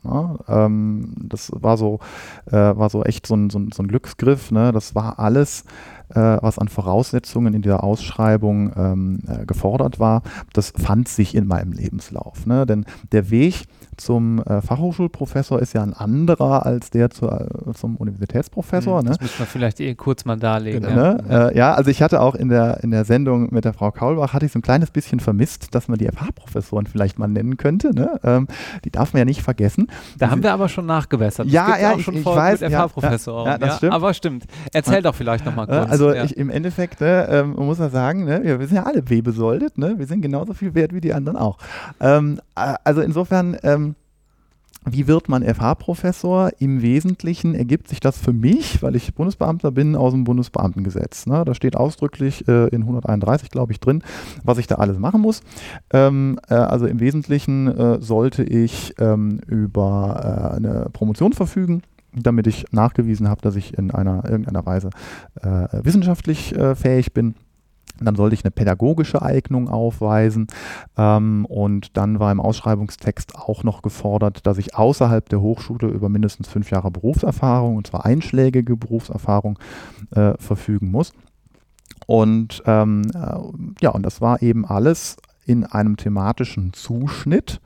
Ja, 0.04 0.36
ähm, 0.48 1.14
das 1.18 1.50
war 1.54 1.76
so, 1.76 1.98
äh, 2.46 2.52
war 2.52 2.88
so 2.88 3.02
echt 3.02 3.26
so 3.26 3.34
ein, 3.34 3.50
so 3.50 3.58
ein, 3.58 3.72
so 3.72 3.82
ein 3.82 3.88
Glücksgriff. 3.88 4.50
Ne? 4.50 4.72
Das 4.72 4.94
war 4.94 5.18
alles 5.18 5.64
äh, 6.10 6.38
was 6.40 6.58
an 6.58 6.68
Voraussetzungen 6.68 7.54
in 7.54 7.62
dieser 7.62 7.84
Ausschreibung 7.84 8.72
ähm, 8.76 9.18
äh, 9.26 9.44
gefordert 9.44 9.98
war, 9.98 10.22
das 10.52 10.72
fand 10.76 11.08
sich 11.08 11.34
in 11.34 11.46
meinem 11.46 11.72
Lebenslauf. 11.72 12.46
Ne? 12.46 12.66
Denn 12.66 12.84
der 13.12 13.30
Weg 13.30 13.66
zum 14.00 14.42
äh, 14.42 14.60
Fachhochschulprofessor 14.62 15.60
ist 15.60 15.72
ja 15.72 15.82
ein 15.82 15.94
anderer 15.94 16.64
als 16.64 16.90
der 16.90 17.10
zu, 17.10 17.28
äh, 17.28 17.72
zum 17.74 17.96
Universitätsprofessor. 17.96 18.98
Hm, 18.98 19.04
ne? 19.04 19.10
das 19.10 19.20
müssen 19.20 19.38
wir 19.38 19.46
vielleicht 19.46 19.80
eh 19.80 19.94
kurz 19.94 20.24
mal 20.24 20.36
darlegen. 20.36 20.82
Genau. 20.82 20.94
Ne? 20.94 21.24
Ja. 21.28 21.48
Äh, 21.48 21.56
ja, 21.56 21.74
also 21.74 21.90
ich 21.90 22.02
hatte 22.02 22.20
auch 22.20 22.34
in 22.34 22.48
der, 22.48 22.82
in 22.82 22.90
der 22.90 23.04
Sendung 23.04 23.48
mit 23.52 23.64
der 23.64 23.72
Frau 23.72 23.90
Kaulbach, 23.90 24.32
hatte 24.32 24.46
ich 24.46 24.52
so 24.52 24.58
ein 24.58 24.62
kleines 24.62 24.90
bisschen 24.90 25.20
vermisst, 25.20 25.74
dass 25.74 25.88
man 25.88 25.98
die 25.98 26.06
FH-Professoren 26.06 26.86
vielleicht 26.86 27.18
mal 27.18 27.28
nennen 27.28 27.56
könnte. 27.56 27.94
Ne? 27.94 28.18
Ähm, 28.22 28.48
die 28.84 28.90
darf 28.90 29.12
man 29.12 29.18
ja 29.18 29.24
nicht 29.24 29.42
vergessen. 29.42 29.88
Da 30.18 30.26
die 30.26 30.32
haben 30.32 30.42
wir 30.42 30.52
aber 30.52 30.68
schon 30.68 30.86
nachgebessert. 30.86 31.48
Ja, 31.48 31.76
ja, 31.78 31.94
ich, 31.96 32.08
ich 32.08 32.24
weiß. 32.24 32.60
Mit 32.60 32.72
FH-Professor. 32.72 33.44
Ja, 33.44 33.52
ja, 33.52 33.58
das 33.58 33.76
stimmt. 33.78 33.92
Aber 33.92 34.14
stimmt. 34.14 34.44
Erzähl 34.72 35.02
doch 35.02 35.14
vielleicht 35.14 35.44
nochmal 35.44 35.66
kurz. 35.66 35.90
Also 35.90 36.12
ich, 36.12 36.36
im 36.36 36.50
Endeffekt, 36.50 37.00
ne, 37.00 37.28
ähm, 37.30 37.54
muss 37.56 37.78
man 37.78 37.90
sagen, 37.90 38.24
ne, 38.24 38.42
wir, 38.42 38.60
wir, 38.60 38.66
sind 38.66 38.76
ja 38.76 38.84
alle 38.84 39.08
wehbesoldet. 39.08 39.78
Ne? 39.78 39.98
Wir 39.98 40.06
sind 40.06 40.22
genauso 40.22 40.54
viel 40.54 40.74
wert 40.74 40.92
wie 40.92 41.00
die 41.00 41.12
anderen 41.12 41.36
auch. 41.36 41.58
Ähm, 42.00 42.40
also 42.54 43.00
insofern 43.00 43.56
ähm, 43.62 43.87
wie 44.84 45.06
wird 45.06 45.28
man 45.28 45.42
FH-Professor? 45.42 46.50
Im 46.58 46.82
Wesentlichen 46.82 47.54
ergibt 47.54 47.88
sich 47.88 48.00
das 48.00 48.18
für 48.18 48.32
mich, 48.32 48.82
weil 48.82 48.96
ich 48.96 49.14
Bundesbeamter 49.14 49.70
bin, 49.70 49.96
aus 49.96 50.12
dem 50.12 50.24
Bundesbeamtengesetz. 50.24 51.26
Ne? 51.26 51.44
Da 51.44 51.54
steht 51.54 51.76
ausdrücklich 51.76 52.46
äh, 52.48 52.68
in 52.68 52.82
131, 52.82 53.50
glaube 53.50 53.72
ich, 53.72 53.80
drin, 53.80 54.02
was 54.44 54.58
ich 54.58 54.66
da 54.66 54.76
alles 54.76 54.98
machen 54.98 55.20
muss. 55.20 55.42
Ähm, 55.92 56.38
äh, 56.48 56.54
also 56.54 56.86
im 56.86 57.00
Wesentlichen 57.00 57.68
äh, 57.68 58.00
sollte 58.00 58.44
ich 58.44 58.94
ähm, 58.98 59.40
über 59.46 60.50
äh, 60.52 60.56
eine 60.56 60.86
Promotion 60.92 61.32
verfügen 61.32 61.82
damit 62.14 62.46
ich 62.46 62.64
nachgewiesen 62.72 63.28
habe, 63.28 63.42
dass 63.42 63.54
ich 63.54 63.76
in 63.76 63.90
einer 63.90 64.24
irgendeiner 64.24 64.64
Weise 64.64 64.90
äh, 65.42 65.68
wissenschaftlich 65.84 66.56
äh, 66.56 66.74
fähig 66.74 67.12
bin. 67.12 67.34
Dann 68.00 68.14
sollte 68.14 68.34
ich 68.34 68.44
eine 68.44 68.50
pädagogische 68.50 69.22
Eignung 69.22 69.68
aufweisen. 69.68 70.46
Ähm, 70.96 71.44
und 71.46 71.96
dann 71.96 72.20
war 72.20 72.30
im 72.30 72.40
Ausschreibungstext 72.40 73.36
auch 73.36 73.64
noch 73.64 73.82
gefordert, 73.82 74.46
dass 74.46 74.58
ich 74.58 74.76
außerhalb 74.76 75.28
der 75.28 75.40
Hochschule 75.40 75.88
über 75.88 76.08
mindestens 76.08 76.48
fünf 76.48 76.70
Jahre 76.70 76.90
Berufserfahrung, 76.90 77.76
und 77.76 77.86
zwar 77.86 78.04
einschlägige 78.04 78.76
Berufserfahrung, 78.76 79.58
äh, 80.12 80.34
verfügen 80.38 80.90
muss. 80.90 81.12
Und 82.06 82.62
ähm, 82.66 83.02
äh, 83.14 83.38
ja, 83.80 83.90
und 83.90 84.04
das 84.04 84.20
war 84.20 84.42
eben 84.42 84.64
alles 84.64 85.16
in 85.44 85.64
einem 85.64 85.96
thematischen 85.96 86.72
Zuschnitt, 86.72 87.60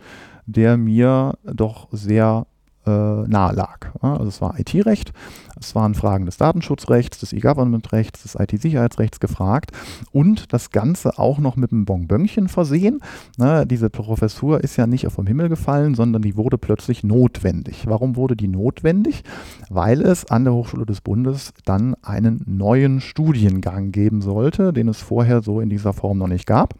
der 0.46 0.76
mir 0.76 1.34
doch 1.44 1.88
sehr 1.92 2.46
äh, 2.86 2.90
nahe 2.90 3.54
lag. 3.54 3.92
Also 4.00 4.26
es 4.26 4.40
war 4.40 4.58
IT-Recht, 4.58 5.12
es 5.58 5.74
waren 5.74 5.94
Fragen 5.94 6.26
des 6.26 6.36
Datenschutzrechts, 6.36 7.20
des 7.20 7.32
E-Government-Rechts, 7.32 8.22
des 8.22 8.34
IT-Sicherheitsrechts 8.34 9.20
gefragt 9.20 9.72
und 10.10 10.52
das 10.52 10.70
Ganze 10.70 11.18
auch 11.18 11.38
noch 11.38 11.56
mit 11.56 11.72
einem 11.72 11.84
Bonbönchen 11.84 12.48
versehen. 12.48 13.00
Ne, 13.38 13.66
diese 13.66 13.90
Professur 13.90 14.62
ist 14.62 14.76
ja 14.76 14.86
nicht 14.86 15.06
vom 15.12 15.26
Himmel 15.26 15.48
gefallen, 15.48 15.94
sondern 15.94 16.22
die 16.22 16.36
wurde 16.36 16.58
plötzlich 16.58 17.04
notwendig. 17.04 17.86
Warum 17.86 18.16
wurde 18.16 18.36
die 18.36 18.48
notwendig? 18.48 19.22
Weil 19.68 20.02
es 20.02 20.26
an 20.26 20.44
der 20.44 20.54
Hochschule 20.54 20.86
des 20.86 21.00
Bundes 21.00 21.52
dann 21.64 21.94
einen 22.02 22.42
neuen 22.46 23.00
Studiengang 23.00 23.92
geben 23.92 24.22
sollte, 24.22 24.72
den 24.72 24.88
es 24.88 25.00
vorher 25.00 25.42
so 25.42 25.60
in 25.60 25.68
dieser 25.68 25.92
Form 25.92 26.18
noch 26.18 26.28
nicht 26.28 26.46
gab. 26.46 26.74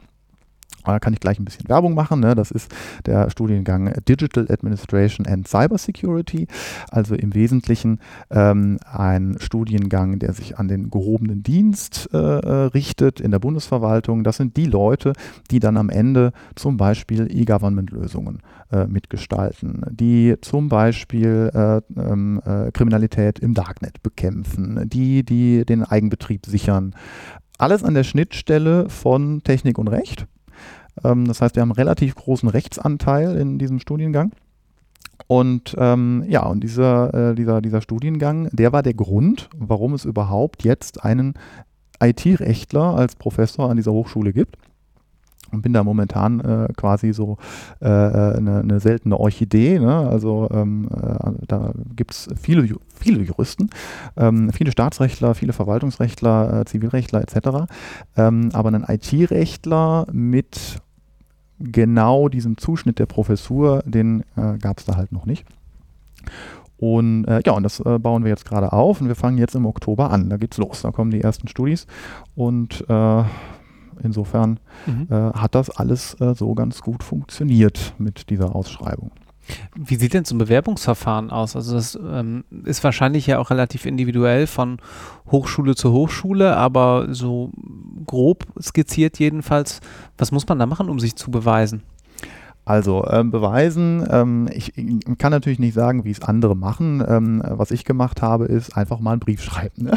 Da 0.84 0.98
kann 0.98 1.12
ich 1.12 1.20
gleich 1.20 1.38
ein 1.38 1.44
bisschen 1.44 1.68
Werbung 1.68 1.94
machen. 1.94 2.20
Ne? 2.20 2.34
Das 2.34 2.50
ist 2.50 2.72
der 3.06 3.30
Studiengang 3.30 3.92
Digital 4.08 4.46
Administration 4.50 5.26
and 5.26 5.46
Cybersecurity. 5.46 6.46
Also 6.90 7.14
im 7.14 7.34
Wesentlichen 7.34 7.98
ähm, 8.30 8.78
ein 8.90 9.36
Studiengang, 9.38 10.18
der 10.18 10.32
sich 10.32 10.58
an 10.58 10.68
den 10.68 10.90
gehobenen 10.90 11.42
Dienst 11.42 12.08
äh, 12.12 12.18
äh, 12.18 12.64
richtet 12.66 13.20
in 13.20 13.30
der 13.30 13.38
Bundesverwaltung. 13.38 14.24
Das 14.24 14.36
sind 14.36 14.56
die 14.56 14.66
Leute, 14.66 15.12
die 15.50 15.60
dann 15.60 15.76
am 15.76 15.88
Ende 15.88 16.32
zum 16.54 16.76
Beispiel 16.76 17.28
E-Government-Lösungen 17.30 18.40
äh, 18.70 18.86
mitgestalten, 18.86 19.82
die 19.90 20.36
zum 20.40 20.68
Beispiel 20.68 21.50
äh, 21.52 21.80
ähm, 22.00 22.40
äh, 22.44 22.70
Kriminalität 22.72 23.38
im 23.38 23.54
Darknet 23.54 24.02
bekämpfen, 24.02 24.88
die, 24.88 25.24
die 25.24 25.64
den 25.64 25.84
Eigenbetrieb 25.84 26.46
sichern. 26.46 26.94
Alles 27.58 27.84
an 27.84 27.94
der 27.94 28.04
Schnittstelle 28.04 28.88
von 28.88 29.42
Technik 29.44 29.78
und 29.78 29.88
Recht. 29.88 30.26
Ähm, 31.04 31.26
das 31.26 31.40
heißt, 31.40 31.56
wir 31.56 31.62
haben 31.62 31.70
einen 31.70 31.76
relativ 31.76 32.14
großen 32.14 32.48
Rechtsanteil 32.48 33.36
in 33.36 33.58
diesem 33.58 33.78
Studiengang. 33.78 34.32
Und 35.26 35.74
ähm, 35.78 36.24
ja, 36.28 36.44
und 36.46 36.62
dieser, 36.62 37.30
äh, 37.30 37.34
dieser, 37.34 37.62
dieser 37.62 37.80
Studiengang, 37.80 38.48
der 38.52 38.72
war 38.72 38.82
der 38.82 38.94
Grund, 38.94 39.48
warum 39.56 39.94
es 39.94 40.04
überhaupt 40.04 40.64
jetzt 40.64 41.04
einen 41.04 41.34
IT-Rechtler 42.02 42.96
als 42.96 43.14
Professor 43.16 43.70
an 43.70 43.76
dieser 43.76 43.92
Hochschule 43.92 44.32
gibt 44.32 44.56
und 45.52 45.62
bin 45.62 45.72
da 45.72 45.84
momentan 45.84 46.40
äh, 46.40 46.68
quasi 46.76 47.12
so 47.12 47.36
äh, 47.80 47.86
äh, 47.86 48.36
eine, 48.36 48.60
eine, 48.60 48.80
seltene 48.80 49.18
Orchidee. 49.18 49.78
Ne? 49.78 49.94
Also 49.94 50.48
ähm, 50.52 50.88
äh, 50.90 51.30
da 51.46 51.72
gibt 51.94 52.12
es 52.12 52.28
viele, 52.40 52.68
viele 52.94 53.22
Juristen, 53.22 53.70
ähm, 54.16 54.50
viele 54.52 54.72
Staatsrechtler, 54.72 55.34
viele 55.34 55.52
Verwaltungsrechtler, 55.52 56.60
äh, 56.60 56.64
Zivilrechtler 56.64 57.20
etc. 57.20 57.66
Ähm, 58.16 58.50
aber 58.52 58.68
einen 58.68 58.84
IT-Rechtler 58.88 60.06
mit 60.10 60.80
genau 61.58 62.28
diesem 62.28 62.56
Zuschnitt 62.56 62.98
der 62.98 63.06
Professur, 63.06 63.82
den 63.84 64.24
äh, 64.36 64.58
gab 64.58 64.78
es 64.78 64.86
da 64.86 64.96
halt 64.96 65.12
noch 65.12 65.26
nicht. 65.26 65.46
Und 66.78 67.26
äh, 67.26 67.40
ja, 67.46 67.52
und 67.52 67.62
das 67.62 67.78
äh, 67.78 67.98
bauen 68.00 68.24
wir 68.24 68.30
jetzt 68.30 68.44
gerade 68.44 68.72
auf 68.72 69.00
und 69.00 69.06
wir 69.06 69.14
fangen 69.14 69.38
jetzt 69.38 69.54
im 69.54 69.66
Oktober 69.66 70.10
an. 70.10 70.28
Da 70.30 70.36
geht's 70.36 70.58
los. 70.58 70.82
Da 70.82 70.90
kommen 70.90 71.12
die 71.12 71.20
ersten 71.20 71.46
Studis 71.46 71.86
und 72.34 72.84
äh, 72.88 73.22
Insofern 74.02 74.60
mhm. 74.86 75.08
äh, 75.10 75.32
hat 75.32 75.54
das 75.54 75.70
alles 75.70 76.14
äh, 76.20 76.34
so 76.34 76.54
ganz 76.54 76.80
gut 76.80 77.02
funktioniert 77.02 77.94
mit 77.98 78.30
dieser 78.30 78.54
Ausschreibung. 78.54 79.10
Wie 79.74 79.96
sieht 79.96 80.14
denn 80.14 80.24
so 80.24 80.34
ein 80.34 80.38
Bewerbungsverfahren 80.38 81.30
aus? 81.30 81.56
Also 81.56 81.74
das 81.74 81.98
ähm, 82.00 82.44
ist 82.64 82.84
wahrscheinlich 82.84 83.26
ja 83.26 83.38
auch 83.38 83.50
relativ 83.50 83.86
individuell 83.86 84.46
von 84.46 84.78
Hochschule 85.30 85.74
zu 85.74 85.92
Hochschule, 85.92 86.56
aber 86.56 87.08
so 87.10 87.50
grob 88.06 88.46
skizziert 88.60 89.18
jedenfalls, 89.18 89.80
was 90.16 90.30
muss 90.30 90.46
man 90.46 90.58
da 90.58 90.66
machen, 90.66 90.88
um 90.88 91.00
sich 91.00 91.16
zu 91.16 91.30
beweisen? 91.30 91.82
Also 92.64 93.04
ähm, 93.08 93.32
beweisen, 93.32 94.06
ähm, 94.08 94.48
ich, 94.52 94.76
ich, 94.78 95.18
kann 95.18 95.32
natürlich 95.32 95.58
nicht 95.58 95.74
sagen, 95.74 96.04
wie 96.04 96.12
es 96.12 96.22
andere 96.22 96.54
machen. 96.54 97.02
Ähm, 97.06 97.42
was 97.44 97.72
ich 97.72 97.84
gemacht 97.84 98.22
habe, 98.22 98.44
ist 98.44 98.76
einfach 98.76 99.00
mal 99.00 99.12
einen 99.12 99.20
Brief 99.20 99.42
schreiben. 99.42 99.84
Ne? 99.84 99.92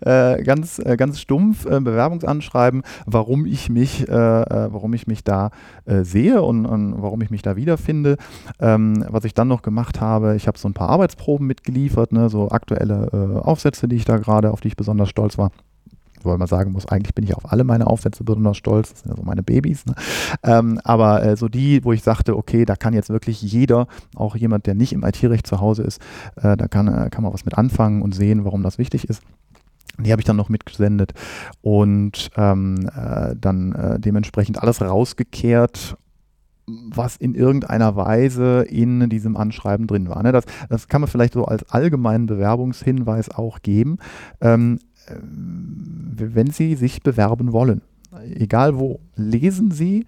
äh, 0.38 0.42
ganz, 0.44 0.78
äh, 0.78 0.96
ganz 0.96 1.20
stumpf 1.20 1.66
äh, 1.66 1.80
Bewerbungsanschreiben, 1.80 2.82
warum 3.06 3.44
ich 3.44 3.70
mich, 3.70 4.08
äh, 4.08 4.12
äh, 4.12 4.72
warum 4.72 4.94
ich 4.94 5.08
mich 5.08 5.24
da 5.24 5.50
äh, 5.84 6.04
sehe 6.04 6.42
und, 6.42 6.64
und, 6.64 7.02
warum 7.02 7.22
ich 7.22 7.30
mich 7.30 7.42
da 7.42 7.56
wiederfinde. 7.56 8.18
Ähm, 8.60 9.04
was 9.08 9.24
ich 9.24 9.34
dann 9.34 9.48
noch 9.48 9.62
gemacht 9.62 10.00
habe, 10.00 10.36
ich 10.36 10.46
habe 10.46 10.58
so 10.58 10.68
ein 10.68 10.74
paar 10.74 10.90
Arbeitsproben 10.90 11.46
mitgeliefert, 11.46 12.12
ne? 12.12 12.28
so 12.28 12.50
aktuelle 12.50 13.42
Aufsätze, 13.44 13.88
die 13.88 13.96
ich 13.96 14.04
da 14.04 14.18
gerade, 14.18 14.52
auf 14.52 14.60
die 14.60 14.68
ich 14.68 14.76
besonders 14.76 15.08
stolz 15.08 15.38
war 15.38 15.50
weil 16.26 16.38
man 16.38 16.48
sagen 16.48 16.72
muss, 16.72 16.86
eigentlich 16.86 17.14
bin 17.14 17.24
ich 17.24 17.34
auf 17.34 17.50
alle 17.50 17.64
meine 17.64 17.86
Aufsätze 17.86 18.24
besonders 18.24 18.56
stolz, 18.56 18.90
das 18.90 19.00
sind 19.00 19.10
ja 19.10 19.16
so 19.16 19.22
meine 19.22 19.42
Babys. 19.42 19.86
Ne? 19.86 19.94
Ähm, 20.42 20.80
aber 20.84 21.22
äh, 21.24 21.36
so 21.36 21.48
die, 21.48 21.84
wo 21.84 21.92
ich 21.92 22.02
sagte, 22.02 22.36
okay, 22.36 22.64
da 22.64 22.76
kann 22.76 22.94
jetzt 22.94 23.10
wirklich 23.10 23.42
jeder, 23.42 23.86
auch 24.14 24.36
jemand, 24.36 24.66
der 24.66 24.74
nicht 24.74 24.92
im 24.92 25.04
IT-Recht 25.04 25.46
zu 25.46 25.60
Hause 25.60 25.82
ist, 25.82 26.00
äh, 26.36 26.56
da 26.56 26.68
kann, 26.68 26.88
äh, 26.88 27.10
kann 27.10 27.22
man 27.22 27.32
was 27.32 27.44
mit 27.44 27.56
anfangen 27.56 28.02
und 28.02 28.14
sehen, 28.14 28.44
warum 28.44 28.62
das 28.62 28.78
wichtig 28.78 29.08
ist. 29.08 29.22
Die 29.98 30.12
habe 30.12 30.20
ich 30.20 30.26
dann 30.26 30.36
noch 30.36 30.50
mitgesendet 30.50 31.12
und 31.62 32.30
ähm, 32.36 32.88
äh, 32.94 33.34
dann 33.34 33.72
äh, 33.72 33.98
dementsprechend 33.98 34.62
alles 34.62 34.82
rausgekehrt 34.82 35.96
was 36.66 37.16
in 37.16 37.34
irgendeiner 37.34 37.96
Weise 37.96 38.62
in 38.68 39.08
diesem 39.08 39.36
Anschreiben 39.36 39.86
drin 39.86 40.08
war. 40.08 40.22
Ne? 40.22 40.32
Das, 40.32 40.44
das 40.68 40.88
kann 40.88 41.00
man 41.00 41.08
vielleicht 41.08 41.34
so 41.34 41.44
als 41.44 41.68
allgemeinen 41.70 42.26
Bewerbungshinweis 42.26 43.30
auch 43.30 43.62
geben. 43.62 43.98
Ähm, 44.40 44.78
äh, 44.78 44.95
wenn 45.08 46.50
Sie 46.50 46.74
sich 46.74 47.02
bewerben 47.02 47.52
wollen, 47.52 47.82
egal 48.34 48.78
wo, 48.78 49.00
lesen 49.14 49.70
Sie 49.70 50.06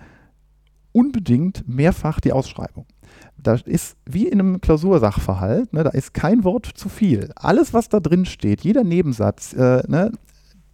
unbedingt 0.92 1.68
mehrfach 1.68 2.20
die 2.20 2.32
Ausschreibung. 2.32 2.86
Da 3.36 3.54
ist 3.54 3.96
wie 4.04 4.26
in 4.26 4.40
einem 4.40 4.60
Klausursachverhalt, 4.60 5.72
ne, 5.72 5.84
da 5.84 5.90
ist 5.90 6.12
kein 6.12 6.44
Wort 6.44 6.66
zu 6.66 6.88
viel. 6.88 7.30
Alles, 7.36 7.72
was 7.72 7.88
da 7.88 8.00
drin 8.00 8.24
steht, 8.24 8.62
jeder 8.62 8.84
Nebensatz, 8.84 9.52
äh, 9.52 9.82
ne, 9.86 10.12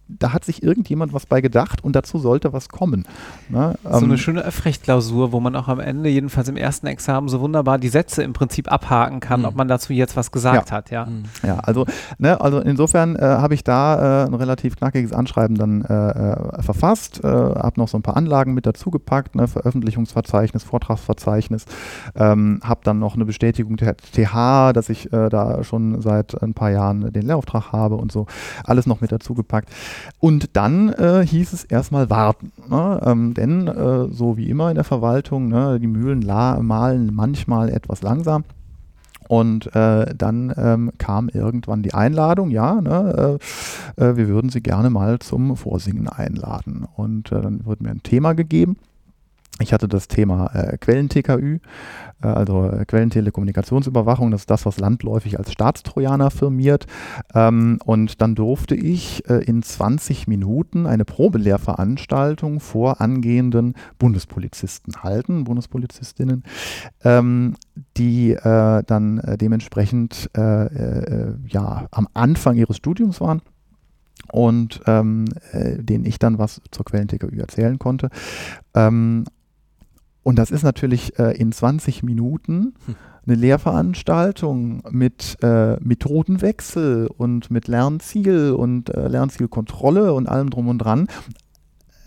da 0.07 0.33
hat 0.33 0.45
sich 0.45 0.61
irgendjemand 0.61 1.13
was 1.13 1.25
bei 1.25 1.41
gedacht 1.41 1.83
und 1.83 1.95
dazu 1.95 2.19
sollte 2.19 2.53
was 2.53 2.69
kommen. 2.69 3.05
Ne? 3.49 3.75
So 3.83 3.89
eine 3.89 4.13
ähm, 4.13 4.17
schöne 4.17 4.41
Öffrechtklausur, 4.41 5.31
wo 5.31 5.39
man 5.39 5.55
auch 5.55 5.67
am 5.67 5.79
Ende, 5.79 6.09
jedenfalls 6.09 6.47
im 6.47 6.57
ersten 6.57 6.85
Examen, 6.87 7.27
so 7.27 7.39
wunderbar 7.39 7.79
die 7.79 7.89
Sätze 7.89 8.21
im 8.21 8.33
Prinzip 8.33 8.71
abhaken 8.71 9.19
kann, 9.19 9.41
mhm. 9.41 9.47
ob 9.47 9.55
man 9.55 9.67
dazu 9.67 9.93
jetzt 9.93 10.15
was 10.15 10.31
gesagt 10.31 10.69
ja. 10.69 10.75
hat. 10.75 10.91
Ja, 10.91 11.05
mhm. 11.05 11.23
ja 11.43 11.57
also, 11.59 11.85
ne, 12.19 12.39
also 12.39 12.59
insofern 12.59 13.15
äh, 13.15 13.21
habe 13.21 13.55
ich 13.55 13.63
da 13.63 14.23
äh, 14.23 14.27
ein 14.27 14.33
relativ 14.35 14.75
knackiges 14.75 15.11
Anschreiben 15.11 15.57
dann 15.57 15.83
äh, 15.83 15.93
äh 15.93 16.61
verfasst, 16.61 17.23
äh, 17.23 17.27
habe 17.27 17.79
noch 17.79 17.87
so 17.87 17.97
ein 17.97 18.01
paar 18.01 18.17
Anlagen 18.17 18.53
mit 18.53 18.65
dazu 18.65 18.91
gepackt, 18.91 19.35
ne, 19.35 19.47
Veröffentlichungsverzeichnis, 19.47 20.63
Vortragsverzeichnis, 20.63 21.65
ähm, 22.15 22.59
habe 22.63 22.81
dann 22.83 22.99
noch 22.99 23.15
eine 23.15 23.25
Bestätigung 23.25 23.77
der 23.77 23.95
TH, 23.97 24.73
dass 24.73 24.89
ich 24.89 25.11
äh, 25.11 25.29
da 25.29 25.63
schon 25.63 26.01
seit 26.01 26.41
ein 26.41 26.53
paar 26.53 26.69
Jahren 26.69 27.11
den 27.11 27.23
Lehrauftrag 27.23 27.71
habe 27.71 27.95
und 27.95 28.11
so, 28.11 28.27
alles 28.63 28.85
noch 28.85 29.01
mit 29.01 29.11
dazu 29.11 29.33
gepackt. 29.33 29.69
Und 30.19 30.55
dann 30.55 30.89
äh, 30.89 31.25
hieß 31.25 31.53
es 31.53 31.63
erstmal 31.63 32.09
warten. 32.09 32.51
Ne? 32.69 32.99
Ähm, 33.05 33.33
denn 33.33 33.67
äh, 33.67 34.07
so 34.09 34.37
wie 34.37 34.49
immer 34.49 34.69
in 34.69 34.75
der 34.75 34.83
Verwaltung, 34.83 35.49
ne, 35.49 35.79
die 35.79 35.87
Mühlen 35.87 36.25
malen 36.25 37.13
manchmal 37.13 37.69
etwas 37.69 38.01
langsam. 38.01 38.43
Und 39.27 39.75
äh, 39.75 40.13
dann 40.15 40.53
ähm, 40.55 40.91
kam 40.97 41.29
irgendwann 41.29 41.81
die 41.81 41.93
Einladung, 41.93 42.51
ja, 42.51 42.79
ne, 42.79 43.39
äh, 43.97 44.03
äh, 44.03 44.17
wir 44.17 44.27
würden 44.27 44.49
Sie 44.49 44.61
gerne 44.61 44.89
mal 44.89 45.19
zum 45.19 45.57
Vorsingen 45.57 46.07
einladen. 46.07 46.85
Und 46.95 47.31
äh, 47.31 47.41
dann 47.41 47.65
wurde 47.65 47.83
mir 47.83 47.91
ein 47.91 48.03
Thema 48.03 48.33
gegeben. 48.33 48.77
Ich 49.61 49.71
hatte 49.71 49.87
das 49.87 50.09
Thema 50.09 50.47
äh, 50.53 50.77
Quellen-TKÜ, 50.77 51.59
äh, 52.21 52.27
also 52.27 52.69
äh, 52.69 52.83
Quellentelekommunikationsüberwachung. 52.83 54.31
Das 54.31 54.41
ist 54.41 54.49
das, 54.49 54.65
was 54.65 54.79
landläufig 54.79 55.39
als 55.39 55.53
Staatstrojaner 55.53 56.29
firmiert. 56.29 56.87
Ähm, 57.33 57.79
und 57.85 58.21
dann 58.21 58.35
durfte 58.35 58.75
ich 58.75 59.29
äh, 59.29 59.45
in 59.45 59.63
20 59.63 60.27
Minuten 60.27 60.85
eine 60.85 61.05
Probelehrveranstaltung 61.05 62.59
vor 62.59 62.99
angehenden 62.99 63.75
Bundespolizisten 63.97 65.03
halten, 65.03 65.45
Bundespolizistinnen, 65.45 66.43
ähm, 67.05 67.55
die 67.95 68.31
äh, 68.31 68.83
dann 68.85 69.19
äh, 69.19 69.37
dementsprechend 69.37 70.29
ja, 70.35 71.87
am 71.91 72.07
Anfang 72.13 72.55
ihres 72.55 72.77
Studiums 72.77 73.21
waren 73.21 73.41
und 74.31 74.81
ähm, 74.85 75.25
äh, 75.51 75.77
denen 75.81 76.05
ich 76.05 76.19
dann 76.19 76.37
was 76.37 76.61
zur 76.71 76.85
Quellen-TKÜ 76.85 77.37
erzählen 77.39 77.79
konnte. 77.79 78.09
Ähm, 78.73 79.25
und 80.25 80.39
das 80.39 80.49
ist 80.49 80.63
natürlich 80.63 81.19
äh, 81.19 81.37
in 81.37 81.51
20 81.51 82.01
Minuten 82.01 82.73
hm. 82.87 82.95
eine 83.27 83.35
Lehrveranstaltung 83.35 84.81
mit 84.89 85.37
äh, 85.43 85.75
Methodenwechsel 85.81 87.11
und 87.15 87.51
mit 87.51 87.67
Lernziel 87.67 88.53
und 88.53 88.89
äh, 88.89 89.07
Lernzielkontrolle 89.07 90.13
und 90.13 90.27
allem 90.27 90.49
drum 90.49 90.67
und 90.67 90.79
dran. 90.79 91.07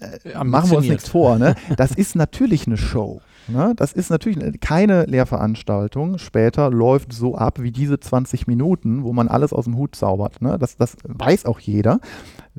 Äh, 0.00 0.42
machen 0.42 0.72
wir 0.72 0.78
uns 0.78 0.88
nichts 0.88 1.08
vor. 1.08 1.38
Ne? 1.38 1.54
Das 1.76 1.92
ist 1.92 2.16
natürlich 2.16 2.66
eine 2.66 2.76
Show. 2.76 3.20
Ne? 3.46 3.74
Das 3.76 3.92
ist 3.92 4.10
natürlich 4.10 4.60
keine 4.60 5.04
Lehrveranstaltung. 5.04 6.18
Später 6.18 6.72
läuft 6.72 7.12
so 7.12 7.36
ab 7.36 7.62
wie 7.62 7.70
diese 7.70 8.00
20 8.00 8.48
Minuten, 8.48 9.04
wo 9.04 9.12
man 9.12 9.28
alles 9.28 9.52
aus 9.52 9.66
dem 9.66 9.76
Hut 9.76 9.94
zaubert. 9.94 10.42
Ne? 10.42 10.58
Das, 10.58 10.76
das 10.76 10.96
weiß 11.04 11.46
auch 11.46 11.60
jeder. 11.60 12.00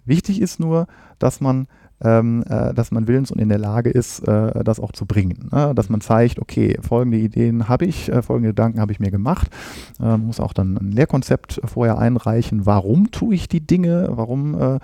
Wichtig 0.05 0.39
ist 0.39 0.61
nur, 0.61 0.87
dass 1.19 1.41
man 1.41 1.67
ähm, 2.01 2.43
äh, 2.49 2.73
dass 2.73 2.91
man 2.91 3.07
willens 3.07 3.31
und 3.31 3.39
in 3.39 3.49
der 3.49 3.57
Lage 3.57 3.89
ist, 3.89 4.19
äh, 4.27 4.63
das 4.63 4.79
auch 4.79 4.91
zu 4.91 5.05
bringen. 5.05 5.49
Ne? 5.51 5.73
Dass 5.75 5.89
man 5.89 6.01
zeigt, 6.01 6.39
okay, 6.39 6.77
folgende 6.81 7.17
Ideen 7.17 7.67
habe 7.67 7.85
ich, 7.85 8.09
äh, 8.09 8.21
folgende 8.21 8.49
Gedanken 8.49 8.79
habe 8.79 8.91
ich 8.91 8.99
mir 8.99 9.11
gemacht. 9.11 9.49
Man 9.97 10.21
ähm, 10.21 10.27
muss 10.27 10.39
auch 10.39 10.53
dann 10.53 10.77
ein 10.77 10.91
Lehrkonzept 10.91 11.61
vorher 11.65 11.97
einreichen. 11.97 12.65
Warum 12.65 13.11
tue 13.11 13.35
ich 13.35 13.47
die 13.47 13.65
Dinge? 13.65 14.07
Warum 14.11 14.59
äh, 14.59 14.79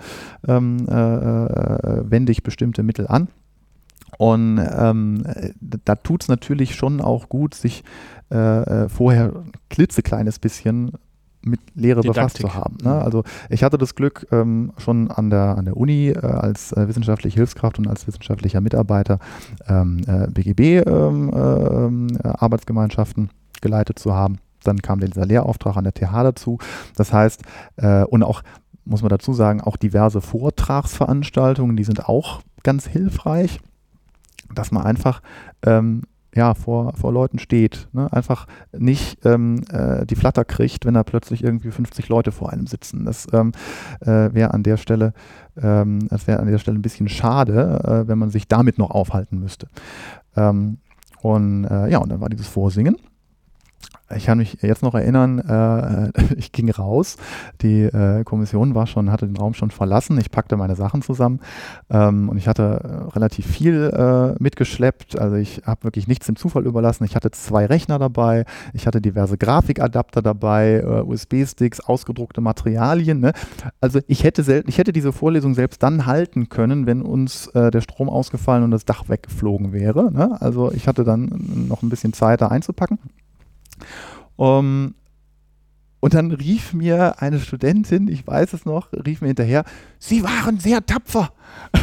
ähm, 0.46 0.86
äh, 0.88 0.92
äh, 0.92 2.10
wende 2.10 2.32
ich 2.32 2.42
bestimmte 2.42 2.82
Mittel 2.82 3.06
an? 3.06 3.28
Und 4.18 4.58
ähm, 4.58 5.24
da 5.60 5.94
tut 5.96 6.22
es 6.22 6.28
natürlich 6.28 6.74
schon 6.74 7.00
auch 7.00 7.28
gut, 7.28 7.54
sich 7.54 7.84
äh, 8.30 8.88
vorher 8.88 9.32
ein 9.34 9.52
klitzekleines 9.68 10.38
bisschen 10.38 10.92
mit 11.46 11.60
Lehre 11.74 12.00
Didaktik. 12.00 12.14
befasst 12.14 12.38
zu 12.38 12.54
haben. 12.54 12.78
Ne? 12.82 12.92
Also 12.92 13.22
ich 13.48 13.62
hatte 13.62 13.78
das 13.78 13.94
Glück, 13.94 14.26
ähm, 14.32 14.72
schon 14.78 15.10
an 15.10 15.30
der, 15.30 15.56
an 15.56 15.64
der 15.64 15.76
Uni 15.76 16.08
äh, 16.08 16.18
als 16.18 16.72
äh, 16.72 16.88
wissenschaftliche 16.88 17.36
Hilfskraft 17.36 17.78
und 17.78 17.86
als 17.86 18.04
wissenschaftlicher 18.06 18.60
Mitarbeiter 18.60 19.18
ähm, 19.68 20.00
äh, 20.06 20.26
BGB-Arbeitsgemeinschaften 20.28 23.24
ähm, 23.24 23.30
äh, 23.30 23.60
geleitet 23.60 23.98
zu 23.98 24.14
haben. 24.14 24.38
Dann 24.64 24.82
kam 24.82 25.00
dieser 25.00 25.24
Lehrauftrag 25.24 25.76
an 25.76 25.84
der 25.84 25.94
TH 25.94 26.24
dazu. 26.24 26.58
Das 26.96 27.12
heißt, 27.12 27.42
äh, 27.76 28.02
und 28.04 28.24
auch, 28.24 28.42
muss 28.84 29.02
man 29.02 29.10
dazu 29.10 29.32
sagen, 29.32 29.60
auch 29.60 29.76
diverse 29.76 30.20
Vortragsveranstaltungen, 30.20 31.76
die 31.76 31.84
sind 31.84 32.08
auch 32.08 32.40
ganz 32.64 32.86
hilfreich, 32.86 33.60
dass 34.54 34.72
man 34.72 34.84
einfach 34.84 35.22
ähm, 35.64 36.02
ja, 36.36 36.54
vor, 36.54 36.92
vor 36.94 37.12
Leuten 37.12 37.38
steht. 37.38 37.88
Ne? 37.92 38.12
Einfach 38.12 38.46
nicht 38.76 39.24
ähm, 39.24 39.64
äh, 39.72 40.04
die 40.06 40.14
Flatter 40.14 40.44
kriegt, 40.44 40.84
wenn 40.84 40.94
da 40.94 41.02
plötzlich 41.02 41.42
irgendwie 41.42 41.70
50 41.70 42.08
Leute 42.08 42.30
vor 42.30 42.52
einem 42.52 42.66
sitzen. 42.66 43.04
Das 43.04 43.26
ähm, 43.32 43.52
äh, 44.00 44.32
wäre 44.32 44.52
an 44.54 44.62
der 44.62 44.76
Stelle, 44.76 45.14
ähm, 45.60 46.06
das 46.08 46.26
wäre 46.26 46.38
an 46.38 46.46
der 46.46 46.58
Stelle 46.58 46.78
ein 46.78 46.82
bisschen 46.82 47.08
schade, 47.08 47.80
äh, 47.84 48.08
wenn 48.08 48.18
man 48.18 48.30
sich 48.30 48.46
damit 48.46 48.78
noch 48.78 48.90
aufhalten 48.90 49.40
müsste. 49.40 49.68
Ähm, 50.36 50.78
und 51.22 51.64
äh, 51.64 51.88
ja, 51.88 51.98
und 51.98 52.10
dann 52.10 52.20
war 52.20 52.28
dieses 52.28 52.46
Vorsingen 52.46 52.96
ich 54.14 54.26
kann 54.26 54.38
mich 54.38 54.58
jetzt 54.62 54.82
noch 54.82 54.94
erinnern, 54.94 55.38
äh, 55.40 56.34
ich 56.36 56.52
ging 56.52 56.70
raus, 56.70 57.16
die 57.62 57.82
äh, 57.82 58.24
Kommission 58.24 58.74
war 58.74 58.86
schon, 58.86 59.10
hatte 59.10 59.26
den 59.26 59.36
Raum 59.36 59.54
schon 59.54 59.70
verlassen, 59.70 60.18
ich 60.18 60.30
packte 60.30 60.56
meine 60.56 60.76
Sachen 60.76 61.02
zusammen 61.02 61.40
ähm, 61.90 62.28
und 62.28 62.36
ich 62.36 62.48
hatte 62.48 62.80
äh, 62.82 63.10
relativ 63.14 63.46
viel 63.46 63.90
äh, 63.92 64.42
mitgeschleppt, 64.42 65.18
also 65.18 65.36
ich 65.36 65.62
habe 65.64 65.84
wirklich 65.84 66.06
nichts 66.06 66.26
dem 66.26 66.36
Zufall 66.36 66.66
überlassen. 66.66 67.04
Ich 67.04 67.16
hatte 67.16 67.30
zwei 67.30 67.66
Rechner 67.66 67.98
dabei, 67.98 68.44
ich 68.74 68.86
hatte 68.86 69.00
diverse 69.00 69.38
Grafikadapter 69.38 70.22
dabei, 70.22 70.82
äh, 70.84 71.02
USB-Sticks, 71.02 71.80
ausgedruckte 71.80 72.40
Materialien. 72.40 73.20
Ne? 73.20 73.32
Also 73.80 74.00
ich 74.06 74.24
hätte, 74.24 74.64
ich 74.66 74.78
hätte 74.78 74.92
diese 74.92 75.12
Vorlesung 75.12 75.54
selbst 75.54 75.82
dann 75.82 76.06
halten 76.06 76.48
können, 76.48 76.86
wenn 76.86 77.02
uns 77.02 77.48
äh, 77.48 77.70
der 77.70 77.80
Strom 77.80 78.08
ausgefallen 78.08 78.64
und 78.64 78.70
das 78.70 78.84
Dach 78.84 79.08
weggeflogen 79.08 79.72
wäre. 79.72 80.12
Ne? 80.12 80.40
Also 80.40 80.72
ich 80.72 80.86
hatte 80.86 81.04
dann 81.04 81.66
noch 81.68 81.82
ein 81.82 81.88
bisschen 81.88 82.12
Zeit 82.12 82.40
da 82.40 82.48
einzupacken. 82.48 82.98
Um, 84.36 84.94
und 86.00 86.14
dann 86.14 86.30
rief 86.30 86.72
mir 86.72 87.20
eine 87.20 87.40
Studentin, 87.40 88.06
ich 88.06 88.26
weiß 88.26 88.52
es 88.52 88.64
noch, 88.64 88.92
rief 88.92 89.22
mir 89.22 89.28
hinterher, 89.28 89.64
Sie 89.98 90.22
waren 90.22 90.60
sehr 90.60 90.84
tapfer. 90.84 91.32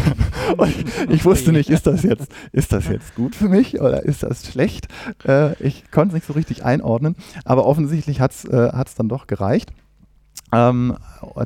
und 0.58 0.74
ich 1.10 1.26
wusste 1.26 1.52
nicht, 1.52 1.70
ist 1.70 1.88
das 1.88 2.04
jetzt, 2.04 2.28
ist 2.52 2.72
das 2.72 2.88
jetzt 2.88 3.16
gut 3.16 3.36
für 3.36 3.50
mich 3.50 3.82
oder 3.82 4.04
ist 4.04 4.24
das 4.24 4.46
schlecht? 4.46 4.88
Äh, 5.26 5.62
ich 5.62 5.92
konnte 5.92 6.10
es 6.10 6.14
nicht 6.14 6.28
so 6.28 6.34
richtig 6.34 6.64
einordnen, 6.64 7.16
aber 7.44 7.66
offensichtlich 7.66 8.22
hat 8.22 8.32
es 8.32 8.46
äh, 8.46 8.72
dann 8.96 9.10
doch 9.10 9.28
gereicht. 9.28 9.74
Ähm, 10.54 10.96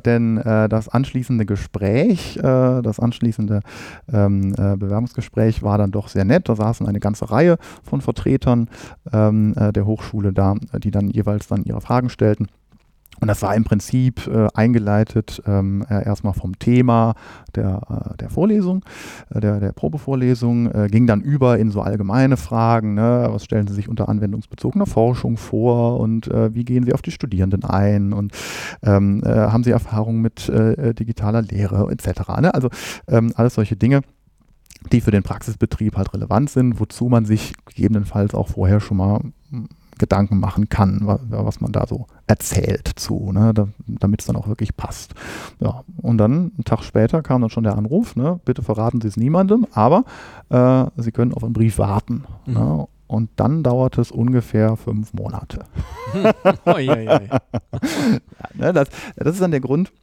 denn 0.05 0.37
äh, 0.37 0.69
das 0.69 0.89
anschließende 0.89 1.45
Gespräch, 1.45 2.37
äh, 2.37 2.81
das 2.81 2.99
anschließende 2.99 3.61
ähm, 4.11 4.53
äh, 4.57 4.75
Bewerbungsgespräch 4.75 5.63
war 5.63 5.77
dann 5.77 5.91
doch 5.91 6.07
sehr 6.07 6.25
nett. 6.25 6.49
Da 6.49 6.55
saßen 6.55 6.87
eine 6.87 6.99
ganze 6.99 7.29
Reihe 7.29 7.57
von 7.83 8.01
Vertretern 8.01 8.69
ähm, 9.13 9.53
äh, 9.55 9.71
der 9.71 9.85
Hochschule 9.85 10.33
da, 10.33 10.55
die 10.77 10.91
dann 10.91 11.09
jeweils 11.09 11.47
dann 11.47 11.63
ihre 11.63 11.81
Fragen 11.81 12.09
stellten. 12.09 12.47
Und 13.19 13.27
das 13.27 13.41
war 13.41 13.55
im 13.55 13.63
Prinzip 13.63 14.27
äh, 14.27 14.47
eingeleitet 14.53 15.41
ähm, 15.45 15.85
äh, 15.89 16.05
erstmal 16.05 16.33
vom 16.33 16.59
Thema 16.59 17.15
der, 17.55 17.81
äh, 18.13 18.17
der 18.17 18.29
Vorlesung, 18.29 18.83
äh, 19.33 19.39
der, 19.39 19.59
der 19.59 19.71
Probevorlesung, 19.71 20.71
äh, 20.71 20.87
ging 20.89 21.07
dann 21.07 21.21
über 21.21 21.57
in 21.57 21.71
so 21.71 21.81
allgemeine 21.81 22.37
Fragen. 22.37 22.93
Ne? 22.93 23.27
Was 23.31 23.45
stellen 23.45 23.67
Sie 23.67 23.73
sich 23.73 23.89
unter 23.89 24.09
anwendungsbezogener 24.09 24.85
Forschung 24.85 25.37
vor 25.37 25.99
und 25.99 26.27
äh, 26.27 26.53
wie 26.53 26.65
gehen 26.65 26.83
Sie 26.83 26.93
auf 26.93 27.01
die 27.01 27.11
Studierenden 27.11 27.63
ein 27.63 28.13
und 28.13 28.31
ähm, 28.83 29.21
haben 29.25 29.63
Sie 29.63 29.71
Erfahrung 29.71 30.21
mit 30.21 30.47
digitaler 30.47 31.41
Lehre 31.41 31.89
etc. 31.91 32.29
Ne? 32.41 32.53
Also 32.53 32.69
ähm, 33.07 33.31
alles 33.35 33.55
solche 33.55 33.75
Dinge 33.75 34.01
die 34.91 35.01
für 35.01 35.11
den 35.11 35.23
Praxisbetrieb 35.23 35.97
halt 35.97 36.13
relevant 36.13 36.49
sind, 36.49 36.79
wozu 36.79 37.05
man 37.05 37.25
sich 37.25 37.53
gegebenenfalls 37.65 38.33
auch 38.33 38.49
vorher 38.49 38.79
schon 38.79 38.97
mal 38.97 39.21
Gedanken 39.97 40.39
machen 40.39 40.69
kann, 40.69 41.01
was 41.05 41.61
man 41.61 41.71
da 41.71 41.85
so 41.87 42.07
erzählt 42.27 42.87
zu, 42.95 43.31
ne, 43.31 43.53
damit 43.87 44.21
es 44.21 44.27
dann 44.27 44.35
auch 44.35 44.47
wirklich 44.47 44.75
passt. 44.75 45.13
Ja, 45.59 45.83
und 46.01 46.17
dann 46.17 46.31
einen 46.31 46.63
Tag 46.65 46.83
später 46.83 47.21
kam 47.21 47.41
dann 47.41 47.49
schon 47.49 47.63
der 47.63 47.77
Anruf, 47.77 48.15
ne, 48.15 48.39
bitte 48.45 48.61
verraten 48.61 49.01
Sie 49.01 49.07
es 49.07 49.17
niemandem, 49.17 49.67
aber 49.71 50.03
äh, 50.49 50.85
Sie 50.97 51.11
können 51.11 51.33
auf 51.33 51.43
einen 51.43 51.53
Brief 51.53 51.77
warten. 51.77 52.25
Mhm. 52.45 52.53
Ne, 52.53 52.87
und 53.07 53.29
dann 53.37 53.63
dauert 53.63 53.97
es 53.97 54.11
ungefähr 54.11 54.75
fünf 54.75 55.13
Monate. 55.13 55.63
oh, 56.65 56.77
ja, 56.77 56.97
ja, 56.97 57.21
ja. 57.21 57.39
ne, 58.53 58.73
das, 58.73 58.89
das 59.15 59.35
ist 59.35 59.41
dann 59.41 59.51
der 59.51 59.61
Grund, 59.61 59.93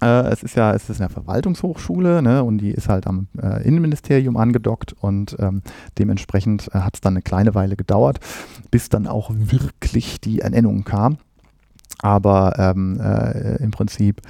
äh, 0.00 0.28
es 0.28 0.42
ist 0.42 0.54
ja, 0.54 0.72
es 0.72 0.88
ist 0.88 1.00
eine 1.00 1.10
Verwaltungshochschule 1.10 2.22
ne, 2.22 2.44
und 2.44 2.58
die 2.58 2.70
ist 2.70 2.88
halt 2.88 3.06
am 3.06 3.28
äh, 3.40 3.66
Innenministerium 3.66 4.36
angedockt 4.36 4.94
und 5.00 5.36
ähm, 5.38 5.62
dementsprechend 5.98 6.68
äh, 6.72 6.78
hat 6.80 6.94
es 6.94 7.00
dann 7.00 7.14
eine 7.14 7.22
kleine 7.22 7.54
Weile 7.54 7.76
gedauert, 7.76 8.20
bis 8.70 8.88
dann 8.88 9.06
auch 9.06 9.30
wirklich 9.32 10.20
die 10.20 10.40
Ernennung 10.40 10.84
kam. 10.84 11.18
Aber 12.00 12.54
ähm, 12.58 13.00
äh, 13.00 13.56
im 13.56 13.72
Prinzip 13.72 14.22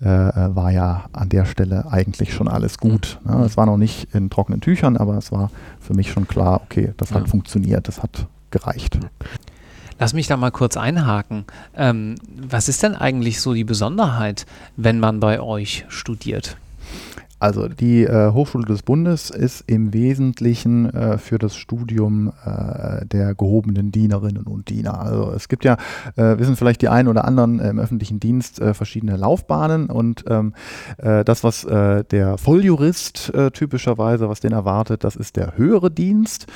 äh, 0.00 0.06
war 0.06 0.72
ja 0.72 1.04
an 1.12 1.28
der 1.28 1.44
Stelle 1.44 1.86
eigentlich 1.90 2.34
schon 2.34 2.48
alles 2.48 2.78
gut. 2.78 3.20
Ne? 3.24 3.44
Es 3.44 3.56
war 3.56 3.66
noch 3.66 3.76
nicht 3.76 4.12
in 4.12 4.28
trockenen 4.28 4.60
Tüchern, 4.60 4.96
aber 4.96 5.16
es 5.18 5.30
war 5.30 5.50
für 5.78 5.94
mich 5.94 6.10
schon 6.10 6.26
klar, 6.26 6.62
okay, 6.64 6.94
das 6.96 7.10
ja. 7.10 7.16
hat 7.16 7.28
funktioniert, 7.28 7.86
das 7.86 8.02
hat 8.02 8.26
gereicht. 8.50 8.98
Lass 10.02 10.14
mich 10.14 10.26
da 10.26 10.36
mal 10.36 10.50
kurz 10.50 10.76
einhaken. 10.76 11.44
Ähm, 11.76 12.16
was 12.26 12.68
ist 12.68 12.82
denn 12.82 12.96
eigentlich 12.96 13.40
so 13.40 13.54
die 13.54 13.62
Besonderheit, 13.62 14.46
wenn 14.76 14.98
man 14.98 15.20
bei 15.20 15.40
euch 15.40 15.84
studiert? 15.86 16.56
Also 17.42 17.66
die 17.66 18.04
äh, 18.04 18.30
Hochschule 18.30 18.64
des 18.64 18.84
Bundes 18.84 19.30
ist 19.30 19.64
im 19.66 19.92
Wesentlichen 19.92 20.88
äh, 20.94 21.18
für 21.18 21.38
das 21.38 21.56
Studium 21.56 22.32
äh, 22.44 23.04
der 23.04 23.34
gehobenen 23.34 23.90
Dienerinnen 23.90 24.44
und 24.44 24.68
Diener. 24.68 25.00
Also 25.00 25.32
es 25.32 25.48
gibt 25.48 25.64
ja, 25.64 25.76
äh, 26.14 26.38
wissen 26.38 26.54
vielleicht 26.54 26.82
die 26.82 26.88
einen 26.88 27.08
oder 27.08 27.24
anderen 27.24 27.58
im 27.58 27.80
öffentlichen 27.80 28.20
Dienst 28.20 28.60
äh, 28.60 28.74
verschiedene 28.74 29.16
Laufbahnen 29.16 29.90
und 29.90 30.24
ähm, 30.28 30.54
äh, 30.98 31.24
das, 31.24 31.42
was 31.42 31.62
der 31.62 32.38
Volljurist 32.38 33.32
typischerweise, 33.54 34.28
was 34.28 34.40
den 34.40 34.52
erwartet, 34.52 35.04
das 35.04 35.16
ist 35.16 35.36
der 35.36 35.56
höhere 35.56 35.90
Dienst. 35.90 36.46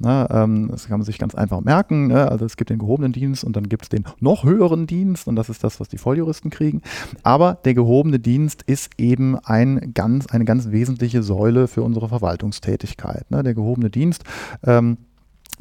Na, 0.00 0.44
ähm, 0.44 0.68
das 0.70 0.86
kann 0.86 0.98
man 0.98 1.04
sich 1.06 1.18
ganz 1.18 1.34
einfach 1.34 1.60
merken. 1.60 2.08
Ne? 2.08 2.30
Also 2.30 2.44
es 2.44 2.56
gibt 2.56 2.70
den 2.70 2.78
gehobenen 2.78 3.12
Dienst 3.12 3.42
und 3.42 3.56
dann 3.56 3.68
gibt 3.68 3.84
es 3.84 3.88
den 3.88 4.04
noch 4.20 4.44
höheren 4.44 4.86
Dienst 4.86 5.26
und 5.26 5.36
das 5.36 5.48
ist 5.48 5.64
das, 5.64 5.80
was 5.80 5.88
die 5.88 5.98
Volljuristen 5.98 6.50
kriegen. 6.50 6.82
Aber 7.22 7.58
der 7.64 7.74
gehobene 7.74 8.18
Dienst 8.18 8.62
ist 8.62 8.90
eben 8.98 9.38
ein 9.38 9.92
ganz, 9.94 10.26
eine 10.36 10.44
ganz 10.44 10.70
wesentliche 10.70 11.22
Säule 11.22 11.66
für 11.66 11.82
unsere 11.82 12.08
Verwaltungstätigkeit. 12.08 13.30
Ne? 13.30 13.42
Der 13.42 13.54
gehobene 13.54 13.90
Dienst. 13.90 14.24
Ähm, 14.64 14.98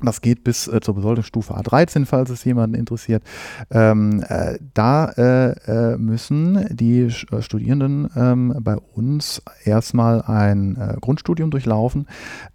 das 0.03 0.19
geht 0.19 0.43
bis 0.43 0.67
äh, 0.67 0.81
zur 0.81 0.95
Besoldungsstufe 0.95 1.53
A13, 1.53 2.05
falls 2.05 2.29
es 2.29 2.43
jemanden 2.43 2.75
interessiert. 2.75 3.23
Ähm, 3.71 4.23
äh, 4.27 4.57
da 4.73 5.05
äh, 5.11 5.93
äh 5.93 5.97
müssen 5.97 6.67
die 6.69 7.03
äh, 7.03 7.41
Studierenden 7.41 8.09
ähm, 8.15 8.53
bei 8.59 8.75
uns 8.75 9.41
erstmal 9.63 10.21
ein 10.23 10.75
äh, 10.75 10.97
Grundstudium 10.99 11.49
durchlaufen. 11.49 12.07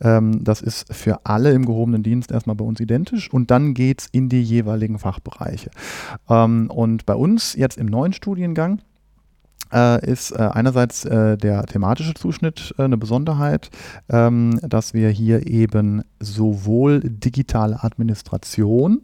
Ähm, 0.02 0.44
das 0.44 0.60
ist 0.60 0.92
für 0.92 1.24
alle 1.24 1.52
im 1.52 1.64
gehobenen 1.64 2.02
Dienst 2.02 2.30
erstmal 2.30 2.56
bei 2.56 2.64
uns 2.64 2.78
identisch 2.78 3.32
und 3.32 3.50
dann 3.50 3.72
geht 3.72 4.02
es 4.02 4.08
in 4.12 4.28
die 4.28 4.42
jeweiligen 4.42 4.98
Fachbereiche. 4.98 5.70
Ähm, 6.28 6.70
und 6.70 7.06
bei 7.06 7.14
uns 7.14 7.54
jetzt 7.54 7.78
im 7.78 7.86
neuen 7.86 8.12
Studiengang 8.12 8.82
äh, 9.72 10.04
ist 10.04 10.32
äh, 10.32 10.38
einerseits 10.52 11.04
äh, 11.04 11.36
der 11.36 11.64
thematische 11.64 12.14
Zuschnitt 12.14 12.74
äh, 12.78 12.82
eine 12.82 12.96
Besonderheit, 12.96 13.70
ähm, 14.08 14.58
dass 14.62 14.94
wir 14.94 15.10
hier 15.10 15.46
eben 15.46 16.02
sowohl 16.20 17.00
digitale 17.00 17.82
Administration 17.82 19.02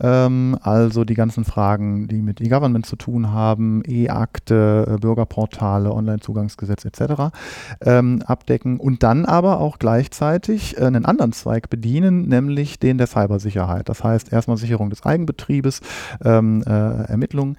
ähm, 0.00 0.56
also 0.62 1.04
die 1.04 1.14
ganzen 1.14 1.44
Fragen, 1.44 2.08
die 2.08 2.22
mit 2.22 2.40
E-Government 2.40 2.86
zu 2.86 2.96
tun 2.96 3.30
haben, 3.30 3.82
E-Akte, 3.86 4.86
äh, 4.88 4.96
Bürgerportale, 4.98 5.92
Onlinezugangsgesetz 5.92 6.84
etc. 6.84 7.34
Ähm, 7.82 8.22
abdecken 8.24 8.80
und 8.80 9.02
dann 9.02 9.26
aber 9.26 9.60
auch 9.60 9.78
gleichzeitig 9.78 10.78
äh, 10.78 10.84
einen 10.84 11.04
anderen 11.04 11.32
Zweig 11.32 11.68
bedienen, 11.70 12.28
nämlich 12.28 12.78
den 12.78 12.98
der 12.98 13.06
Cybersicherheit. 13.06 13.88
Das 13.88 14.02
heißt 14.02 14.32
erstmal 14.32 14.56
Sicherung 14.56 14.90
des 14.90 15.04
Eigenbetriebes, 15.04 15.80
ähm, 16.24 16.62
äh, 16.66 16.70
Ermittlungen 16.70 17.56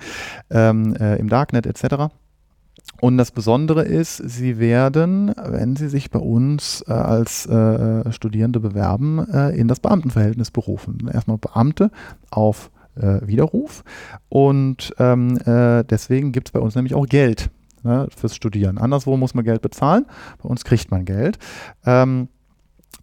ähm, 0.49 0.95
äh, 0.95 1.17
im 1.17 1.29
Darknet 1.29 1.65
etc. 1.67 2.11
Und 2.99 3.17
das 3.17 3.32
Besondere 3.32 3.84
ist, 3.84 4.17
Sie 4.17 4.59
werden, 4.59 5.34
wenn 5.43 5.75
Sie 5.75 5.89
sich 5.89 6.11
bei 6.11 6.19
uns 6.19 6.84
äh, 6.88 6.93
als 6.93 7.47
äh, 7.47 8.11
Studierende 8.11 8.59
bewerben, 8.59 9.27
äh, 9.34 9.57
in 9.57 9.67
das 9.67 9.79
Beamtenverhältnis 9.79 10.51
berufen. 10.51 11.09
Erstmal 11.11 11.39
Beamte 11.39 11.89
auf 12.29 12.69
äh, 12.95 13.25
Widerruf 13.25 13.84
und 14.29 14.93
ähm, 14.99 15.38
äh, 15.45 15.84
deswegen 15.84 16.32
gibt 16.32 16.49
es 16.49 16.51
bei 16.51 16.59
uns 16.59 16.75
nämlich 16.75 16.93
auch 16.93 17.07
Geld 17.07 17.49
ne, 17.84 18.07
fürs 18.15 18.36
Studieren. 18.36 18.77
Anderswo 18.77 19.17
muss 19.17 19.34
man 19.34 19.45
Geld 19.45 19.61
bezahlen, 19.61 20.05
bei 20.41 20.49
uns 20.49 20.63
kriegt 20.63 20.91
man 20.91 21.05
Geld. 21.05 21.39
Ähm, 21.86 22.27
äh, 22.27 22.40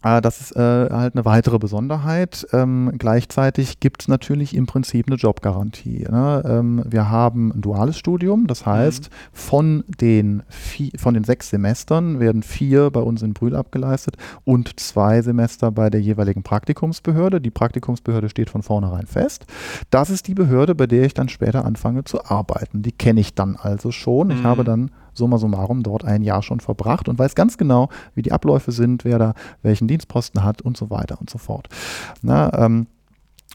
das 0.01 0.39
ist 0.39 0.55
äh, 0.55 0.59
halt 0.59 1.15
eine 1.15 1.25
weitere 1.25 1.59
Besonderheit. 1.59 2.47
Ähm, 2.53 2.93
gleichzeitig 2.97 3.79
gibt 3.79 4.01
es 4.01 4.07
natürlich 4.07 4.55
im 4.55 4.65
Prinzip 4.65 5.07
eine 5.07 5.17
Jobgarantie. 5.17 6.05
Ne? 6.09 6.43
Ähm, 6.45 6.83
wir 6.85 7.09
haben 7.09 7.51
ein 7.51 7.61
duales 7.61 7.97
Studium, 7.97 8.47
das 8.47 8.65
heißt, 8.65 9.09
mhm. 9.09 9.15
von, 9.33 9.83
den 9.87 10.43
vier, 10.47 10.91
von 10.97 11.13
den 11.13 11.23
sechs 11.23 11.49
Semestern 11.49 12.19
werden 12.19 12.43
vier 12.43 12.91
bei 12.91 13.01
uns 13.01 13.21
in 13.21 13.33
Brühl 13.33 13.55
abgeleistet 13.55 14.15
und 14.45 14.79
zwei 14.79 15.21
Semester 15.21 15.71
bei 15.71 15.89
der 15.89 16.01
jeweiligen 16.01 16.43
Praktikumsbehörde. 16.43 17.41
Die 17.41 17.51
Praktikumsbehörde 17.51 18.29
steht 18.29 18.49
von 18.49 18.63
vornherein 18.63 19.05
fest. 19.05 19.45
Das 19.89 20.09
ist 20.09 20.27
die 20.27 20.35
Behörde, 20.35 20.75
bei 20.75 20.87
der 20.87 21.03
ich 21.03 21.13
dann 21.13 21.29
später 21.29 21.65
anfange 21.65 22.05
zu 22.05 22.23
arbeiten. 22.23 22.83
Die 22.83 22.93
kenne 22.93 23.19
ich 23.19 23.35
dann 23.35 23.57
also 23.57 23.91
schon. 23.91 24.27
Mhm. 24.27 24.33
Ich 24.33 24.43
habe 24.43 24.63
dann 24.63 24.91
summa 25.13 25.37
summarum 25.37 25.83
dort 25.83 26.05
ein 26.05 26.23
Jahr 26.23 26.43
schon 26.43 26.59
verbracht 26.59 27.09
und 27.09 27.19
weiß 27.19 27.35
ganz 27.35 27.57
genau, 27.57 27.89
wie 28.15 28.21
die 28.21 28.31
Abläufe 28.31 28.71
sind, 28.71 29.05
wer 29.05 29.19
da 29.19 29.33
welchen 29.61 29.87
Dienstposten 29.87 30.43
hat 30.43 30.61
und 30.61 30.77
so 30.77 30.89
weiter 30.89 31.19
und 31.19 31.29
so 31.29 31.37
fort. 31.37 31.69
Na, 32.21 32.65
ähm, 32.65 32.87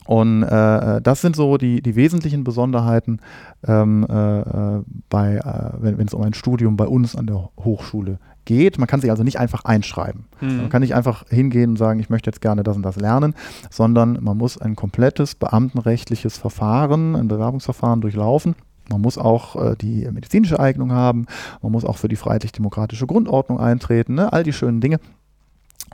und 0.07 0.43
äh, 0.43 1.01
das 1.01 1.23
sind 1.23 1.35
so 1.35 1.57
die, 1.57 1.81
die 1.81 1.97
wesentlichen 1.97 2.45
Besonderheiten 2.45 3.21
ähm, 3.67 4.07
äh, 4.09 4.41
äh 4.41 4.83
bei, 5.09 5.37
äh, 5.37 5.71
wenn 5.81 6.07
es 6.07 6.13
um 6.13 6.23
ein 6.23 6.35
Studium 6.35 6.77
bei 6.77 6.87
uns 6.87 7.17
an 7.17 7.27
der 7.27 7.49
Hochschule 7.59 8.19
geht. 8.45 8.79
Man 8.79 8.87
kann 8.87 9.01
sich 9.01 9.11
also 9.11 9.23
nicht 9.23 9.39
einfach 9.39 9.65
einschreiben. 9.65 10.27
Mhm. 10.41 10.57
Man 10.59 10.69
kann 10.69 10.83
nicht 10.83 10.95
einfach 10.95 11.25
hingehen 11.29 11.71
und 11.71 11.77
sagen, 11.77 12.01
ich 12.01 12.11
möchte 12.11 12.29
jetzt 12.29 12.43
gerne 12.43 12.63
das 12.63 12.77
und 12.77 12.83
das 12.83 12.97
lernen, 12.97 13.35
sondern 13.71 14.19
man 14.21 14.37
muss 14.37 14.59
ein 14.59 14.77
komplettes 14.77 15.35
beamtenrechtliches 15.35 16.37
Verfahren, 16.37 17.17
ein 17.17 17.29
Bewerbungsverfahren 17.29 18.03
durchlaufen. 18.03 18.55
Man 18.91 19.01
muss 19.01 19.19
auch 19.19 19.57
äh, 19.57 19.77
die 19.77 20.09
medizinische 20.11 20.61
Eignung 20.61 20.93
haben, 20.93 21.27
man 21.63 21.73
muss 21.73 21.85
auch 21.85 21.97
für 21.97 22.09
die 22.09 22.17
freiheitlich-demokratische 22.17 23.07
Grundordnung 23.07 23.59
eintreten, 23.59 24.15
ne? 24.15 24.33
all 24.33 24.43
die 24.43 24.53
schönen 24.53 24.81
Dinge. 24.81 24.99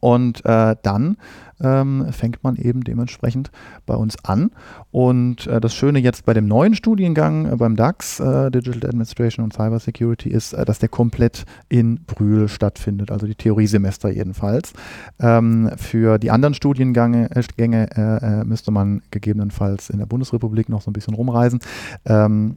Und 0.01 0.45
äh, 0.47 0.76
dann 0.82 1.16
ähm, 1.62 2.07
fängt 2.11 2.43
man 2.43 2.57
eben 2.57 2.84
dementsprechend 2.84 3.51
bei 3.84 3.95
uns 3.95 4.24
an. 4.24 4.51
Und 4.91 5.47
äh, 5.47 5.61
das 5.61 5.74
Schöne 5.74 5.99
jetzt 5.99 6.24
bei 6.24 6.32
dem 6.32 6.47
neuen 6.47 6.74
Studiengang 6.74 7.47
äh, 7.47 7.57
beim 7.57 7.76
DAX, 7.76 8.18
äh, 8.18 8.51
Digital 8.51 8.88
Administration 8.88 9.45
und 9.45 9.53
Cyber 9.53 9.78
Security, 9.78 10.30
ist, 10.30 10.55
äh, 10.55 10.64
dass 10.64 10.78
der 10.78 10.88
komplett 10.88 11.45
in 11.68 12.05
Brühl 12.05 12.49
stattfindet, 12.49 13.11
also 13.11 13.26
die 13.26 13.34
Theoriesemester 13.34 14.11
jedenfalls. 14.11 14.72
Ähm, 15.18 15.70
für 15.76 16.18
die 16.18 16.30
anderen 16.30 16.55
Studiengänge 16.55 17.28
äh, 17.30 18.45
müsste 18.45 18.70
man 18.70 19.03
gegebenenfalls 19.11 19.91
in 19.91 19.99
der 19.99 20.07
Bundesrepublik 20.07 20.70
noch 20.70 20.80
so 20.80 20.91
ein 20.91 20.95
bisschen 20.95 21.14
rumreisen. 21.14 21.61
Ähm, 22.07 22.57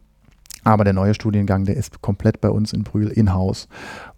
aber 0.63 0.83
der 0.83 0.93
neue 0.93 1.13
Studiengang, 1.13 1.65
der 1.65 1.77
ist 1.77 2.01
komplett 2.01 2.41
bei 2.41 2.49
uns 2.49 2.73
in 2.73 2.83
Brühl 2.83 3.07
in-house. 3.07 3.67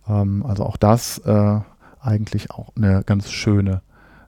Ähm, 0.08 0.46
also 0.46 0.66
auch 0.66 0.78
das 0.78 1.20
äh, 1.20 1.60
eigentlich 2.02 2.52
auch 2.52 2.70
eine 2.76 3.04
ganz 3.06 3.32
schöne 3.32 3.82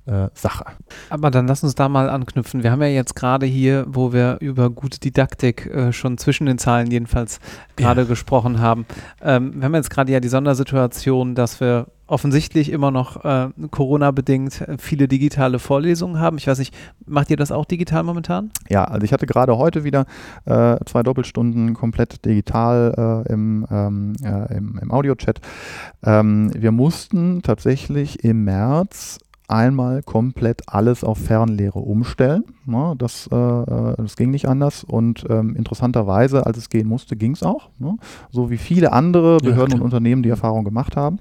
äh, 0.07 0.29
Sache. 0.33 0.65
Aber 1.09 1.31
dann 1.31 1.47
lass 1.47 1.63
uns 1.63 1.75
da 1.75 1.89
mal 1.89 2.09
anknüpfen. 2.09 2.63
Wir 2.63 2.71
haben 2.71 2.81
ja 2.81 2.87
jetzt 2.87 3.15
gerade 3.15 3.45
hier, 3.45 3.85
wo 3.87 4.13
wir 4.13 4.37
über 4.39 4.69
gute 4.69 4.99
Didaktik 4.99 5.65
äh, 5.67 5.91
schon 5.91 6.17
zwischen 6.17 6.45
den 6.45 6.57
Zahlen 6.57 6.89
jedenfalls 6.89 7.39
gerade 7.75 8.01
ja. 8.01 8.07
gesprochen 8.07 8.59
haben. 8.59 8.85
Ähm, 9.21 9.55
wir 9.55 9.65
haben 9.65 9.75
jetzt 9.75 9.89
gerade 9.89 10.11
ja 10.11 10.19
die 10.19 10.29
Sondersituation, 10.29 11.35
dass 11.35 11.59
wir 11.59 11.87
offensichtlich 12.07 12.71
immer 12.71 12.91
noch 12.91 13.23
äh, 13.23 13.49
Corona-bedingt 13.69 14.65
viele 14.79 15.07
digitale 15.07 15.59
Vorlesungen 15.59 16.19
haben. 16.19 16.37
Ich 16.37 16.47
weiß 16.47 16.59
nicht, 16.59 16.73
macht 17.05 17.29
ihr 17.29 17.37
das 17.37 17.51
auch 17.51 17.65
digital 17.65 18.03
momentan? 18.03 18.51
Ja, 18.69 18.85
also 18.85 19.03
ich 19.03 19.13
hatte 19.13 19.25
gerade 19.25 19.57
heute 19.57 19.83
wieder 19.83 20.05
äh, 20.45 20.77
zwei 20.85 21.03
Doppelstunden 21.03 21.73
komplett 21.73 22.25
digital 22.25 23.23
äh, 23.27 23.33
im, 23.33 23.65
ähm, 23.69 24.13
äh, 24.23 24.57
im, 24.57 24.79
im 24.81 24.91
Audio-Chat. 24.91 25.41
Ähm, 26.03 26.51
wir 26.53 26.71
mussten 26.71 27.41
tatsächlich 27.41 28.23
im 28.23 28.45
März 28.45 29.19
einmal 29.47 30.03
komplett 30.03 30.63
alles 30.67 31.03
auf 31.03 31.17
Fernlehre 31.17 31.79
umstellen. 31.79 32.43
Ja, 32.65 32.95
das, 32.95 33.29
äh, 33.31 33.35
äh, 33.35 33.95
das 33.97 34.15
ging 34.15 34.31
nicht 34.31 34.47
anders 34.47 34.83
und 34.83 35.25
ähm, 35.29 35.55
interessanterweise, 35.55 36.45
als 36.45 36.57
es 36.57 36.69
gehen 36.69 36.87
musste, 36.87 37.15
ging 37.15 37.31
es 37.31 37.43
auch. 37.43 37.69
Ne? 37.79 37.97
So 38.29 38.49
wie 38.49 38.57
viele 38.57 38.91
andere 38.91 39.37
Behörden 39.37 39.75
ja, 39.75 39.77
und 39.77 39.83
Unternehmen 39.83 40.23
die 40.23 40.29
Erfahrung 40.29 40.65
gemacht 40.65 40.97
haben. 40.97 41.19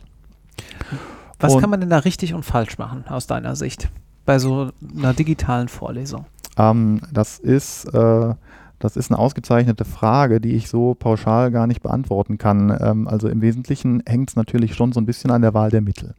Was 1.38 1.54
und 1.54 1.61
kann 1.61 1.70
man 1.70 1.80
denn 1.80 1.90
da 1.90 1.98
richtig 1.98 2.34
und 2.34 2.44
falsch 2.44 2.78
machen 2.78 3.04
aus 3.09 3.26
deiner 3.26 3.57
Sicht 3.57 3.88
bei 4.24 4.38
so 4.38 4.70
einer 4.96 5.14
digitalen 5.14 5.68
Vorlesung? 5.68 6.26
Ähm, 6.57 7.00
das 7.12 7.38
ist 7.38 7.84
äh, 7.92 8.34
das 8.78 8.96
ist 8.96 9.11
eine 9.11 9.18
ausgezeichnete 9.18 9.84
Frage, 9.84 10.40
die 10.40 10.52
ich 10.52 10.68
so 10.68 10.94
pauschal 10.94 11.50
gar 11.50 11.66
nicht 11.66 11.82
beantworten 11.82 12.36
kann. 12.36 12.76
Ähm, 12.78 13.09
also 13.09 13.28
im 13.28 13.40
Wesentlichen 13.40 14.02
hängt 14.04 14.30
es 14.30 14.36
natürlich 14.36 14.74
schon 14.74 14.92
so 14.92 15.00
ein 15.00 15.07
bisschen 15.07 15.30
an 15.30 15.42
der 15.42 15.54
Wahl 15.54 15.70
der 15.70 15.80
Mittel. 15.80 16.14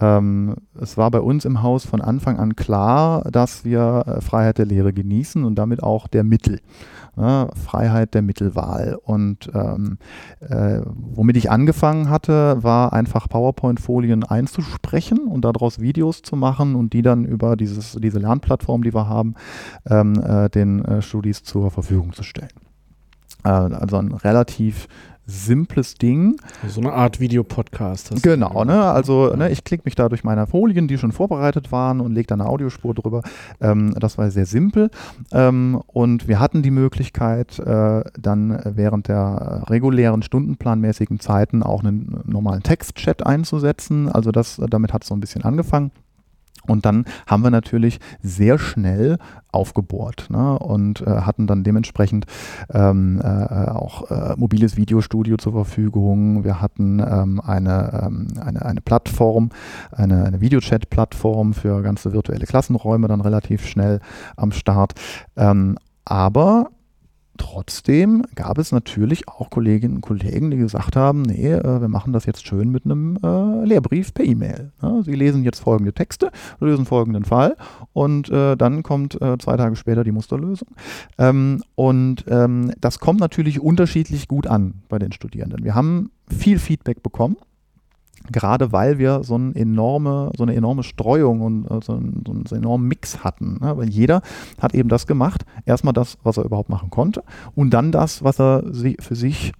Ähm, 0.00 0.56
es 0.80 0.96
war 0.96 1.10
bei 1.12 1.20
uns 1.20 1.44
im 1.44 1.62
Haus 1.62 1.86
von 1.86 2.00
Anfang 2.00 2.36
an 2.38 2.56
klar, 2.56 3.30
dass 3.30 3.64
wir 3.64 4.04
äh, 4.06 4.20
Freiheit 4.20 4.58
der 4.58 4.66
Lehre 4.66 4.92
genießen 4.92 5.44
und 5.44 5.54
damit 5.54 5.84
auch 5.84 6.08
der 6.08 6.24
Mittel. 6.24 6.60
Ne? 7.16 7.48
Freiheit 7.54 8.14
der 8.14 8.22
Mittelwahl. 8.22 8.98
Und 9.02 9.50
ähm, 9.54 9.98
äh, 10.40 10.80
womit 10.84 11.36
ich 11.36 11.50
angefangen 11.50 12.10
hatte, 12.10 12.62
war 12.62 12.92
einfach 12.92 13.28
PowerPoint-Folien 13.28 14.24
einzusprechen 14.24 15.18
und 15.26 15.44
daraus 15.44 15.80
Videos 15.80 16.22
zu 16.22 16.36
machen 16.36 16.74
und 16.74 16.92
die 16.92 17.02
dann 17.02 17.24
über 17.24 17.56
dieses, 17.56 17.92
diese 18.00 18.18
Lernplattform, 18.18 18.82
die 18.82 18.94
wir 18.94 19.08
haben, 19.08 19.34
ähm, 19.88 20.14
äh, 20.22 20.48
den 20.50 20.84
äh, 20.84 21.02
Studis 21.02 21.42
zur 21.42 21.70
Verfügung 21.70 22.12
zu 22.12 22.22
stellen. 22.22 22.50
Äh, 23.44 23.48
also 23.48 23.96
ein 23.96 24.12
relativ 24.12 24.88
simples 25.26 25.94
Ding. 25.94 26.36
So 26.66 26.80
eine 26.80 26.92
Art 26.92 27.20
Videopodcast. 27.20 28.22
Genau, 28.22 28.64
ne? 28.64 28.84
also 28.84 29.34
ne, 29.34 29.50
ich 29.50 29.64
klicke 29.64 29.82
mich 29.84 29.94
da 29.94 30.08
durch 30.08 30.24
meine 30.24 30.46
Folien, 30.46 30.88
die 30.88 30.98
schon 30.98 31.12
vorbereitet 31.12 31.72
waren 31.72 32.00
und 32.00 32.12
lege 32.12 32.26
da 32.26 32.34
eine 32.34 32.46
Audiospur 32.46 32.94
drüber. 32.94 33.22
Ähm, 33.60 33.94
das 33.98 34.18
war 34.18 34.30
sehr 34.30 34.46
simpel 34.46 34.90
ähm, 35.32 35.80
und 35.86 36.28
wir 36.28 36.40
hatten 36.40 36.62
die 36.62 36.70
Möglichkeit, 36.70 37.58
äh, 37.58 38.04
dann 38.18 38.60
während 38.64 39.08
der 39.08 39.64
regulären 39.68 40.22
stundenplanmäßigen 40.22 41.20
Zeiten 41.20 41.62
auch 41.62 41.82
einen 41.82 42.20
normalen 42.24 42.62
Textchat 42.62 43.26
einzusetzen. 43.26 44.08
Also 44.08 44.30
das, 44.30 44.60
damit 44.68 44.92
hat 44.92 45.02
es 45.02 45.08
so 45.08 45.14
ein 45.14 45.20
bisschen 45.20 45.42
angefangen. 45.42 45.90
Und 46.66 46.84
dann 46.84 47.04
haben 47.26 47.42
wir 47.42 47.50
natürlich 47.50 48.00
sehr 48.22 48.58
schnell 48.58 49.18
aufgebohrt 49.52 50.26
ne, 50.30 50.58
und 50.58 51.00
äh, 51.02 51.22
hatten 51.22 51.46
dann 51.46 51.62
dementsprechend 51.62 52.26
ähm, 52.72 53.20
äh, 53.22 53.26
auch 53.26 54.10
äh, 54.10 54.34
mobiles 54.36 54.76
Videostudio 54.76 55.36
zur 55.36 55.52
Verfügung. 55.52 56.44
Wir 56.44 56.60
hatten 56.60 56.98
ähm, 56.98 57.40
eine, 57.40 58.02
ähm, 58.04 58.28
eine, 58.40 58.64
eine 58.64 58.80
Plattform, 58.80 59.50
eine, 59.92 60.24
eine 60.24 60.40
Videochat-Plattform 60.40 61.54
für 61.54 61.82
ganze 61.82 62.12
virtuelle 62.12 62.46
Klassenräume 62.46 63.08
dann 63.08 63.20
relativ 63.20 63.66
schnell 63.66 64.00
am 64.36 64.52
Start. 64.52 64.94
Ähm, 65.36 65.78
aber 66.04 66.70
Trotzdem 67.36 68.24
gab 68.34 68.58
es 68.58 68.70
natürlich 68.70 69.28
auch 69.28 69.50
Kolleginnen 69.50 69.96
und 69.96 70.00
Kollegen, 70.02 70.50
die 70.50 70.56
gesagt 70.56 70.94
haben, 70.94 71.22
nee, 71.22 71.52
äh, 71.52 71.80
wir 71.80 71.88
machen 71.88 72.12
das 72.12 72.26
jetzt 72.26 72.46
schön 72.46 72.70
mit 72.70 72.84
einem 72.84 73.18
äh, 73.22 73.64
Lehrbrief 73.64 74.14
per 74.14 74.24
E-Mail. 74.24 74.72
Ja, 74.80 75.02
Sie 75.02 75.14
lesen 75.14 75.42
jetzt 75.42 75.60
folgende 75.60 75.92
Texte, 75.92 76.30
lösen 76.60 76.86
folgenden 76.86 77.24
Fall 77.24 77.56
und 77.92 78.28
äh, 78.30 78.56
dann 78.56 78.82
kommt 78.82 79.20
äh, 79.20 79.36
zwei 79.38 79.56
Tage 79.56 79.74
später 79.76 80.04
die 80.04 80.12
Musterlösung. 80.12 80.68
Ähm, 81.18 81.62
und 81.74 82.24
ähm, 82.28 82.72
das 82.80 83.00
kommt 83.00 83.20
natürlich 83.20 83.60
unterschiedlich 83.60 84.28
gut 84.28 84.46
an 84.46 84.82
bei 84.88 84.98
den 84.98 85.12
Studierenden. 85.12 85.64
Wir 85.64 85.74
haben 85.74 86.10
viel 86.28 86.58
Feedback 86.58 87.02
bekommen 87.02 87.36
gerade 88.30 88.72
weil 88.72 88.98
wir 88.98 89.22
so, 89.22 89.34
eine 89.34 89.54
enorme, 89.54 90.30
so 90.36 90.42
eine 90.42 90.54
enorme 90.54 90.82
Streuung 90.82 91.40
und 91.40 91.64
äh, 91.66 91.80
so, 91.82 91.92
einen, 91.94 92.22
so 92.26 92.32
einen 92.32 92.64
enormen 92.64 92.88
Mix 92.88 93.22
hatten. 93.22 93.58
Ne? 93.60 93.76
Weil 93.76 93.88
jeder 93.88 94.22
hat 94.60 94.74
eben 94.74 94.88
das 94.88 95.06
gemacht, 95.06 95.44
erstmal 95.66 95.92
das, 95.92 96.18
was 96.22 96.38
er 96.38 96.44
überhaupt 96.44 96.70
machen 96.70 96.90
konnte 96.90 97.22
und 97.54 97.70
dann 97.70 97.92
das, 97.92 98.24
was 98.24 98.40
er 98.40 98.64
für 99.00 99.14
sich 99.14 99.52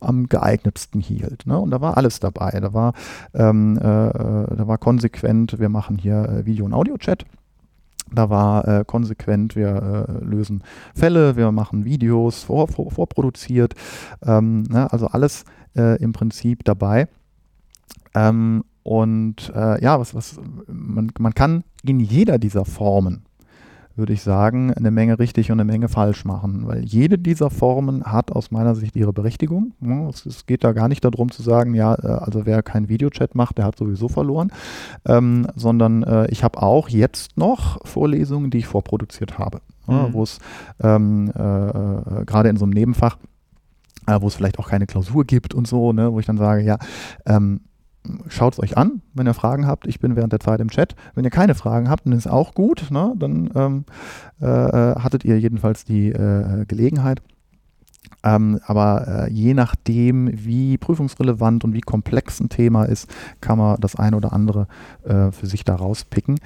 am 0.00 0.28
geeignetsten 0.28 1.00
hielt. 1.00 1.46
Ne? 1.46 1.58
Und 1.58 1.70
da 1.70 1.80
war 1.80 1.96
alles 1.96 2.20
dabei. 2.20 2.58
Da 2.60 2.74
war, 2.74 2.92
ähm, 3.34 3.78
äh, 3.78 4.08
äh, 4.08 4.56
da 4.56 4.66
war 4.66 4.78
konsequent, 4.78 5.58
wir 5.58 5.68
machen 5.68 5.96
hier 5.96 6.28
äh, 6.28 6.46
Video- 6.46 6.64
und 6.64 6.74
Audio-Chat. 6.74 7.24
Da 8.12 8.28
war 8.28 8.68
äh, 8.68 8.84
konsequent, 8.84 9.56
wir 9.56 10.06
äh, 10.08 10.24
lösen 10.24 10.64
Fälle, 10.94 11.36
wir 11.36 11.50
machen 11.52 11.84
Videos 11.84 12.42
vor, 12.42 12.68
vor, 12.68 12.90
vorproduziert. 12.90 13.74
Ähm, 14.22 14.64
ne? 14.64 14.92
Also 14.92 15.06
alles 15.06 15.44
im 15.74 16.12
Prinzip 16.12 16.64
dabei. 16.64 17.08
Ähm, 18.14 18.64
und 18.82 19.52
äh, 19.54 19.82
ja, 19.82 20.00
was, 20.00 20.14
was, 20.14 20.40
man, 20.66 21.12
man 21.18 21.34
kann 21.34 21.64
in 21.84 22.00
jeder 22.00 22.38
dieser 22.38 22.64
Formen, 22.64 23.24
würde 23.94 24.14
ich 24.14 24.22
sagen, 24.22 24.72
eine 24.72 24.90
Menge 24.90 25.18
richtig 25.18 25.50
und 25.50 25.60
eine 25.60 25.70
Menge 25.70 25.88
falsch 25.88 26.24
machen, 26.24 26.66
weil 26.66 26.82
jede 26.82 27.18
dieser 27.18 27.50
Formen 27.50 28.04
hat 28.04 28.32
aus 28.32 28.50
meiner 28.50 28.74
Sicht 28.74 28.96
ihre 28.96 29.12
Berechtigung. 29.12 29.74
Es, 30.08 30.24
es 30.24 30.46
geht 30.46 30.64
da 30.64 30.72
gar 30.72 30.88
nicht 30.88 31.04
darum 31.04 31.30
zu 31.30 31.42
sagen, 31.42 31.74
ja, 31.74 31.94
äh, 31.94 32.06
also 32.06 32.46
wer 32.46 32.62
keinen 32.62 32.88
Videochat 32.88 33.34
macht, 33.34 33.58
der 33.58 33.66
hat 33.66 33.76
sowieso 33.76 34.08
verloren, 34.08 34.50
ähm, 35.04 35.46
sondern 35.54 36.02
äh, 36.02 36.26
ich 36.30 36.42
habe 36.42 36.62
auch 36.62 36.88
jetzt 36.88 37.36
noch 37.36 37.86
Vorlesungen, 37.86 38.50
die 38.50 38.58
ich 38.58 38.66
vorproduziert 38.66 39.38
habe, 39.38 39.60
mhm. 39.86 40.12
wo 40.12 40.22
es 40.22 40.38
ähm, 40.80 41.30
äh, 41.36 41.68
äh, 41.68 42.24
gerade 42.24 42.48
in 42.48 42.56
so 42.56 42.64
einem 42.64 42.72
Nebenfach, 42.72 43.18
äh, 44.06 44.20
wo 44.20 44.26
es 44.26 44.34
vielleicht 44.34 44.58
auch 44.58 44.68
keine 44.68 44.86
Klausur 44.86 45.24
gibt 45.24 45.54
und 45.54 45.68
so, 45.68 45.92
ne, 45.92 46.12
wo 46.12 46.18
ich 46.18 46.26
dann 46.26 46.38
sage, 46.38 46.62
ja, 46.62 46.78
ähm, 47.26 47.60
schaut 48.28 48.54
es 48.54 48.60
euch 48.60 48.76
an, 48.76 49.02
wenn 49.14 49.26
ihr 49.26 49.34
Fragen 49.34 49.66
habt. 49.66 49.86
Ich 49.86 50.00
bin 50.00 50.16
während 50.16 50.32
der 50.32 50.40
Zeit 50.40 50.60
im 50.60 50.70
Chat. 50.70 50.94
Wenn 51.14 51.24
ihr 51.24 51.30
keine 51.30 51.54
Fragen 51.54 51.88
habt, 51.88 52.06
dann 52.06 52.12
ist 52.12 52.26
auch 52.26 52.54
gut. 52.54 52.90
Ne? 52.90 53.14
Dann 53.16 53.50
ähm, 53.54 53.84
äh, 54.40 54.46
äh 54.46 54.94
hattet 55.00 55.24
ihr 55.24 55.38
jedenfalls 55.38 55.84
die 55.84 56.08
äh, 56.08 56.64
Gelegenheit. 56.66 57.22
Ähm, 58.24 58.60
aber 58.66 59.26
äh, 59.26 59.32
je 59.32 59.54
nachdem, 59.54 60.30
wie 60.32 60.78
prüfungsrelevant 60.78 61.64
und 61.64 61.74
wie 61.74 61.80
komplex 61.80 62.38
ein 62.40 62.48
Thema 62.48 62.84
ist, 62.84 63.10
kann 63.40 63.58
man 63.58 63.80
das 63.80 63.96
ein 63.96 64.14
oder 64.14 64.32
andere 64.32 64.68
äh, 65.04 65.32
für 65.32 65.46
sich 65.46 65.64
da 65.64 65.74
rauspicken. 65.74 66.38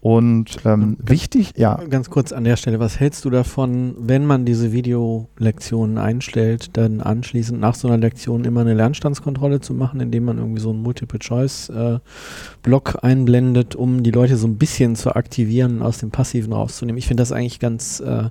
Und 0.00 0.58
ähm, 0.64 0.96
ganz, 0.98 1.10
wichtig, 1.10 1.52
ja. 1.56 1.80
Ganz 1.90 2.10
kurz 2.10 2.32
an 2.32 2.44
der 2.44 2.56
Stelle, 2.56 2.78
was 2.78 3.00
hältst 3.00 3.24
du 3.24 3.30
davon, 3.30 3.94
wenn 3.98 4.26
man 4.26 4.44
diese 4.44 4.70
Videolektionen 4.70 5.98
einstellt, 5.98 6.76
dann 6.76 7.00
anschließend 7.00 7.58
nach 7.58 7.74
so 7.74 7.88
einer 7.88 7.98
Lektion 7.98 8.44
immer 8.44 8.60
eine 8.60 8.74
Lernstandskontrolle 8.74 9.60
zu 9.60 9.74
machen, 9.74 10.00
indem 10.00 10.26
man 10.26 10.38
irgendwie 10.38 10.60
so 10.60 10.70
einen 10.70 10.82
Multiple-Choice-Block 10.82 12.94
äh, 12.94 13.06
einblendet, 13.06 13.74
um 13.74 14.02
die 14.02 14.10
Leute 14.10 14.36
so 14.36 14.46
ein 14.46 14.56
bisschen 14.56 14.94
zu 14.94 15.16
aktivieren, 15.16 15.82
aus 15.82 15.98
dem 15.98 16.10
Passiven 16.10 16.52
rauszunehmen? 16.52 16.98
Ich 16.98 17.08
finde 17.08 17.22
das 17.22 17.32
eigentlich 17.32 17.58
ganz, 17.58 18.00
äh, 18.00 18.28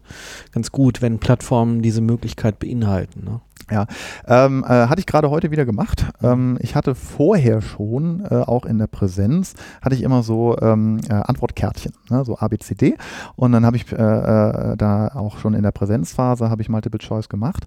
ganz 0.52 0.72
gut, 0.72 1.02
wenn 1.02 1.20
Plattformen 1.20 1.82
diese 1.82 2.02
Möglichkeit 2.02 2.60
beinhalten. 2.60 2.93
Ne? 3.00 3.40
Ja, 3.74 3.88
ähm, 4.28 4.64
äh, 4.64 4.68
hatte 4.68 5.00
ich 5.00 5.08
gerade 5.08 5.32
heute 5.32 5.50
wieder 5.50 5.66
gemacht. 5.66 6.06
Ähm, 6.22 6.60
ich 6.62 6.76
hatte 6.76 6.94
vorher 6.94 7.64
schon, 7.64 8.24
äh, 8.24 8.36
auch 8.36 8.66
in 8.66 8.78
der 8.78 8.86
Präsenz, 8.86 9.56
hatte 9.82 9.96
ich 9.96 10.04
immer 10.04 10.22
so 10.22 10.56
ähm, 10.62 11.00
äh, 11.10 11.14
Antwortkärtchen, 11.14 11.92
ne, 12.12 12.24
so 12.24 12.38
ABCD. 12.38 12.98
Und 13.36 13.52
dann 13.52 13.66
habe 13.66 13.76
ich 13.76 13.92
äh, 13.92 13.96
äh, 13.96 14.78
da 14.78 15.08
auch 15.16 15.40
schon 15.40 15.56
in 15.56 15.64
der 15.64 15.72
Präsenzphase 15.72 16.52
habe 16.52 16.62
ich 16.62 16.70
Multiple 16.70 17.00
Choice 17.00 17.30
gemacht. 17.30 17.66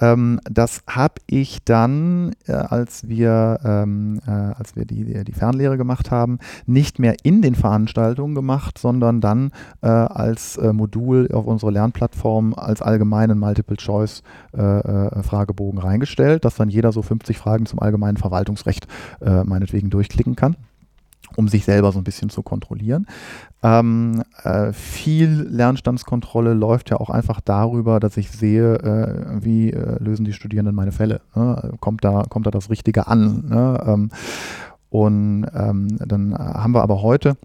Ähm, 0.00 0.38
das 0.48 0.84
habe 0.86 1.14
ich 1.26 1.64
dann, 1.64 2.36
äh, 2.46 2.52
als 2.52 3.08
wir, 3.08 3.58
ähm, 3.64 4.20
als 4.26 4.76
wir 4.76 4.84
die, 4.84 5.24
die 5.24 5.32
Fernlehre 5.32 5.76
gemacht 5.76 6.12
haben, 6.12 6.38
nicht 6.66 7.00
mehr 7.00 7.16
in 7.24 7.42
den 7.42 7.56
Veranstaltungen 7.56 8.36
gemacht, 8.36 8.78
sondern 8.78 9.20
dann 9.20 9.50
als 9.80 10.58
Modul 10.58 11.28
auf 11.32 11.46
unserer 11.46 11.72
Lernplattform 11.72 12.54
als 12.54 12.82
allgemeinen 12.82 13.38
Multiple 13.38 13.76
Choice 13.76 14.22
Frage 14.52 15.47
Fragebogen 15.48 15.80
reingestellt, 15.80 16.44
dass 16.44 16.56
dann 16.56 16.68
jeder 16.68 16.92
so 16.92 17.02
50 17.02 17.38
Fragen 17.38 17.66
zum 17.66 17.80
allgemeinen 17.80 18.16
Verwaltungsrecht 18.16 18.86
äh, 19.20 19.44
meinetwegen 19.44 19.90
durchklicken 19.90 20.36
kann 20.36 20.56
um 21.36 21.46
sich 21.46 21.66
selber 21.66 21.92
so 21.92 21.98
ein 21.98 22.04
bisschen 22.04 22.30
zu 22.30 22.42
kontrollieren. 22.42 23.06
Ähm, 23.62 24.24
äh, 24.44 24.72
viel 24.72 25.46
Lernstandskontrolle 25.50 26.54
läuft 26.54 26.88
ja 26.88 26.96
auch 26.96 27.10
einfach 27.10 27.40
darüber, 27.42 28.00
dass 28.00 28.16
ich 28.16 28.30
sehe, 28.30 28.76
äh, 28.76 29.44
wie 29.44 29.70
äh, 29.70 30.02
lösen 30.02 30.24
die 30.24 30.32
Studierenden 30.32 30.74
meine 30.74 30.90
Fälle. 30.90 31.20
Ne? 31.34 31.74
Kommt, 31.80 32.02
da, 32.02 32.24
kommt 32.28 32.46
da 32.46 32.50
das 32.50 32.70
Richtige 32.70 33.08
an? 33.08 33.44
Ne? 33.46 33.78
Ähm, 33.86 34.10
und 34.88 35.46
ähm, 35.54 35.98
dann 35.98 36.36
haben 36.36 36.72
wir 36.72 36.82
aber 36.82 37.02
heute 37.02 37.36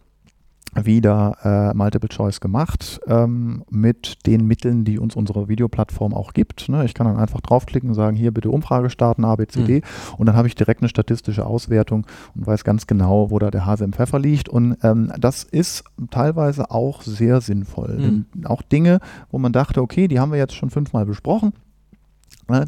wieder 0.76 1.38
äh, 1.44 1.76
Multiple 1.76 2.10
Choice 2.10 2.40
gemacht 2.40 3.00
ähm, 3.08 3.64
mit 3.70 4.26
den 4.26 4.48
Mitteln, 4.48 4.86
die 4.86 5.00
uns 5.00 5.16
unsere 5.16 5.48
Videoplattform 5.48 6.14
auch 6.14 6.34
gibt. 6.34 6.70
Ne? 6.70 6.86
Ich 6.86 6.94
kann 6.94 7.08
dann 7.08 7.18
einfach 7.18 7.42
draufklicken 7.42 7.90
und 7.90 7.96
sagen, 7.96 8.16
hier 8.16 8.32
bitte 8.32 8.50
Umfrage 8.50 8.90
starten, 8.90 9.26
ABCD 9.26 9.76
mhm. 9.78 9.82
und 10.18 10.26
dann 10.26 10.36
habe 10.36 10.48
ich 10.48 10.56
direkt 10.56 10.82
eine 10.82 10.90
statistische 10.90 11.46
Auswertung 11.46 12.06
und 12.36 12.48
weiß 12.48 12.64
ganz 12.64 12.88
genau, 12.88 13.30
wo 13.30 13.40
da 13.40 13.52
der 13.52 13.66
Hase 13.66 13.84
im 13.84 13.94
Pfeffer 13.94 14.20
liegt 14.20 14.50
und 14.50 14.78
ähm, 14.84 15.12
das 15.20 15.44
ist 15.44 15.84
teilweise 16.12 16.72
auch 16.72 17.02
sehr 17.02 17.42
sinnvoll. 17.42 17.98
Mhm. 17.98 18.46
Auch 18.46 18.62
Dinge, 18.62 19.00
wo 19.32 19.38
man 19.38 19.54
dachte, 19.54 19.82
okay, 19.82 20.08
die 20.08 20.20
haben 20.20 20.32
wir 20.32 20.40
jetzt 20.40 20.56
schon 20.56 20.70
fünfmal 20.70 21.06
besprochen, 21.06 21.54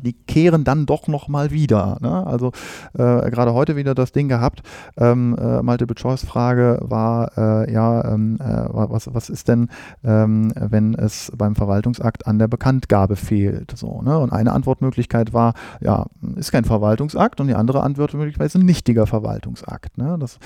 die 0.03 0.13
kehren 0.13 0.63
dann 0.63 0.85
doch 0.85 1.07
nochmal 1.07 1.51
wieder. 1.51 1.97
Ne? 2.01 2.25
Also 2.25 2.51
äh, 2.93 3.29
gerade 3.29 3.53
heute 3.53 3.75
wieder 3.75 3.95
das 3.95 4.11
Ding 4.11 4.27
gehabt, 4.27 4.61
ähm, 4.97 5.35
äh, 5.39 5.61
Multiple-Choice-Frage 5.61 6.79
war, 6.81 7.37
äh, 7.37 7.71
ja, 7.71 8.13
ähm, 8.13 8.37
äh, 8.39 8.67
was, 8.69 9.13
was 9.13 9.29
ist 9.29 9.47
denn, 9.47 9.69
ähm, 10.03 10.51
wenn 10.55 10.95
es 10.95 11.31
beim 11.35 11.55
Verwaltungsakt 11.55 12.27
an 12.27 12.39
der 12.39 12.47
Bekanntgabe 12.47 13.15
fehlt? 13.15 13.73
So, 13.75 14.01
ne? 14.01 14.17
Und 14.17 14.31
eine 14.31 14.53
Antwortmöglichkeit 14.53 15.33
war, 15.33 15.53
ja, 15.81 16.05
ist 16.35 16.51
kein 16.51 16.65
Verwaltungsakt 16.65 17.39
und 17.41 17.47
die 17.47 17.55
andere 17.55 17.83
Antwortmöglichkeit 17.83 18.47
ist 18.47 18.55
ein 18.55 18.65
nichtiger 18.65 19.07
Verwaltungsakt. 19.07 19.97
Ne? 19.97 20.17
Das, 20.19 20.39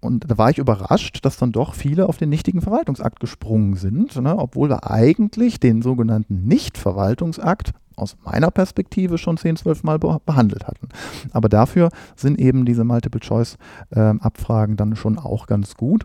und 0.00 0.30
da 0.30 0.38
war 0.38 0.50
ich 0.50 0.58
überrascht, 0.58 1.24
dass 1.24 1.36
dann 1.36 1.52
doch 1.52 1.74
viele 1.74 2.08
auf 2.08 2.16
den 2.16 2.28
nichtigen 2.28 2.60
Verwaltungsakt 2.60 3.20
gesprungen 3.20 3.76
sind, 3.76 4.20
ne? 4.20 4.36
obwohl 4.36 4.68
wir 4.68 4.90
eigentlich 4.90 5.60
den 5.60 5.82
sogenannten 5.82 6.46
Nicht-Verwaltungsakt 6.46 7.72
aus 7.96 8.16
meiner 8.24 8.50
Perspektive 8.50 9.18
schon 9.18 9.36
10, 9.36 9.56
12 9.56 9.82
Mal 9.84 9.98
behandelt 9.98 10.66
hatten. 10.66 10.88
Aber 11.32 11.48
dafür 11.48 11.90
sind 12.16 12.38
eben 12.38 12.64
diese 12.64 12.84
Multiple-Choice-Abfragen 12.84 14.72
ähm, 14.72 14.76
dann 14.76 14.96
schon 14.96 15.18
auch 15.18 15.46
ganz 15.46 15.74
gut. 15.74 16.04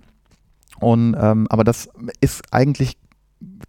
Und, 0.79 1.15
ähm, 1.19 1.47
aber 1.49 1.63
das 1.63 1.89
ist 2.21 2.43
eigentlich 2.51 2.97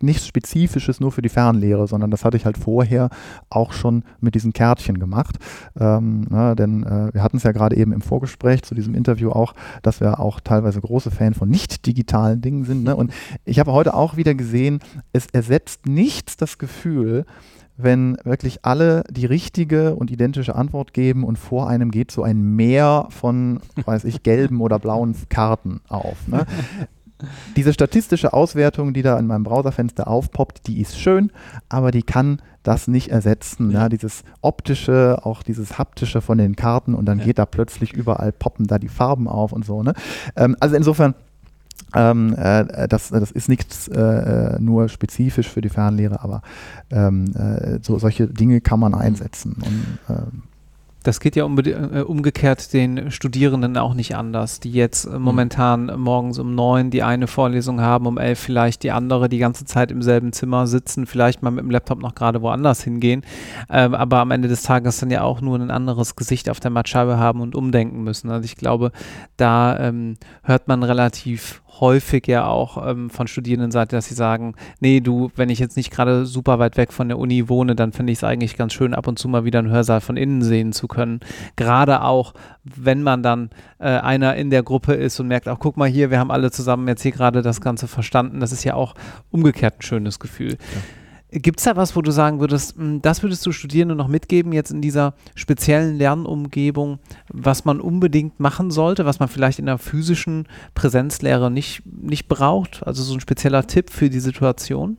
nichts 0.01 0.27
Spezifisches 0.27 1.01
nur 1.01 1.12
für 1.12 1.23
die 1.23 1.29
Fernlehre, 1.29 1.87
sondern 1.87 2.11
das 2.11 2.25
hatte 2.25 2.37
ich 2.37 2.47
halt 2.47 2.57
vorher 2.57 3.11
auch 3.51 3.73
schon 3.73 4.05
mit 4.21 4.35
diesen 4.35 4.53
Kärtchen 4.53 4.99
gemacht. 4.99 5.37
Ähm, 5.79 6.27
na, 6.31 6.55
denn 6.55 6.85
äh, 6.85 7.12
wir 7.12 7.23
hatten 7.23 7.39
es 7.39 7.43
ja 7.43 7.53
gerade 7.53 7.77
eben 7.77 7.93
im 7.93 8.01
Vorgespräch 8.01 8.62
zu 8.62 8.75
diesem 8.75 8.95
Interview 8.95 9.31
auch, 9.31 9.55
dass 9.83 10.01
wir 10.01 10.21
auch 10.21 10.41
teilweise 10.41 10.81
große 10.81 11.11
Fan 11.11 11.35
von 11.35 11.49
nicht 11.49 11.87
digitalen 11.87 12.41
Dingen 12.41 12.64
sind. 12.64 12.85
Ne? 12.85 12.97
Und 12.97 13.12
ich 13.45 13.59
habe 13.59 13.73
heute 13.73 13.95
auch 13.95 14.16
wieder 14.16 14.35
gesehen, 14.35 14.81
es 15.12 15.27
ersetzt 15.27 15.87
nichts 15.87 16.37
das 16.37 16.59
Gefühl, 16.59 17.27
wenn 17.79 18.18
wirklich 18.24 18.64
alle 18.64 19.05
die 19.09 19.24
richtige 19.24 19.95
und 19.95 20.11
identische 20.11 20.57
Antwort 20.57 20.93
geben 20.93 21.24
und 21.24 21.39
vor 21.39 21.68
einem 21.68 21.91
geht 21.91 22.11
so 22.11 22.24
ein 22.24 22.57
Meer 22.57 23.07
von, 23.11 23.61
weiß 23.85 24.05
ich, 24.05 24.22
gelben 24.22 24.61
oder 24.61 24.79
blauen 24.79 25.14
Karten 25.29 25.81
auf. 25.89 26.26
Ne? 26.26 26.45
Diese 27.57 27.72
statistische 27.72 28.33
Auswertung, 28.33 28.93
die 28.93 29.03
da 29.03 29.18
in 29.18 29.26
meinem 29.26 29.45
Browserfenster 29.45 30.09
aufpoppt, 30.09 30.66
die 30.66 30.81
ist 30.81 30.99
schön, 30.99 31.33
aber 31.68 31.91
die 31.91 32.03
kann 32.03 32.43
das 32.62 32.89
nicht 32.89 33.11
ersetzen. 33.11 33.70
Ja. 33.70 33.85
Ne? 33.85 33.89
Dieses 33.89 34.24
optische, 34.41 35.20
auch 35.22 35.43
dieses 35.43 35.79
haptische 35.79 36.20
von 36.20 36.39
den 36.39 36.55
Karten 36.55 36.95
und 36.95 37.07
dann 37.07 37.18
ja. 37.18 37.24
geht 37.24 37.39
da 37.39 37.47
plötzlich 37.47 37.93
überall 37.93 38.33
poppen 38.33 38.66
da 38.66 38.79
die 38.79 38.89
Farben 38.89 39.26
auf 39.26 39.53
und 39.53 39.64
so. 39.64 39.83
Ne? 39.83 39.95
Ähm, 40.37 40.57
also 40.61 40.76
insofern 40.76 41.14
ähm, 41.95 42.35
äh, 42.37 42.89
das, 42.89 43.09
das 43.09 43.31
ist 43.31 43.49
nichts 43.49 43.89
äh, 43.89 44.01
äh, 44.01 44.61
nur 44.61 44.89
spezifisch 44.89 45.49
für 45.49 45.61
die 45.61 45.68
Fernlehre, 45.68 46.22
aber 46.22 46.43
ähm, 46.91 47.26
äh, 47.35 47.79
so, 47.83 47.99
solche 47.99 48.26
Dinge 48.26 48.61
kann 48.61 48.81
man 48.81 48.95
einsetzen. 48.95 49.57
Und, 49.61 49.99
ähm, 50.09 50.43
das 51.05 51.20
geht 51.20 51.37
ja 51.37 51.45
äh, 51.45 52.03
umgekehrt 52.03 52.72
den 52.72 53.11
Studierenden 53.11 53.76
auch 53.76 53.95
nicht 53.95 54.16
anders, 54.16 54.61
die 54.61 54.72
jetzt 54.72 55.07
äh, 55.07 55.11
mhm. 55.11 55.22
momentan 55.22 55.93
morgens 55.97 56.39
um 56.39 56.55
neun 56.55 56.91
die 56.91 57.03
eine 57.03 57.26
Vorlesung 57.26 57.81
haben, 57.81 58.07
um 58.07 58.18
elf 58.18 58.39
vielleicht 58.39 58.83
die 58.83 58.91
andere, 58.91 59.29
die 59.29 59.39
ganze 59.39 59.64
Zeit 59.64 59.91
im 59.91 60.03
selben 60.03 60.33
Zimmer 60.33 60.66
sitzen, 60.66 61.07
vielleicht 61.07 61.43
mal 61.43 61.51
mit 61.51 61.64
dem 61.64 61.70
Laptop 61.70 62.01
noch 62.01 62.14
gerade 62.14 62.43
woanders 62.43 62.83
hingehen, 62.83 63.22
ähm, 63.70 63.95
aber 63.95 64.18
am 64.18 64.33
Ende 64.33 64.49
des 64.49 64.62
Tages 64.62 64.99
dann 64.99 65.11
ja 65.11 65.22
auch 65.22 65.41
nur 65.41 65.59
ein 65.59 65.70
anderes 65.70 66.16
Gesicht 66.16 66.51
auf 66.51 66.61
der 66.61 66.70
Mattscheibe 66.70 67.16
haben 67.16 67.41
und 67.41 67.55
umdenken 67.55 68.03
müssen. 68.03 68.31
Also 68.31 68.45
ich 68.45 68.57
glaube, 68.57 68.93
da 69.37 69.79
ähm, 69.79 70.16
hört 70.43 70.68
man 70.68 70.83
relativ 70.83 71.62
häufig 71.81 72.26
ja 72.26 72.47
auch 72.47 72.87
ähm, 72.87 73.11
von 73.11 73.26
Studierendenseite, 73.26 73.97
dass 73.97 74.07
sie 74.07 74.14
sagen, 74.14 74.55
nee, 74.81 75.01
du, 75.01 75.31
wenn 75.37 75.49
ich 75.49 75.59
jetzt 75.59 75.76
nicht 75.76 75.91
gerade 75.91 76.26
super 76.26 76.59
weit 76.59 76.76
weg 76.76 76.93
von 76.93 77.09
der 77.09 77.18
Uni 77.18 77.49
wohne, 77.49 77.74
dann 77.74 77.93
finde 77.93 78.12
ich 78.12 78.18
es 78.18 78.24
eigentlich 78.24 78.57
ganz 78.57 78.72
schön, 78.72 78.95
ab 78.95 79.07
und 79.07 79.18
zu 79.18 79.29
mal 79.29 79.45
wieder 79.45 79.59
einen 79.59 79.70
Hörsaal 79.70 80.01
von 80.01 80.16
innen 80.16 80.43
sehen 80.43 80.72
zu 80.72 80.89
können. 80.89 81.20
Gerade 81.57 82.03
auch, 82.03 82.35
wenn 82.64 83.03
man 83.03 83.22
dann 83.22 83.51
äh, 83.79 83.89
einer 83.89 84.37
in 84.37 84.51
der 84.51 84.62
Gruppe 84.62 84.95
ist 84.95 85.18
und 85.20 85.29
merkt, 85.29 85.49
auch 85.49 85.59
guck 85.59 85.76
mal 85.76 85.89
hier, 85.89 86.11
wir 86.11 86.18
haben 86.18 86.31
alle 86.31 86.51
zusammen 86.51 86.89
jetzt 86.89 87.03
hier 87.03 87.12
gerade 87.12 87.43
das 87.43 87.61
Ganze 87.61 87.89
verstanden. 87.89 88.41
Das 88.41 88.53
ist 88.53 88.64
ja 88.64 88.74
auch 88.74 88.95
umgekehrt 89.31 89.79
ein 89.79 89.83
schönes 89.83 90.18
Gefühl. 90.18 90.53
Ja. 90.53 90.81
Gibt 91.31 91.61
es 91.61 91.64
da 91.64 91.76
was, 91.76 91.95
wo 91.95 92.01
du 92.01 92.11
sagen 92.11 92.41
würdest, 92.41 92.76
hm, 92.76 93.03
das 93.03 93.22
würdest 93.22 93.45
du 93.45 93.53
Studierenden 93.53 93.99
noch 93.99 94.09
mitgeben, 94.09 94.53
jetzt 94.53 94.70
in 94.70 94.81
dieser 94.81 95.14
speziellen 95.35 95.97
Lernumgebung, 95.97 96.99
was 97.29 97.66
man 97.66 97.81
unbedingt 97.81 98.41
machen 98.41 98.70
sollte, 98.70 99.05
was 99.05 99.20
man 99.20 99.29
vielleicht 99.29 99.59
in 99.59 99.66
der 99.66 99.76
physischen 99.76 100.47
Präsenzlehre 100.74 101.51
nicht, 101.51 101.83
nicht 101.85 102.29
braucht? 102.29 102.87
Also 102.87 103.03
so 103.03 103.12
ein 103.12 103.20
spezieller 103.20 103.66
Tipp 103.66 103.91
für 103.91 104.09
die 104.09 104.20
Situation? 104.20 104.97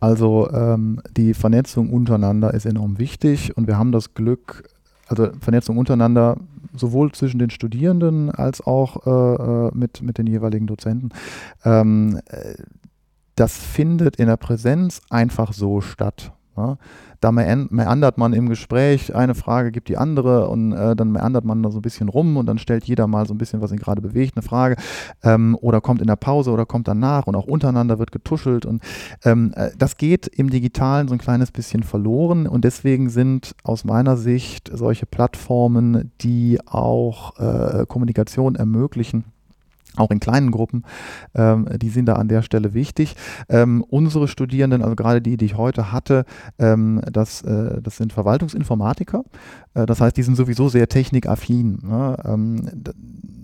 Also 0.00 0.50
ähm, 0.50 1.00
die 1.16 1.34
Vernetzung 1.34 1.90
untereinander 1.90 2.52
ist 2.54 2.66
enorm 2.66 2.98
wichtig 2.98 3.56
und 3.56 3.68
wir 3.68 3.78
haben 3.78 3.92
das 3.92 4.14
Glück, 4.14 4.68
also 5.06 5.28
Vernetzung 5.38 5.78
untereinander 5.78 6.38
sowohl 6.74 7.12
zwischen 7.12 7.38
den 7.38 7.50
Studierenden 7.50 8.30
als 8.30 8.60
auch 8.60 9.06
äh, 9.06 9.68
äh 9.68 9.70
mit, 9.72 10.02
mit 10.02 10.18
den 10.18 10.26
jeweiligen 10.26 10.66
Dozenten. 10.66 11.10
Ähm, 11.64 12.18
äh, 12.26 12.54
das 13.34 13.56
findet 13.56 14.16
in 14.16 14.26
der 14.26 14.36
Präsenz 14.36 15.00
einfach 15.10 15.52
so 15.52 15.80
statt. 15.80 16.32
Ja. 16.56 16.76
Da 17.20 17.30
meandert 17.30 18.18
man 18.18 18.32
im 18.32 18.48
Gespräch, 18.48 19.14
eine 19.14 19.34
Frage 19.34 19.70
gibt 19.70 19.88
die 19.88 19.96
andere 19.96 20.48
und 20.48 20.72
äh, 20.72 20.96
dann 20.96 21.12
meandert 21.12 21.44
man 21.44 21.62
da 21.62 21.70
so 21.70 21.78
ein 21.78 21.82
bisschen 21.82 22.08
rum 22.08 22.36
und 22.36 22.46
dann 22.46 22.58
stellt 22.58 22.84
jeder 22.84 23.06
mal 23.06 23.26
so 23.26 23.32
ein 23.32 23.38
bisschen, 23.38 23.62
was 23.62 23.70
ihn 23.70 23.78
gerade 23.78 24.02
bewegt, 24.02 24.36
eine 24.36 24.42
Frage 24.42 24.74
ähm, 25.22 25.56
oder 25.60 25.80
kommt 25.80 26.00
in 26.00 26.08
der 26.08 26.16
Pause 26.16 26.50
oder 26.50 26.66
kommt 26.66 26.88
danach 26.88 27.28
und 27.28 27.36
auch 27.36 27.46
untereinander 27.46 28.00
wird 28.00 28.10
getuschelt 28.10 28.66
und 28.66 28.82
ähm, 29.24 29.52
äh, 29.54 29.70
das 29.78 29.96
geht 29.96 30.26
im 30.26 30.50
Digitalen 30.50 31.06
so 31.06 31.14
ein 31.14 31.18
kleines 31.18 31.52
bisschen 31.52 31.84
verloren 31.84 32.48
und 32.48 32.64
deswegen 32.64 33.08
sind 33.08 33.54
aus 33.62 33.84
meiner 33.84 34.16
Sicht 34.16 34.68
solche 34.74 35.06
Plattformen, 35.06 36.10
die 36.22 36.58
auch 36.66 37.38
äh, 37.38 37.86
Kommunikation 37.86 38.56
ermöglichen, 38.56 39.24
auch 39.96 40.10
in 40.10 40.20
kleinen 40.20 40.50
Gruppen, 40.50 40.84
ähm, 41.34 41.68
die 41.76 41.90
sind 41.90 42.06
da 42.06 42.14
an 42.14 42.28
der 42.28 42.42
Stelle 42.42 42.74
wichtig. 42.74 43.14
Ähm, 43.48 43.84
unsere 43.88 44.28
Studierenden, 44.28 44.82
also 44.82 44.96
gerade 44.96 45.20
die, 45.20 45.36
die 45.36 45.46
ich 45.46 45.56
heute 45.56 45.92
hatte, 45.92 46.24
ähm, 46.58 47.00
das, 47.10 47.42
äh, 47.42 47.80
das 47.82 47.96
sind 47.96 48.12
Verwaltungsinformatiker. 48.12 49.24
Äh, 49.74 49.86
das 49.86 50.00
heißt, 50.00 50.16
die 50.16 50.22
sind 50.22 50.36
sowieso 50.36 50.68
sehr 50.68 50.88
technikaffin. 50.88 51.78
Ne? 51.82 52.16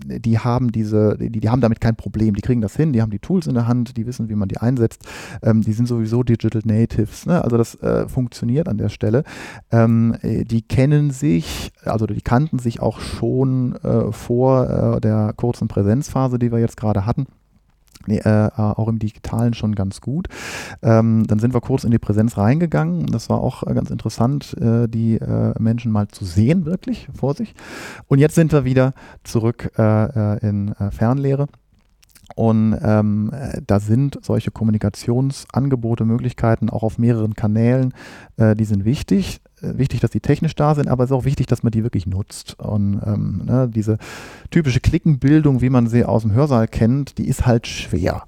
Die 0.09 0.39
haben 0.39 0.71
diese, 0.71 1.17
die, 1.17 1.29
die, 1.39 1.49
haben 1.49 1.61
damit 1.61 1.81
kein 1.81 1.95
Problem. 1.95 2.35
Die 2.35 2.41
kriegen 2.41 2.61
das 2.61 2.75
hin, 2.75 2.93
die 2.93 3.01
haben 3.01 3.11
die 3.11 3.19
Tools 3.19 3.47
in 3.47 3.53
der 3.53 3.67
Hand, 3.67 3.97
die 3.97 4.05
wissen, 4.05 4.29
wie 4.29 4.35
man 4.35 4.49
die 4.49 4.57
einsetzt. 4.57 5.03
Ähm, 5.41 5.61
die 5.61 5.73
sind 5.73 5.87
sowieso 5.87 6.23
Digital 6.23 6.61
Natives. 6.65 7.25
Ne? 7.25 7.43
Also 7.43 7.57
das 7.57 7.75
äh, 7.75 8.07
funktioniert 8.07 8.67
an 8.67 8.77
der 8.77 8.89
Stelle. 8.89 9.23
Ähm, 9.71 10.15
äh, 10.21 10.43
die 10.45 10.61
kennen 10.61 11.11
sich, 11.11 11.71
also 11.83 12.05
die 12.05 12.21
kannten 12.21 12.59
sich 12.59 12.81
auch 12.81 12.99
schon 12.99 13.75
äh, 13.83 14.11
vor 14.11 14.95
äh, 14.97 15.01
der 15.01 15.33
kurzen 15.35 15.67
Präsenzphase, 15.67 16.39
die 16.39 16.51
wir 16.51 16.59
jetzt 16.59 16.77
gerade 16.77 17.05
hatten 17.05 17.27
nee, 18.07 18.17
äh, 18.17 18.47
äh, 18.47 18.51
auch 18.55 18.87
im 18.87 18.99
Digitalen 18.99 19.53
schon 19.53 19.75
ganz 19.75 20.01
gut. 20.01 20.27
Ähm, 20.81 21.25
dann 21.27 21.39
sind 21.39 21.53
wir 21.53 21.61
kurz 21.61 21.83
in 21.83 21.91
die 21.91 21.99
Präsenz 21.99 22.37
reingegangen. 22.37 23.07
Das 23.07 23.29
war 23.29 23.39
auch 23.41 23.63
äh, 23.63 23.73
ganz 23.73 23.89
interessant, 23.89 24.55
äh, 24.59 24.87
die 24.87 25.15
äh, 25.15 25.53
Menschen 25.59 25.91
mal 25.91 26.07
zu 26.07 26.25
sehen, 26.25 26.65
wirklich 26.65 27.07
vor 27.13 27.35
sich. 27.35 27.55
Und 28.07 28.19
jetzt 28.19 28.35
sind 28.35 28.51
wir 28.51 28.65
wieder 28.65 28.93
zurück 29.23 29.71
äh, 29.77 30.47
in 30.47 30.73
Fernlehre. 30.91 31.47
Und 32.35 32.77
ähm, 32.83 33.31
da 33.65 33.79
sind 33.79 34.19
solche 34.21 34.51
Kommunikationsangebote, 34.51 36.05
Möglichkeiten 36.05 36.69
auch 36.69 36.83
auf 36.83 36.97
mehreren 36.97 37.33
Kanälen, 37.33 37.93
äh, 38.37 38.55
die 38.55 38.65
sind 38.65 38.85
wichtig. 38.85 39.41
Äh, 39.61 39.77
wichtig, 39.77 39.99
dass 39.99 40.11
die 40.11 40.19
technisch 40.19 40.55
da 40.55 40.75
sind, 40.75 40.87
aber 40.87 41.03
es 41.03 41.09
ist 41.09 41.15
auch 41.15 41.25
wichtig, 41.25 41.47
dass 41.47 41.63
man 41.63 41.71
die 41.71 41.83
wirklich 41.83 42.05
nutzt. 42.05 42.59
Und 42.59 42.99
ähm, 43.05 43.41
ne, 43.45 43.69
diese 43.69 43.97
typische 44.51 44.79
Klickenbildung, 44.79 45.61
wie 45.61 45.69
man 45.69 45.87
sie 45.87 46.05
aus 46.05 46.23
dem 46.23 46.33
Hörsaal 46.33 46.67
kennt, 46.67 47.17
die 47.17 47.27
ist 47.27 47.45
halt 47.45 47.67
schwer 47.67 48.23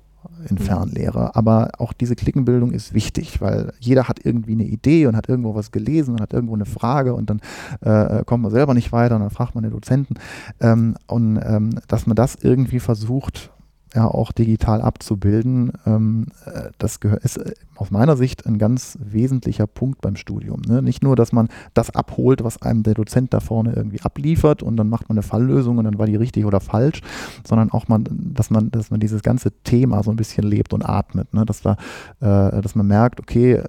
in 0.47 0.57
mhm. 0.57 0.61
Fernlehre. 0.61 1.35
Aber 1.35 1.71
auch 1.77 1.93
diese 1.93 2.15
Klickenbildung 2.15 2.71
ist 2.71 2.93
wichtig, 2.93 3.41
weil 3.41 3.73
jeder 3.79 4.07
hat 4.07 4.23
irgendwie 4.23 4.53
eine 4.53 4.65
Idee 4.65 5.07
und 5.07 5.15
hat 5.15 5.29
irgendwo 5.29 5.55
was 5.55 5.71
gelesen 5.71 6.13
und 6.15 6.21
hat 6.21 6.33
irgendwo 6.33 6.55
eine 6.55 6.65
Frage 6.65 7.13
und 7.13 7.29
dann 7.29 7.41
äh, 7.81 8.23
kommt 8.25 8.43
man 8.43 8.51
selber 8.51 8.73
nicht 8.73 8.91
weiter 8.91 9.15
und 9.15 9.21
dann 9.21 9.29
fragt 9.29 9.55
man 9.55 9.63
den 9.63 9.71
Dozenten. 9.71 10.15
Ähm, 10.59 10.95
und 11.07 11.39
ähm, 11.43 11.71
dass 11.87 12.07
man 12.07 12.15
das 12.15 12.35
irgendwie 12.35 12.79
versucht, 12.79 13.51
ja 13.93 14.07
auch 14.07 14.31
digital 14.31 14.81
abzubilden, 14.81 15.73
ähm, 15.85 16.27
äh, 16.45 16.69
das 16.77 16.99
ist 17.23 17.37
äh, 17.37 17.53
aus 17.81 17.89
meiner 17.89 18.15
Sicht 18.15 18.45
ein 18.45 18.59
ganz 18.59 18.97
wesentlicher 19.01 19.65
Punkt 19.65 20.01
beim 20.01 20.15
Studium. 20.15 20.61
Ne? 20.67 20.83
Nicht 20.83 21.03
nur, 21.03 21.15
dass 21.15 21.31
man 21.31 21.49
das 21.73 21.89
abholt, 21.89 22.43
was 22.43 22.61
einem 22.61 22.83
der 22.83 22.93
Dozent 22.93 23.33
da 23.33 23.39
vorne 23.39 23.73
irgendwie 23.73 24.01
abliefert 24.01 24.61
und 24.61 24.77
dann 24.77 24.87
macht 24.87 25.09
man 25.09 25.17
eine 25.17 25.23
Falllösung 25.23 25.79
und 25.79 25.85
dann 25.85 25.97
war 25.97 26.05
die 26.05 26.15
richtig 26.15 26.45
oder 26.45 26.59
falsch, 26.59 27.01
sondern 27.43 27.71
auch 27.71 27.87
man, 27.87 28.05
dass 28.11 28.51
man, 28.51 28.69
dass 28.69 28.91
man 28.91 28.99
dieses 28.99 29.23
ganze 29.23 29.51
Thema 29.63 30.03
so 30.03 30.11
ein 30.11 30.15
bisschen 30.15 30.43
lebt 30.43 30.73
und 30.73 30.83
atmet, 30.83 31.33
ne? 31.33 31.43
dass 31.43 31.61
da, 31.61 31.71
äh, 32.19 32.61
dass 32.61 32.75
man 32.75 32.85
merkt, 32.85 33.19
okay, 33.19 33.53
äh, 33.53 33.65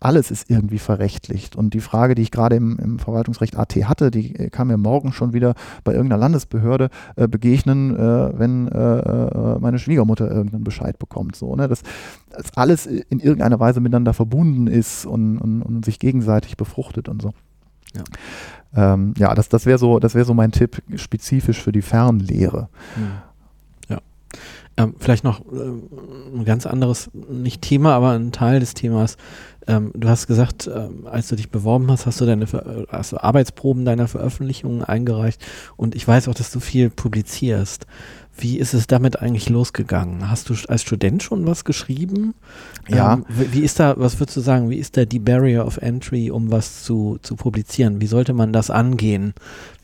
alles 0.00 0.32
ist 0.32 0.50
irgendwie 0.50 0.78
verrechtlicht. 0.78 1.54
Und 1.54 1.74
die 1.74 1.80
Frage, 1.80 2.16
die 2.16 2.22
ich 2.22 2.32
gerade 2.32 2.56
im, 2.56 2.76
im 2.78 2.98
Verwaltungsrecht 2.98 3.56
AT 3.56 3.74
hatte, 3.84 4.10
die 4.10 4.32
kam 4.50 4.66
mir 4.66 4.78
morgen 4.78 5.12
schon 5.12 5.32
wieder 5.32 5.54
bei 5.84 5.92
irgendeiner 5.92 6.20
Landesbehörde 6.20 6.90
äh, 7.14 7.28
begegnen, 7.28 7.94
äh, 7.96 8.38
wenn 8.38 8.66
meine 9.60 9.78
Schwiegermutter 9.78 10.30
irgendeinen 10.30 10.64
Bescheid 10.64 10.98
bekommt. 10.98 11.36
So, 11.36 11.54
ne? 11.56 11.68
das, 11.68 11.82
das 12.30 12.56
alles 12.56 12.86
in 12.86 13.20
irgendeiner 13.20 13.60
Weise 13.60 13.80
miteinander 13.80 14.14
verbunden 14.14 14.66
ist 14.66 15.06
und, 15.06 15.38
und, 15.38 15.62
und 15.62 15.84
sich 15.84 15.98
gegenseitig 15.98 16.56
befruchtet 16.56 17.08
und 17.08 17.22
so. 17.22 17.32
Ja, 17.94 18.94
ähm, 18.94 19.14
ja 19.18 19.34
das, 19.34 19.48
das 19.48 19.66
wäre 19.66 19.78
so, 19.78 19.98
das 19.98 20.12
so 20.12 20.34
mein 20.34 20.52
Tipp 20.52 20.82
spezifisch 20.96 21.62
für 21.62 21.72
die 21.72 21.82
Fernlehre. 21.82 22.68
Hm. 22.94 23.06
Ja. 23.88 23.98
Ähm, 24.76 24.94
vielleicht 24.98 25.24
noch 25.24 25.40
äh, 25.40 26.36
ein 26.36 26.44
ganz 26.44 26.66
anderes, 26.66 27.10
nicht 27.30 27.62
Thema, 27.62 27.94
aber 27.94 28.10
ein 28.10 28.32
Teil 28.32 28.60
des 28.60 28.74
Themas. 28.74 29.16
Ähm, 29.66 29.92
du 29.94 30.08
hast 30.08 30.26
gesagt, 30.26 30.68
ähm, 30.72 31.06
als 31.06 31.28
du 31.28 31.36
dich 31.36 31.50
beworben 31.50 31.90
hast, 31.90 32.06
hast 32.06 32.20
du 32.20 32.26
deine 32.26 32.46
Ver 32.46 32.86
hast 32.88 33.12
du 33.12 33.22
Arbeitsproben 33.22 33.84
deiner 33.84 34.08
Veröffentlichungen 34.08 34.82
eingereicht 34.84 35.44
und 35.76 35.94
ich 35.94 36.06
weiß 36.06 36.28
auch, 36.28 36.34
dass 36.34 36.50
du 36.50 36.60
viel 36.60 36.90
publizierst. 36.90 37.86
Wie 38.36 38.58
ist 38.58 38.74
es 38.74 38.88
damit 38.88 39.20
eigentlich 39.20 39.48
losgegangen? 39.48 40.28
Hast 40.28 40.50
du 40.50 40.54
als 40.68 40.82
Student 40.82 41.22
schon 41.22 41.46
was 41.46 41.64
geschrieben? 41.64 42.34
Ja. 42.88 43.14
Ähm, 43.14 43.24
wie 43.28 43.60
ist 43.60 43.78
da, 43.78 43.94
was 43.96 44.18
würdest 44.18 44.36
du 44.36 44.40
sagen, 44.40 44.70
wie 44.70 44.78
ist 44.78 44.96
da 44.96 45.04
die 45.04 45.20
Barrier 45.20 45.64
of 45.64 45.76
Entry, 45.76 46.30
um 46.30 46.50
was 46.50 46.82
zu, 46.82 47.18
zu 47.22 47.36
publizieren? 47.36 48.00
Wie 48.00 48.06
sollte 48.06 48.32
man 48.32 48.52
das 48.52 48.70
angehen? 48.70 49.34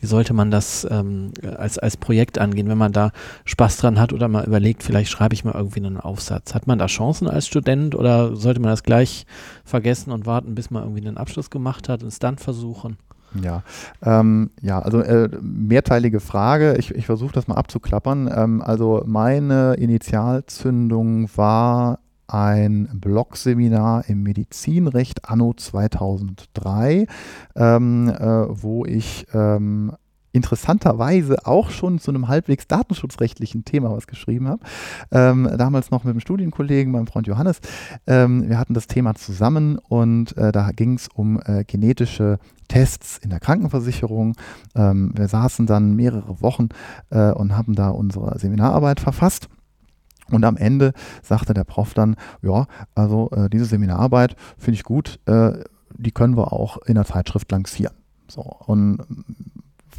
Wie 0.01 0.07
sollte 0.07 0.33
man 0.33 0.51
das 0.51 0.85
ähm, 0.89 1.31
als, 1.57 1.77
als 1.77 1.95
Projekt 1.95 2.39
angehen, 2.39 2.67
wenn 2.67 2.77
man 2.77 2.91
da 2.91 3.11
Spaß 3.45 3.77
dran 3.77 3.99
hat 3.99 4.11
oder 4.11 4.27
mal 4.27 4.45
überlegt, 4.45 4.83
vielleicht 4.83 5.11
schreibe 5.11 5.33
ich 5.33 5.45
mal 5.45 5.55
irgendwie 5.55 5.79
einen 5.79 5.97
Aufsatz? 5.97 6.53
Hat 6.53 6.67
man 6.67 6.77
da 6.77 6.87
Chancen 6.87 7.29
als 7.29 7.47
Student 7.47 7.95
oder 7.95 8.35
sollte 8.35 8.59
man 8.59 8.71
das 8.71 8.83
gleich 8.83 9.25
vergessen 9.63 10.11
und 10.11 10.25
warten, 10.25 10.55
bis 10.55 10.71
man 10.71 10.83
irgendwie 10.83 11.07
einen 11.07 11.17
Abschluss 11.17 11.49
gemacht 11.49 11.87
hat 11.87 12.03
und 12.03 12.09
es 12.09 12.19
dann 12.19 12.37
versuchen? 12.37 12.97
Ja, 13.41 13.63
ähm, 14.03 14.49
ja, 14.61 14.79
also 14.79 14.99
äh, 14.99 15.29
mehrteilige 15.41 16.19
Frage. 16.19 16.75
Ich, 16.77 16.93
ich 16.93 17.05
versuche 17.05 17.33
das 17.33 17.47
mal 17.47 17.55
abzuklappern. 17.55 18.29
Ähm, 18.33 18.61
also 18.61 19.03
meine 19.05 19.75
Initialzündung 19.75 21.29
war 21.35 21.99
ein 22.27 22.89
Blog-Seminar 22.93 24.05
im 24.07 24.23
Medizinrecht 24.23 25.29
anno 25.29 25.53
2003, 25.53 27.05
ähm, 27.55 28.09
äh, 28.09 28.23
wo 28.49 28.85
ich 28.85 29.27
ähm, 29.33 29.93
interessanterweise 30.31 31.45
auch 31.45 31.69
schon 31.69 31.99
zu 31.99 32.11
einem 32.11 32.27
halbwegs 32.27 32.67
datenschutzrechtlichen 32.67 33.65
Thema 33.65 33.91
was 33.91 34.07
geschrieben 34.07 34.47
habe. 34.47 34.63
Ähm, 35.11 35.49
damals 35.57 35.91
noch 35.91 36.03
mit 36.03 36.13
dem 36.13 36.19
Studienkollegen, 36.19 36.91
meinem 36.91 37.07
Freund 37.07 37.27
Johannes. 37.27 37.59
Ähm, 38.07 38.49
wir 38.49 38.57
hatten 38.57 38.73
das 38.73 38.87
Thema 38.87 39.15
zusammen 39.15 39.77
und 39.77 40.35
äh, 40.37 40.51
da 40.51 40.71
ging 40.71 40.95
es 40.95 41.07
um 41.07 41.41
äh, 41.45 41.63
genetische 41.65 42.39
Tests 42.67 43.17
in 43.17 43.29
der 43.29 43.39
Krankenversicherung. 43.39 44.35
Ähm, 44.75 45.11
wir 45.15 45.27
saßen 45.27 45.65
dann 45.65 45.95
mehrere 45.95 46.41
Wochen 46.41 46.69
äh, 47.09 47.31
und 47.31 47.57
haben 47.57 47.75
da 47.75 47.89
unsere 47.89 48.39
Seminararbeit 48.39 48.99
verfasst. 48.99 49.49
Und 50.29 50.45
am 50.45 50.55
Ende 50.55 50.93
sagte 51.21 51.53
der 51.53 51.65
Prof 51.65 51.93
dann, 51.93 52.15
ja, 52.41 52.67
also 52.95 53.29
äh, 53.31 53.49
diese 53.49 53.65
Seminararbeit 53.65 54.37
finde 54.57 54.75
ich 54.75 54.83
gut, 54.83 55.19
äh, 55.25 55.51
die 55.97 56.11
können 56.11 56.37
wir 56.37 56.53
auch 56.53 56.77
in 56.85 56.95
der 56.95 57.05
Zeitschrift 57.05 57.51
lancieren. 57.51 57.93
So, 58.29 58.41
und 58.41 58.99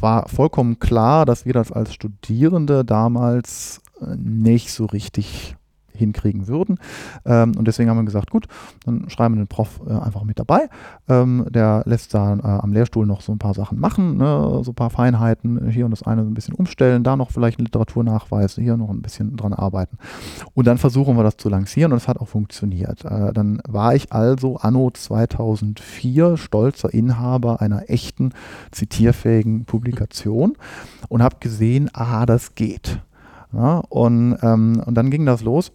war 0.03 0.27
vollkommen 0.27 0.77
klar, 0.77 1.25
dass 1.25 1.45
wir 1.45 1.53
das 1.53 1.71
als 1.71 1.93
Studierende 1.93 2.85
damals 2.85 3.81
äh, 3.99 4.15
nicht 4.15 4.71
so 4.71 4.85
richtig 4.85 5.55
hinkriegen 5.95 6.47
würden. 6.47 6.79
Ähm, 7.25 7.53
und 7.57 7.67
deswegen 7.67 7.89
haben 7.89 7.97
wir 7.97 8.05
gesagt, 8.05 8.31
gut, 8.31 8.47
dann 8.85 9.09
schreiben 9.09 9.35
wir 9.35 9.43
den 9.43 9.47
Prof 9.47 9.81
äh, 9.87 9.93
einfach 9.93 10.23
mit 10.23 10.39
dabei. 10.39 10.69
Ähm, 11.07 11.45
der 11.49 11.83
lässt 11.85 12.13
da 12.13 12.35
äh, 12.35 12.41
am 12.41 12.73
Lehrstuhl 12.73 13.05
noch 13.05 13.21
so 13.21 13.31
ein 13.31 13.39
paar 13.39 13.53
Sachen 13.53 13.79
machen, 13.79 14.17
ne? 14.17 14.61
so 14.63 14.71
ein 14.71 14.75
paar 14.75 14.89
Feinheiten, 14.89 15.69
hier 15.69 15.85
und 15.85 15.91
das 15.91 16.03
eine 16.03 16.21
ein 16.21 16.33
bisschen 16.33 16.55
umstellen, 16.55 17.03
da 17.03 17.15
noch 17.15 17.31
vielleicht 17.31 17.59
einen 17.59 17.65
Literaturnachweis, 17.65 18.55
hier 18.55 18.77
noch 18.77 18.89
ein 18.89 19.01
bisschen 19.01 19.35
dran 19.35 19.53
arbeiten. 19.53 19.97
Und 20.53 20.67
dann 20.67 20.77
versuchen 20.77 21.15
wir 21.17 21.23
das 21.23 21.37
zu 21.37 21.49
lancieren 21.49 21.91
und 21.91 21.97
es 21.97 22.07
hat 22.07 22.17
auch 22.17 22.27
funktioniert. 22.27 23.05
Äh, 23.05 23.33
dann 23.33 23.61
war 23.67 23.95
ich 23.95 24.11
also 24.11 24.57
anno 24.57 24.91
2004 24.91 26.37
stolzer 26.37 26.93
Inhaber 26.93 27.61
einer 27.61 27.89
echten 27.89 28.33
zitierfähigen 28.71 29.65
Publikation 29.65 30.55
und 31.09 31.23
habe 31.23 31.37
gesehen, 31.39 31.89
ah, 31.93 32.25
das 32.25 32.55
geht. 32.55 32.99
Ja, 33.53 33.83
und, 33.89 34.37
ähm, 34.41 34.81
und 34.83 34.95
dann 34.95 35.11
ging 35.11 35.25
das 35.25 35.43
los 35.43 35.71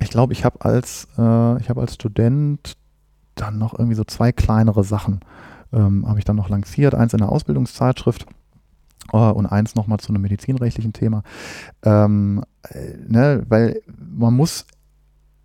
ich 0.00 0.10
glaube, 0.10 0.32
ich 0.32 0.44
habe 0.44 0.64
als, 0.64 1.08
äh, 1.18 1.60
ich 1.60 1.70
als 1.70 1.94
Student 1.94 2.76
dann 3.34 3.58
noch 3.58 3.78
irgendwie 3.78 3.96
so 3.96 4.04
zwei 4.04 4.32
kleinere 4.32 4.84
Sachen 4.84 5.20
ähm, 5.72 6.06
habe 6.06 6.18
ich 6.18 6.24
dann 6.24 6.36
noch 6.36 6.48
lanciert. 6.48 6.94
Eins 6.94 7.12
in 7.12 7.18
der 7.18 7.30
Ausbildungszeitschrift 7.30 8.26
äh, 9.12 9.16
und 9.16 9.46
eins 9.46 9.74
nochmal 9.74 9.98
zu 9.98 10.10
einem 10.10 10.22
medizinrechtlichen 10.22 10.92
Thema. 10.92 11.22
Ähm, 11.82 12.44
äh, 12.62 12.96
ne, 13.06 13.44
weil 13.48 13.80
man 13.96 14.34
muss 14.34 14.66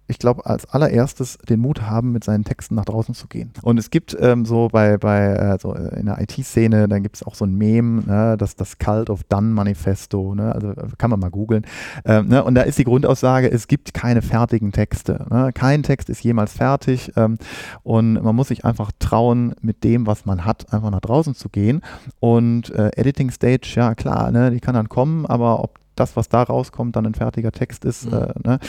ich 0.10 0.18
glaube, 0.18 0.46
als 0.46 0.66
allererstes 0.66 1.38
den 1.48 1.60
Mut 1.60 1.84
haben, 1.84 2.12
mit 2.12 2.24
seinen 2.24 2.44
Texten 2.44 2.76
nach 2.76 2.86
draußen 2.86 3.14
zu 3.14 3.28
gehen. 3.28 3.52
Und 3.62 3.78
es 3.78 3.92
gibt 3.92 4.18
ähm, 4.20 4.44
so 4.44 4.68
bei, 4.72 4.98
bei 4.98 5.28
äh, 5.36 5.58
so 5.60 5.74
in 5.74 6.08
der 6.08 6.20
IT-Szene, 6.20 6.88
dann 6.88 7.04
gibt 7.04 7.18
es 7.18 7.24
auch 7.24 7.36
so 7.36 7.46
ein 7.46 7.54
Meme, 7.54 8.04
ne, 8.06 8.36
das, 8.38 8.56
das 8.56 8.80
Cult 8.80 9.10
of 9.12 9.24
Done 9.26 9.50
Manifesto, 9.50 10.34
ne, 10.34 10.54
also 10.54 10.72
äh, 10.72 10.88
kann 10.98 11.12
man 11.12 11.20
mal 11.20 11.30
googeln. 11.30 11.66
Ähm, 12.06 12.28
ne, 12.28 12.44
und 12.44 12.56
da 12.56 12.64
ist 12.64 12.80
die 12.80 12.86
Grundaussage, 12.86 13.52
es 13.52 13.68
gibt 13.68 13.94
keine 13.94 14.24
fertigen 14.24 14.72
Texte. 14.72 15.28
Ne, 15.30 15.52
kein 15.54 15.84
Text 15.84 16.10
ist 16.10 16.24
jemals 16.24 16.54
fertig 16.54 17.12
ähm, 17.16 17.38
und 17.84 18.14
man 18.14 18.36
muss 18.36 18.48
sich 18.48 18.66
einfach 18.66 18.92
trauen, 18.98 19.54
mit 19.62 19.84
dem, 19.84 20.08
was 20.08 20.26
man 20.26 20.44
hat, 20.44 20.74
einfach 20.74 20.90
nach 20.90 21.02
draußen 21.02 21.36
zu 21.36 21.50
gehen. 21.50 21.82
Und 22.20 22.72
äh, 22.72 22.90
Editing 22.96 23.30
Stage, 23.30 23.74
ja 23.76 23.94
klar, 23.94 24.32
ne, 24.32 24.50
die 24.50 24.60
kann 24.60 24.74
dann 24.74 24.90
kommen, 24.90 25.28
aber 25.28 25.64
ob 25.64 25.80
das, 26.00 26.16
was 26.16 26.30
da 26.30 26.44
rauskommt, 26.44 26.96
dann 26.96 27.06
ein 27.06 27.14
fertiger 27.14 27.52
Text 27.52 27.86
ist, 27.86 28.06
mhm. 28.06 28.14
äh, 28.14 28.34
ne, 28.44 28.60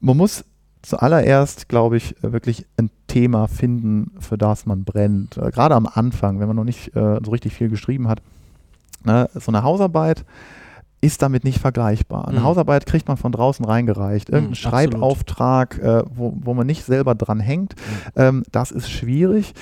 man 0.00 0.16
muss 0.16 0.44
zuallererst, 0.82 1.68
glaube 1.68 1.96
ich, 1.96 2.14
wirklich 2.22 2.66
ein 2.76 2.90
Thema 3.08 3.48
finden, 3.48 4.12
für 4.20 4.38
das 4.38 4.66
man 4.66 4.84
brennt. 4.84 5.36
Äh, 5.36 5.50
gerade 5.50 5.74
am 5.74 5.86
Anfang, 5.86 6.38
wenn 6.38 6.46
man 6.46 6.56
noch 6.56 6.64
nicht 6.64 6.94
äh, 6.94 7.18
so 7.24 7.30
richtig 7.30 7.54
viel 7.54 7.68
geschrieben 7.68 8.08
hat. 8.08 8.22
Ne, 9.04 9.28
so 9.34 9.50
eine 9.50 9.62
Hausarbeit 9.62 10.24
ist 11.06 11.22
damit 11.22 11.44
nicht 11.44 11.60
vergleichbar. 11.60 12.26
Eine 12.26 12.40
mhm. 12.40 12.44
Hausarbeit 12.44 12.84
kriegt 12.84 13.06
man 13.06 13.16
von 13.16 13.30
draußen 13.30 13.64
reingereicht. 13.64 14.28
Irgendein 14.28 14.50
mhm, 14.50 14.54
Schreibauftrag, 14.56 15.78
äh, 15.78 16.02
wo, 16.12 16.34
wo 16.36 16.52
man 16.52 16.66
nicht 16.66 16.84
selber 16.84 17.14
dran 17.14 17.38
hängt, 17.38 17.76
mhm. 17.76 18.10
ähm, 18.16 18.42
das 18.50 18.72
ist 18.72 18.90
schwierig. 18.90 19.54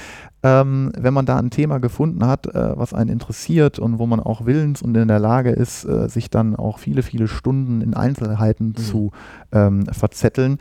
Ähm, 0.43 0.93
wenn 0.97 1.15
man 1.15 1.27
da 1.27 1.37
ein 1.37 1.51
Thema 1.51 1.79
gefunden 1.79 2.27
hat, 2.27 2.47
äh, 2.47 2.79
was 2.79 2.93
einen 2.93 3.11
interessiert 3.11 3.79
und 3.79 3.99
wo 3.99 4.07
man 4.07 4.21
auch 4.21 4.47
willens 4.47 4.83
und 4.83 4.95
in 4.97 5.09
der 5.09 5.19
Lage 5.19 5.51
ist, 5.51 5.85
äh, 5.85 6.09
sich 6.09 6.31
dann 6.31 6.57
auch 6.57 6.79
viele, 6.79 7.03
viele 7.03 7.29
Stunden 7.29 7.81
in 7.81 7.95
Einzelheiten 7.95 8.69
mhm. 8.69 8.77
zu 8.77 9.11
ähm, 9.53 9.87
verzetteln, 9.87 10.59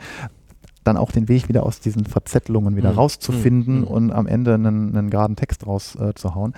dann 0.83 0.97
auch 0.97 1.11
den 1.11 1.29
Weg 1.29 1.49
wieder 1.49 1.63
aus 1.63 1.79
diesen 1.79 2.05
Verzettelungen 2.05 2.75
wieder 2.75 2.91
mhm. 2.91 2.97
rauszufinden 2.97 3.81
mhm. 3.81 3.87
und 3.87 4.11
am 4.11 4.27
Ende 4.27 4.53
einen, 4.53 4.95
einen 4.95 5.09
geraden 5.09 5.35
Text 5.35 5.65
rauszuhauen. 5.65 6.53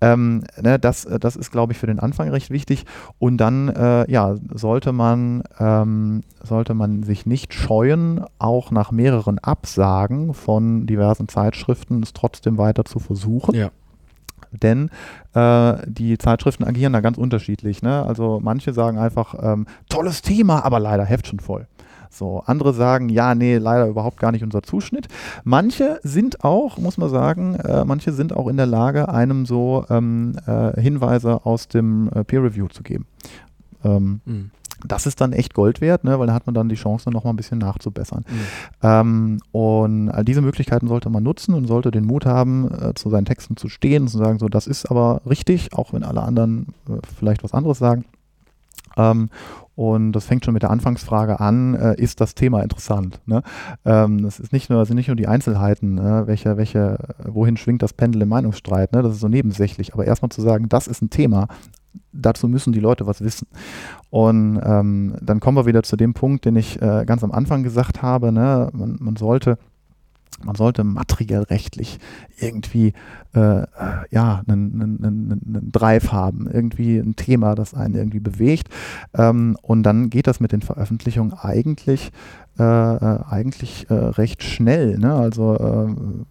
Äh, 0.00 0.12
ähm, 0.12 0.44
ne, 0.60 0.78
das, 0.78 1.04
äh, 1.04 1.18
das 1.18 1.36
ist, 1.36 1.50
glaube 1.50 1.72
ich, 1.72 1.78
für 1.78 1.86
den 1.86 1.98
Anfang 1.98 2.28
recht 2.30 2.50
wichtig. 2.50 2.84
Und 3.18 3.38
dann 3.38 3.68
äh, 3.68 4.10
ja, 4.10 4.36
sollte 4.52 4.92
man, 4.92 5.42
ähm, 5.58 6.22
sollte 6.42 6.74
man 6.74 7.02
sich 7.02 7.26
nicht 7.26 7.54
scheuen, 7.54 8.24
auch 8.38 8.70
nach 8.70 8.90
mehreren 8.90 9.38
Absagen 9.38 10.34
von 10.34 10.86
diversen 10.86 11.28
Zeitschriften 11.28 12.02
es 12.02 12.12
trotzdem 12.12 12.58
weiter 12.58 12.84
zu 12.84 12.98
versuchen. 12.98 13.54
Ja 13.54 13.70
denn 14.50 14.90
äh, 15.34 15.74
die 15.86 16.18
Zeitschriften 16.18 16.64
agieren 16.64 16.92
da 16.92 17.00
ganz 17.00 17.18
unterschiedlich. 17.18 17.82
Ne? 17.82 18.02
Also 18.02 18.40
manche 18.42 18.72
sagen 18.72 18.98
einfach, 18.98 19.34
ähm, 19.40 19.66
tolles 19.88 20.22
Thema, 20.22 20.64
aber 20.64 20.80
leider 20.80 21.04
Heft 21.04 21.26
schon 21.26 21.40
voll. 21.40 21.66
So, 22.10 22.42
andere 22.46 22.72
sagen, 22.72 23.08
ja, 23.08 23.34
nee, 23.34 23.58
leider 23.58 23.86
überhaupt 23.86 24.18
gar 24.18 24.32
nicht 24.32 24.42
unser 24.42 24.62
Zuschnitt. 24.62 25.08
Manche 25.44 26.00
sind 26.02 26.44
auch, 26.44 26.78
muss 26.78 26.98
man 26.98 27.10
sagen, 27.10 27.54
äh, 27.56 27.84
manche 27.84 28.12
sind 28.12 28.34
auch 28.34 28.48
in 28.48 28.56
der 28.56 28.66
Lage, 28.66 29.08
einem 29.08 29.46
so 29.46 29.84
ähm, 29.90 30.36
äh, 30.46 30.80
Hinweise 30.80 31.44
aus 31.44 31.68
dem 31.68 32.10
äh, 32.14 32.24
Peer 32.24 32.42
Review 32.42 32.68
zu 32.68 32.82
geben. 32.82 33.06
Ähm, 33.84 34.20
mhm. 34.24 34.50
Das 34.86 35.06
ist 35.06 35.20
dann 35.20 35.32
echt 35.32 35.54
Gold 35.54 35.80
wert, 35.80 36.04
ne, 36.04 36.20
weil 36.20 36.28
da 36.28 36.34
hat 36.34 36.46
man 36.46 36.54
dann 36.54 36.68
die 36.68 36.76
Chance, 36.76 37.10
noch 37.10 37.24
mal 37.24 37.30
ein 37.30 37.36
bisschen 37.36 37.58
nachzubessern. 37.58 38.24
Mhm. 38.28 38.38
Ähm, 38.82 39.38
und 39.50 40.08
all 40.10 40.24
diese 40.24 40.40
Möglichkeiten 40.40 40.86
sollte 40.86 41.10
man 41.10 41.24
nutzen 41.24 41.54
und 41.54 41.66
sollte 41.66 41.90
den 41.90 42.04
Mut 42.04 42.26
haben, 42.26 42.70
äh, 42.72 42.94
zu 42.94 43.10
seinen 43.10 43.24
Texten 43.24 43.56
zu 43.56 43.68
stehen 43.68 44.02
und 44.02 44.08
zu 44.08 44.18
sagen, 44.18 44.38
so, 44.38 44.48
das 44.48 44.68
ist 44.68 44.86
aber 44.86 45.22
richtig, 45.28 45.74
auch 45.74 45.92
wenn 45.92 46.04
alle 46.04 46.22
anderen 46.22 46.74
äh, 46.88 46.98
vielleicht 47.16 47.42
was 47.42 47.54
anderes 47.54 47.78
sagen. 47.78 48.04
Ähm, 48.96 49.30
und 49.78 50.10
das 50.10 50.24
fängt 50.24 50.44
schon 50.44 50.54
mit 50.54 50.64
der 50.64 50.72
Anfangsfrage 50.72 51.38
an, 51.38 51.74
äh, 51.74 51.94
ist 52.02 52.20
das 52.20 52.34
Thema 52.34 52.64
interessant? 52.64 53.20
Ne? 53.26 53.44
Ähm, 53.84 54.22
das 54.22 54.40
ist 54.40 54.52
nicht 54.52 54.70
nur, 54.70 54.84
sind 54.84 54.96
nicht 54.96 55.06
nur 55.06 55.14
die 55.14 55.28
Einzelheiten, 55.28 55.94
ne? 55.94 56.24
welche, 56.26 56.56
welche, 56.56 56.98
wohin 57.24 57.56
schwingt 57.56 57.80
das 57.80 57.92
Pendel 57.92 58.22
im 58.22 58.28
Meinungsstreit, 58.28 58.92
ne? 58.92 59.02
das 59.02 59.12
ist 59.12 59.20
so 59.20 59.28
nebensächlich, 59.28 59.94
aber 59.94 60.04
erstmal 60.04 60.30
zu 60.30 60.42
sagen, 60.42 60.68
das 60.68 60.88
ist 60.88 61.00
ein 61.00 61.10
Thema, 61.10 61.46
dazu 62.10 62.48
müssen 62.48 62.72
die 62.72 62.80
Leute 62.80 63.06
was 63.06 63.20
wissen. 63.20 63.46
Und 64.10 64.60
ähm, 64.64 65.14
dann 65.22 65.38
kommen 65.38 65.56
wir 65.56 65.66
wieder 65.66 65.84
zu 65.84 65.94
dem 65.94 66.12
Punkt, 66.12 66.44
den 66.44 66.56
ich 66.56 66.82
äh, 66.82 67.04
ganz 67.06 67.22
am 67.22 67.30
Anfang 67.30 67.62
gesagt 67.62 68.02
habe, 68.02 68.32
ne? 68.32 68.70
man, 68.72 68.96
man 68.98 69.14
sollte 69.14 69.58
man 70.42 70.54
sollte 70.54 70.84
materiell 70.84 71.42
rechtlich 71.42 71.98
irgendwie 72.38 72.92
äh, 73.34 73.62
ja, 74.10 74.42
einen, 74.46 75.00
einen, 75.02 75.04
einen, 75.04 75.72
Drive 75.72 76.12
haben, 76.12 76.48
irgendwie 76.48 76.98
ein 76.98 77.16
Thema, 77.16 77.54
das 77.54 77.74
einen 77.74 77.94
irgendwie 77.94 78.20
bewegt. 78.20 78.68
Ähm, 79.14 79.56
und 79.62 79.82
dann 79.82 80.10
geht 80.10 80.26
das 80.26 80.40
mit 80.40 80.52
den 80.52 80.62
Veröffentlichungen 80.62 81.34
eigentlich, 81.34 82.10
äh, 82.58 82.62
äh 82.62 83.20
eigentlich 83.28 83.90
äh, 83.90 83.94
recht 83.94 84.42
schnell. 84.42 84.98
Ne? 84.98 85.12
Also 85.12 85.56
äh, 85.56 86.24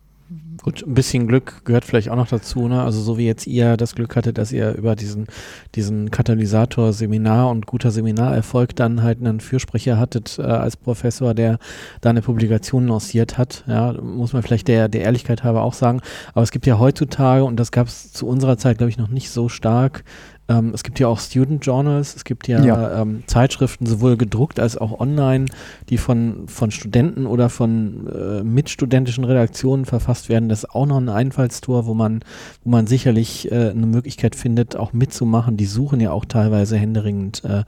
Gut, 0.62 0.86
ein 0.86 0.94
bisschen 0.94 1.28
Glück 1.28 1.64
gehört 1.64 1.86
vielleicht 1.86 2.10
auch 2.10 2.18
noch 2.18 2.28
dazu, 2.28 2.68
ne? 2.68 2.82
Also 2.82 3.00
so 3.02 3.18
wie 3.18 3.26
jetzt 3.26 3.48
ihr 3.48 3.78
das 3.78 3.96
Glück 3.96 4.18
hattet, 4.18 4.38
dass 4.38 4.52
ihr 4.52 4.74
über 4.74 4.96
diesen, 4.98 5.28
diesen 5.76 6.12
Katalysator 6.12 6.92
Seminar 6.92 7.50
und 7.50 7.66
guter 7.66 7.92
Seminarerfolg 7.92 8.76
dann 8.76 9.04
halt 9.04 9.20
einen 9.22 9.40
Fürsprecher 9.40 9.98
hattet 9.98 10.38
äh, 10.38 10.42
als 10.42 10.76
Professor, 10.76 11.34
der 11.34 11.60
da 12.02 12.10
eine 12.10 12.22
Publikation 12.22 12.88
lanciert 12.88 13.38
hat. 13.38 13.64
Ja, 13.68 13.94
muss 13.94 14.34
man 14.34 14.44
vielleicht 14.44 14.68
der, 14.68 14.90
der 14.90 15.02
Ehrlichkeit 15.02 15.46
halber 15.46 15.62
auch 15.62 15.74
sagen. 15.74 16.02
Aber 16.34 16.44
es 16.44 16.52
gibt 16.52 16.66
ja 16.66 16.78
heutzutage, 16.78 17.46
und 17.46 17.58
das 17.58 17.72
gab 17.72 17.88
es 17.88 18.12
zu 18.12 18.28
unserer 18.28 18.58
Zeit, 18.58 18.80
glaube 18.80 18.90
ich, 18.90 18.98
noch 18.98 19.10
nicht 19.10 19.30
so 19.30 19.48
stark, 19.48 20.04
ähm, 20.50 20.72
es 20.74 20.84
gibt 20.84 21.00
ja 21.00 21.08
auch 21.08 21.20
Student 21.20 21.66
Journals, 21.66 22.16
es 22.16 22.24
gibt 22.24 22.48
ja, 22.48 22.64
ja. 22.64 23.02
Ähm, 23.02 23.24
Zeitschriften, 23.28 23.86
sowohl 23.86 24.18
gedruckt 24.18 24.60
als 24.60 24.78
auch 24.78 25.00
online, 25.00 25.46
die 25.90 25.98
von, 25.98 26.48
von 26.48 26.72
Studenten 26.72 27.26
oder 27.26 27.50
von 27.50 28.08
äh, 28.08 28.44
mitstudentischen 28.44 29.24
Redaktionen 29.24 29.86
verfasst 29.86 30.30
werden. 30.30 30.50
Das 30.50 30.64
ist 30.64 30.70
auch 30.70 30.86
noch 30.86 30.98
ein 30.98 31.10
Einfallstor, 31.10 31.86
wo 31.86 31.94
man, 31.94 32.22
wo 32.64 32.70
man 32.70 32.88
sicherlich 32.88 33.52
äh, 33.52 33.70
eine 33.70 33.88
Möglichkeit 33.88 34.36
findet, 34.36 34.76
auch 34.76 34.94
mitzumachen. 34.94 35.58
Die 35.58 35.66
suchen 35.66 36.00
ja 36.00 36.12
auch 36.12 36.26
teilweise 36.26 36.78
händeringend 36.78 37.44
äh, 37.44 37.64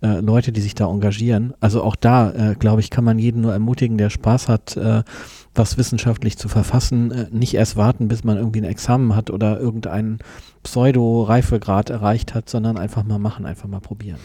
äh 0.00 0.20
Leute, 0.20 0.52
die 0.52 0.60
sich 0.60 0.74
da 0.74 0.88
engagieren. 0.88 1.52
Also 1.60 1.82
auch 1.82 1.96
da, 1.96 2.32
äh, 2.32 2.54
glaube 2.54 2.80
ich, 2.80 2.90
kann 2.90 3.04
man 3.04 3.18
jeden 3.18 3.42
nur 3.42 3.52
ermutigen, 3.52 3.98
der 3.98 4.10
Spaß 4.10 4.48
hat, 4.48 4.76
äh, 4.76 5.02
was 5.54 5.76
wissenschaftlich 5.76 6.38
zu 6.38 6.48
verfassen, 6.48 7.28
nicht 7.30 7.54
erst 7.54 7.76
warten, 7.76 8.08
bis 8.08 8.24
man 8.24 8.38
irgendwie 8.38 8.60
ein 8.62 8.64
Examen 8.64 9.14
hat 9.14 9.30
oder 9.30 9.60
irgendeinen 9.60 10.18
Pseudo-Reifegrad 10.62 11.90
erreicht 11.90 12.34
hat, 12.34 12.48
sondern 12.48 12.78
einfach 12.78 13.04
mal 13.04 13.18
machen, 13.18 13.44
einfach 13.46 13.68
mal 13.68 13.80
probieren. 13.80 14.16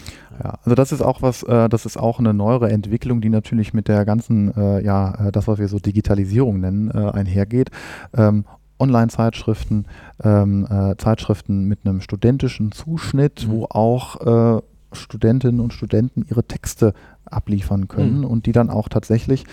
Ja, 0.41 0.57
also 0.63 0.75
das 0.75 0.91
ist 0.91 1.01
auch 1.01 1.21
was, 1.21 1.43
äh, 1.43 1.67
das 1.69 1.85
ist 1.85 1.97
auch 1.97 2.19
eine 2.19 2.33
neuere 2.33 2.69
Entwicklung, 2.71 3.21
die 3.21 3.29
natürlich 3.29 3.73
mit 3.73 3.87
der 3.87 4.05
ganzen, 4.05 4.55
äh, 4.55 4.83
ja, 4.83 5.27
äh, 5.27 5.31
das, 5.31 5.47
was 5.47 5.59
wir 5.59 5.67
so 5.67 5.79
Digitalisierung 5.79 6.59
nennen, 6.59 6.91
äh, 6.91 7.11
einhergeht. 7.11 7.71
Ähm, 8.15 8.45
Online-Zeitschriften, 8.79 9.85
ähm, 10.23 10.67
äh, 10.69 10.95
Zeitschriften 10.97 11.65
mit 11.65 11.79
einem 11.85 12.01
studentischen 12.01 12.71
Zuschnitt, 12.71 13.45
Mhm. 13.47 13.51
wo 13.51 13.65
auch 13.69 14.57
äh, 14.57 14.61
Studentinnen 14.93 15.59
und 15.59 15.73
Studenten 15.73 16.25
ihre 16.29 16.43
Texte 16.43 16.93
abliefern 17.25 17.87
können 17.87 18.19
Mhm. 18.19 18.25
und 18.25 18.45
die 18.45 18.51
dann 18.53 18.69
auch 18.69 18.87
tatsächlich 18.87 19.43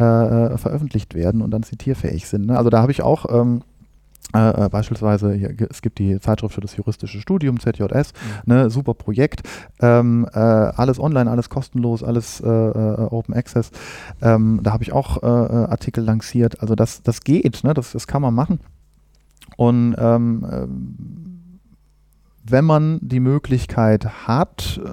äh, 0.00 0.46
äh, 0.54 0.58
veröffentlicht 0.58 1.14
werden 1.14 1.42
und 1.42 1.50
dann 1.50 1.62
zitierfähig 1.62 2.26
sind. 2.26 2.46
Ne? 2.46 2.56
Also 2.56 2.70
da 2.70 2.80
habe 2.80 2.90
ich 2.90 3.02
auch 3.02 3.26
ähm, 3.30 3.62
äh, 4.34 4.64
äh, 4.64 4.68
beispielsweise, 4.70 5.32
hier, 5.34 5.54
es 5.68 5.82
gibt 5.82 5.98
die 5.98 6.18
Zeitschrift 6.20 6.54
für 6.54 6.60
das 6.62 6.76
juristische 6.76 7.20
Studium, 7.20 7.60
ZJS, 7.60 8.12
ne, 8.46 8.70
super 8.70 8.94
Projekt, 8.94 9.42
ähm, 9.80 10.26
äh, 10.32 10.38
alles 10.38 10.98
online, 10.98 11.30
alles 11.30 11.50
kostenlos, 11.50 12.02
alles 12.02 12.40
äh, 12.40 12.48
äh, 12.48 13.08
Open 13.10 13.34
Access. 13.34 13.72
Ähm, 14.22 14.60
da 14.62 14.72
habe 14.72 14.84
ich 14.84 14.92
auch 14.92 15.22
Artikel 15.22 16.04
lanciert. 16.04 16.60
Also 16.62 16.74
das, 16.74 17.02
das 17.02 17.22
geht, 17.22 17.62
ne, 17.64 17.74
das, 17.74 17.92
das 17.92 18.06
kann 18.06 18.22
man 18.22 18.34
machen. 18.34 18.60
Und 19.56 19.96
ähm, 19.98 20.46
ähm, 20.50 21.29
wenn 22.42 22.64
man 22.64 22.98
die 23.02 23.20
Möglichkeit 23.20 24.26
hat, 24.26 24.80
äh, 24.84 24.88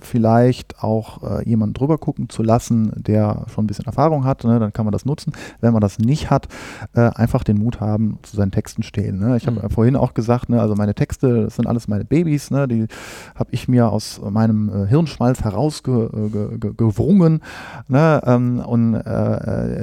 vielleicht 0.00 0.82
auch 0.82 1.22
äh, 1.40 1.48
jemanden 1.48 1.74
drüber 1.74 1.96
gucken 1.96 2.28
zu 2.28 2.42
lassen, 2.42 2.92
der 2.96 3.46
schon 3.48 3.64
ein 3.64 3.66
bisschen 3.68 3.86
Erfahrung 3.86 4.24
hat, 4.24 4.44
ne, 4.44 4.58
dann 4.58 4.72
kann 4.72 4.84
man 4.84 4.92
das 4.92 5.04
nutzen. 5.04 5.32
Wenn 5.60 5.72
man 5.72 5.80
das 5.80 5.98
nicht 5.98 6.28
hat, 6.30 6.48
äh, 6.94 7.10
einfach 7.14 7.44
den 7.44 7.58
Mut 7.58 7.80
haben, 7.80 8.18
zu 8.22 8.36
seinen 8.36 8.50
Texten 8.50 8.82
stehen. 8.82 9.18
Ne. 9.18 9.36
Ich 9.36 9.46
habe 9.46 9.60
Mhm. 9.62 9.70
vorhin 9.70 9.96
auch 9.96 10.12
gesagt, 10.12 10.48
ne, 10.48 10.60
also 10.60 10.74
meine 10.74 10.94
Texte, 10.94 11.44
das 11.44 11.56
sind 11.56 11.66
alles 11.66 11.88
meine 11.88 12.04
Babys, 12.04 12.50
ne, 12.50 12.66
die 12.68 12.86
habe 13.34 13.50
ich 13.52 13.68
mir 13.68 13.90
aus 13.90 14.20
meinem 14.28 14.86
Hirnschmalz 14.86 15.42
herausgewrungen. 15.44 17.40
Ne, 17.88 18.20
ähm, 18.24 18.58
und 18.60 18.94
äh, 18.94 19.00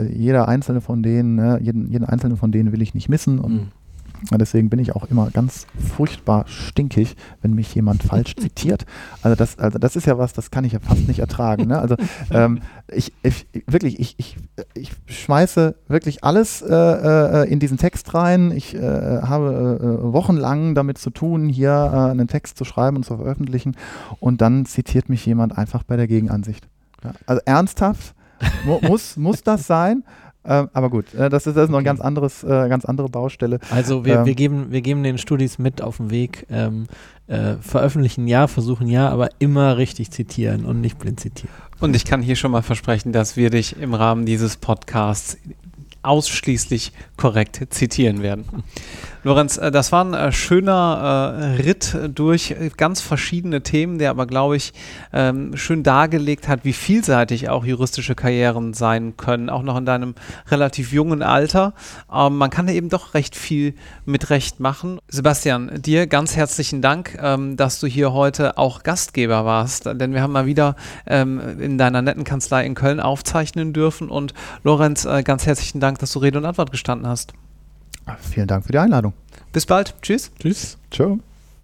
äh, 0.03 0.11
jeder 0.13 0.47
einzelne 0.47 0.81
von 0.81 1.01
denen, 1.03 1.35
ne, 1.35 1.59
jeden, 1.61 1.87
jeden 1.91 2.05
einzelnen 2.05 2.37
von 2.37 2.51
denen 2.51 2.71
will 2.71 2.81
ich 2.81 2.93
nicht 2.93 3.09
missen. 3.09 3.39
Und 3.39 3.53
Mhm. 3.53 3.67
Deswegen 4.31 4.69
bin 4.69 4.79
ich 4.79 4.95
auch 4.95 5.05
immer 5.05 5.29
ganz 5.31 5.67
furchtbar 5.95 6.45
stinkig, 6.47 7.15
wenn 7.41 7.53
mich 7.53 7.73
jemand 7.75 8.03
falsch 8.03 8.35
zitiert. 8.39 8.85
Also 9.21 9.35
das, 9.35 9.59
also 9.59 9.79
das 9.79 9.95
ist 9.95 10.07
ja 10.07 10.17
was, 10.17 10.33
das 10.33 10.51
kann 10.51 10.63
ich 10.63 10.73
ja 10.73 10.79
fast 10.79 11.07
nicht 11.07 11.19
ertragen. 11.19 11.67
Ne? 11.67 11.79
Also 11.79 11.95
ähm, 12.31 12.61
ich, 12.91 13.13
ich 13.23 13.47
wirklich, 13.67 13.99
ich, 13.99 14.15
ich, 14.17 14.37
ich 14.73 14.91
schmeiße 15.07 15.75
wirklich 15.87 16.23
alles 16.23 16.61
äh, 16.61 16.73
äh, 16.73 17.51
in 17.51 17.59
diesen 17.59 17.77
Text 17.77 18.13
rein. 18.13 18.51
Ich 18.51 18.75
äh, 18.75 18.79
habe 18.79 19.79
äh, 19.81 20.13
wochenlang 20.13 20.75
damit 20.75 20.97
zu 20.97 21.09
tun, 21.09 21.49
hier 21.49 21.69
äh, 21.69 22.11
einen 22.11 22.27
Text 22.27 22.57
zu 22.57 22.65
schreiben 22.65 22.97
und 22.97 23.05
zu 23.05 23.17
veröffentlichen. 23.17 23.75
Und 24.19 24.41
dann 24.41 24.65
zitiert 24.65 25.09
mich 25.09 25.25
jemand 25.25 25.57
einfach 25.57 25.83
bei 25.83 25.97
der 25.97 26.07
Gegenansicht. 26.07 26.67
Ja, 27.03 27.11
also 27.25 27.41
ernsthaft 27.45 28.15
mu 28.65 28.79
muss, 28.81 29.17
muss 29.17 29.43
das 29.43 29.67
sein? 29.67 30.03
Ähm, 30.47 30.69
aber 30.73 30.89
gut, 30.89 31.13
äh, 31.13 31.29
das 31.29 31.47
ist, 31.47 31.55
das 31.57 31.65
ist 31.65 31.69
noch 31.69 31.77
ein 31.79 31.81
Okay. 31.81 31.85
ganz 31.85 32.01
anderes, 32.01 32.43
äh, 32.43 32.69
ganz 32.69 32.85
andere 32.85 33.09
Baustelle. 33.09 33.59
Also 33.71 34.05
wir, 34.05 34.19
Ähm, 34.19 34.25
wir, 34.25 34.35
geben, 34.35 34.67
wir 34.69 34.81
geben 34.81 35.03
den 35.03 35.17
Studis 35.17 35.57
mit 35.57 35.81
auf 35.81 35.97
den 35.97 36.11
Weg, 36.11 36.45
ähm, 36.49 36.85
äh, 37.27 37.55
veröffentlichen 37.61 38.27
ja, 38.27 38.47
versuchen 38.47 38.87
ja, 38.87 39.09
aber 39.09 39.29
immer 39.39 39.77
richtig 39.77 40.11
zitieren 40.11 40.65
und 40.65 40.81
nicht 40.81 40.99
blind 40.99 41.19
zitieren. 41.19 41.49
Und 41.79 41.95
ich 41.95 42.05
kann 42.05 42.21
hier 42.21 42.35
schon 42.35 42.51
mal 42.51 42.61
versprechen, 42.61 43.11
dass 43.11 43.35
wir 43.35 43.49
dich 43.49 43.75
im 43.81 43.93
Rahmen 43.93 44.25
dieses 44.25 44.57
Podcasts 44.57 45.37
ausschließlich 46.03 46.91
korrekt 47.17 47.59
zitieren 47.71 48.21
werden. 48.21 48.45
Lorenz, 49.25 49.57
äh, 49.57 49.71
das 49.71 49.91
war 49.91 50.05
ein 50.05 50.13
äh, 50.13 50.31
schöner 50.31 51.33
äh, 51.35 51.61
Ritt 51.63 51.97
durch 52.13 52.55
ganz 52.77 53.01
verschiedene 53.01 53.63
Themen, 53.63 53.97
der 53.97 54.11
aber, 54.11 54.27
glaube 54.27 54.55
ich, 54.55 54.71
ähm, 55.13 55.57
schön 55.57 55.81
dargelegt 55.81 56.47
hat, 56.47 56.63
wie 56.63 56.73
vielseitig 56.73 57.49
auch 57.49 57.65
juristische 57.65 58.13
Karrieren 58.13 58.75
sein 58.75 59.17
können, 59.17 59.49
auch 59.49 59.63
noch 59.63 59.77
in 59.77 59.85
deinem 59.85 60.13
relativ 60.49 60.93
jungen 60.93 61.23
Alter. 61.23 61.73
Ähm, 62.13 62.37
man 62.37 62.51
kann 62.51 62.67
eben 62.67 62.89
doch 62.89 63.15
recht 63.15 63.35
viel 63.35 63.73
mit 64.05 64.29
Recht 64.29 64.59
machen. 64.59 64.99
Sebastian, 65.07 65.71
dir 65.81 66.05
ganz 66.05 66.35
herzlichen 66.35 66.83
Dank, 66.83 67.17
ähm, 67.19 67.57
dass 67.57 67.79
du 67.79 67.87
hier 67.87 68.13
heute 68.13 68.59
auch 68.59 68.83
Gastgeber 68.83 69.43
warst, 69.43 69.87
denn 69.87 70.13
wir 70.13 70.21
haben 70.21 70.33
mal 70.33 70.45
wieder 70.45 70.75
in 71.07 71.77
deiner 71.77 72.01
netten 72.01 72.23
Kanzlei 72.23 72.65
in 72.65 72.75
Köln 72.75 72.99
aufzeichnen 72.99 73.73
dürfen 73.73 74.09
und 74.09 74.33
Lorenz, 74.63 75.07
ganz 75.23 75.45
herzlichen 75.45 75.79
Dank, 75.79 75.99
dass 75.99 76.11
du 76.11 76.19
Rede 76.19 76.37
und 76.37 76.45
Antwort 76.45 76.71
gestanden 76.71 77.07
hast. 77.07 77.33
Vielen 78.19 78.47
Dank 78.47 78.65
für 78.65 78.71
die 78.71 78.79
Einladung. 78.79 79.13
Bis 79.51 79.65
bald. 79.65 79.95
Tschüss. 80.01 80.31
Tschüss. 80.39 80.77
Ciao. 80.91 81.19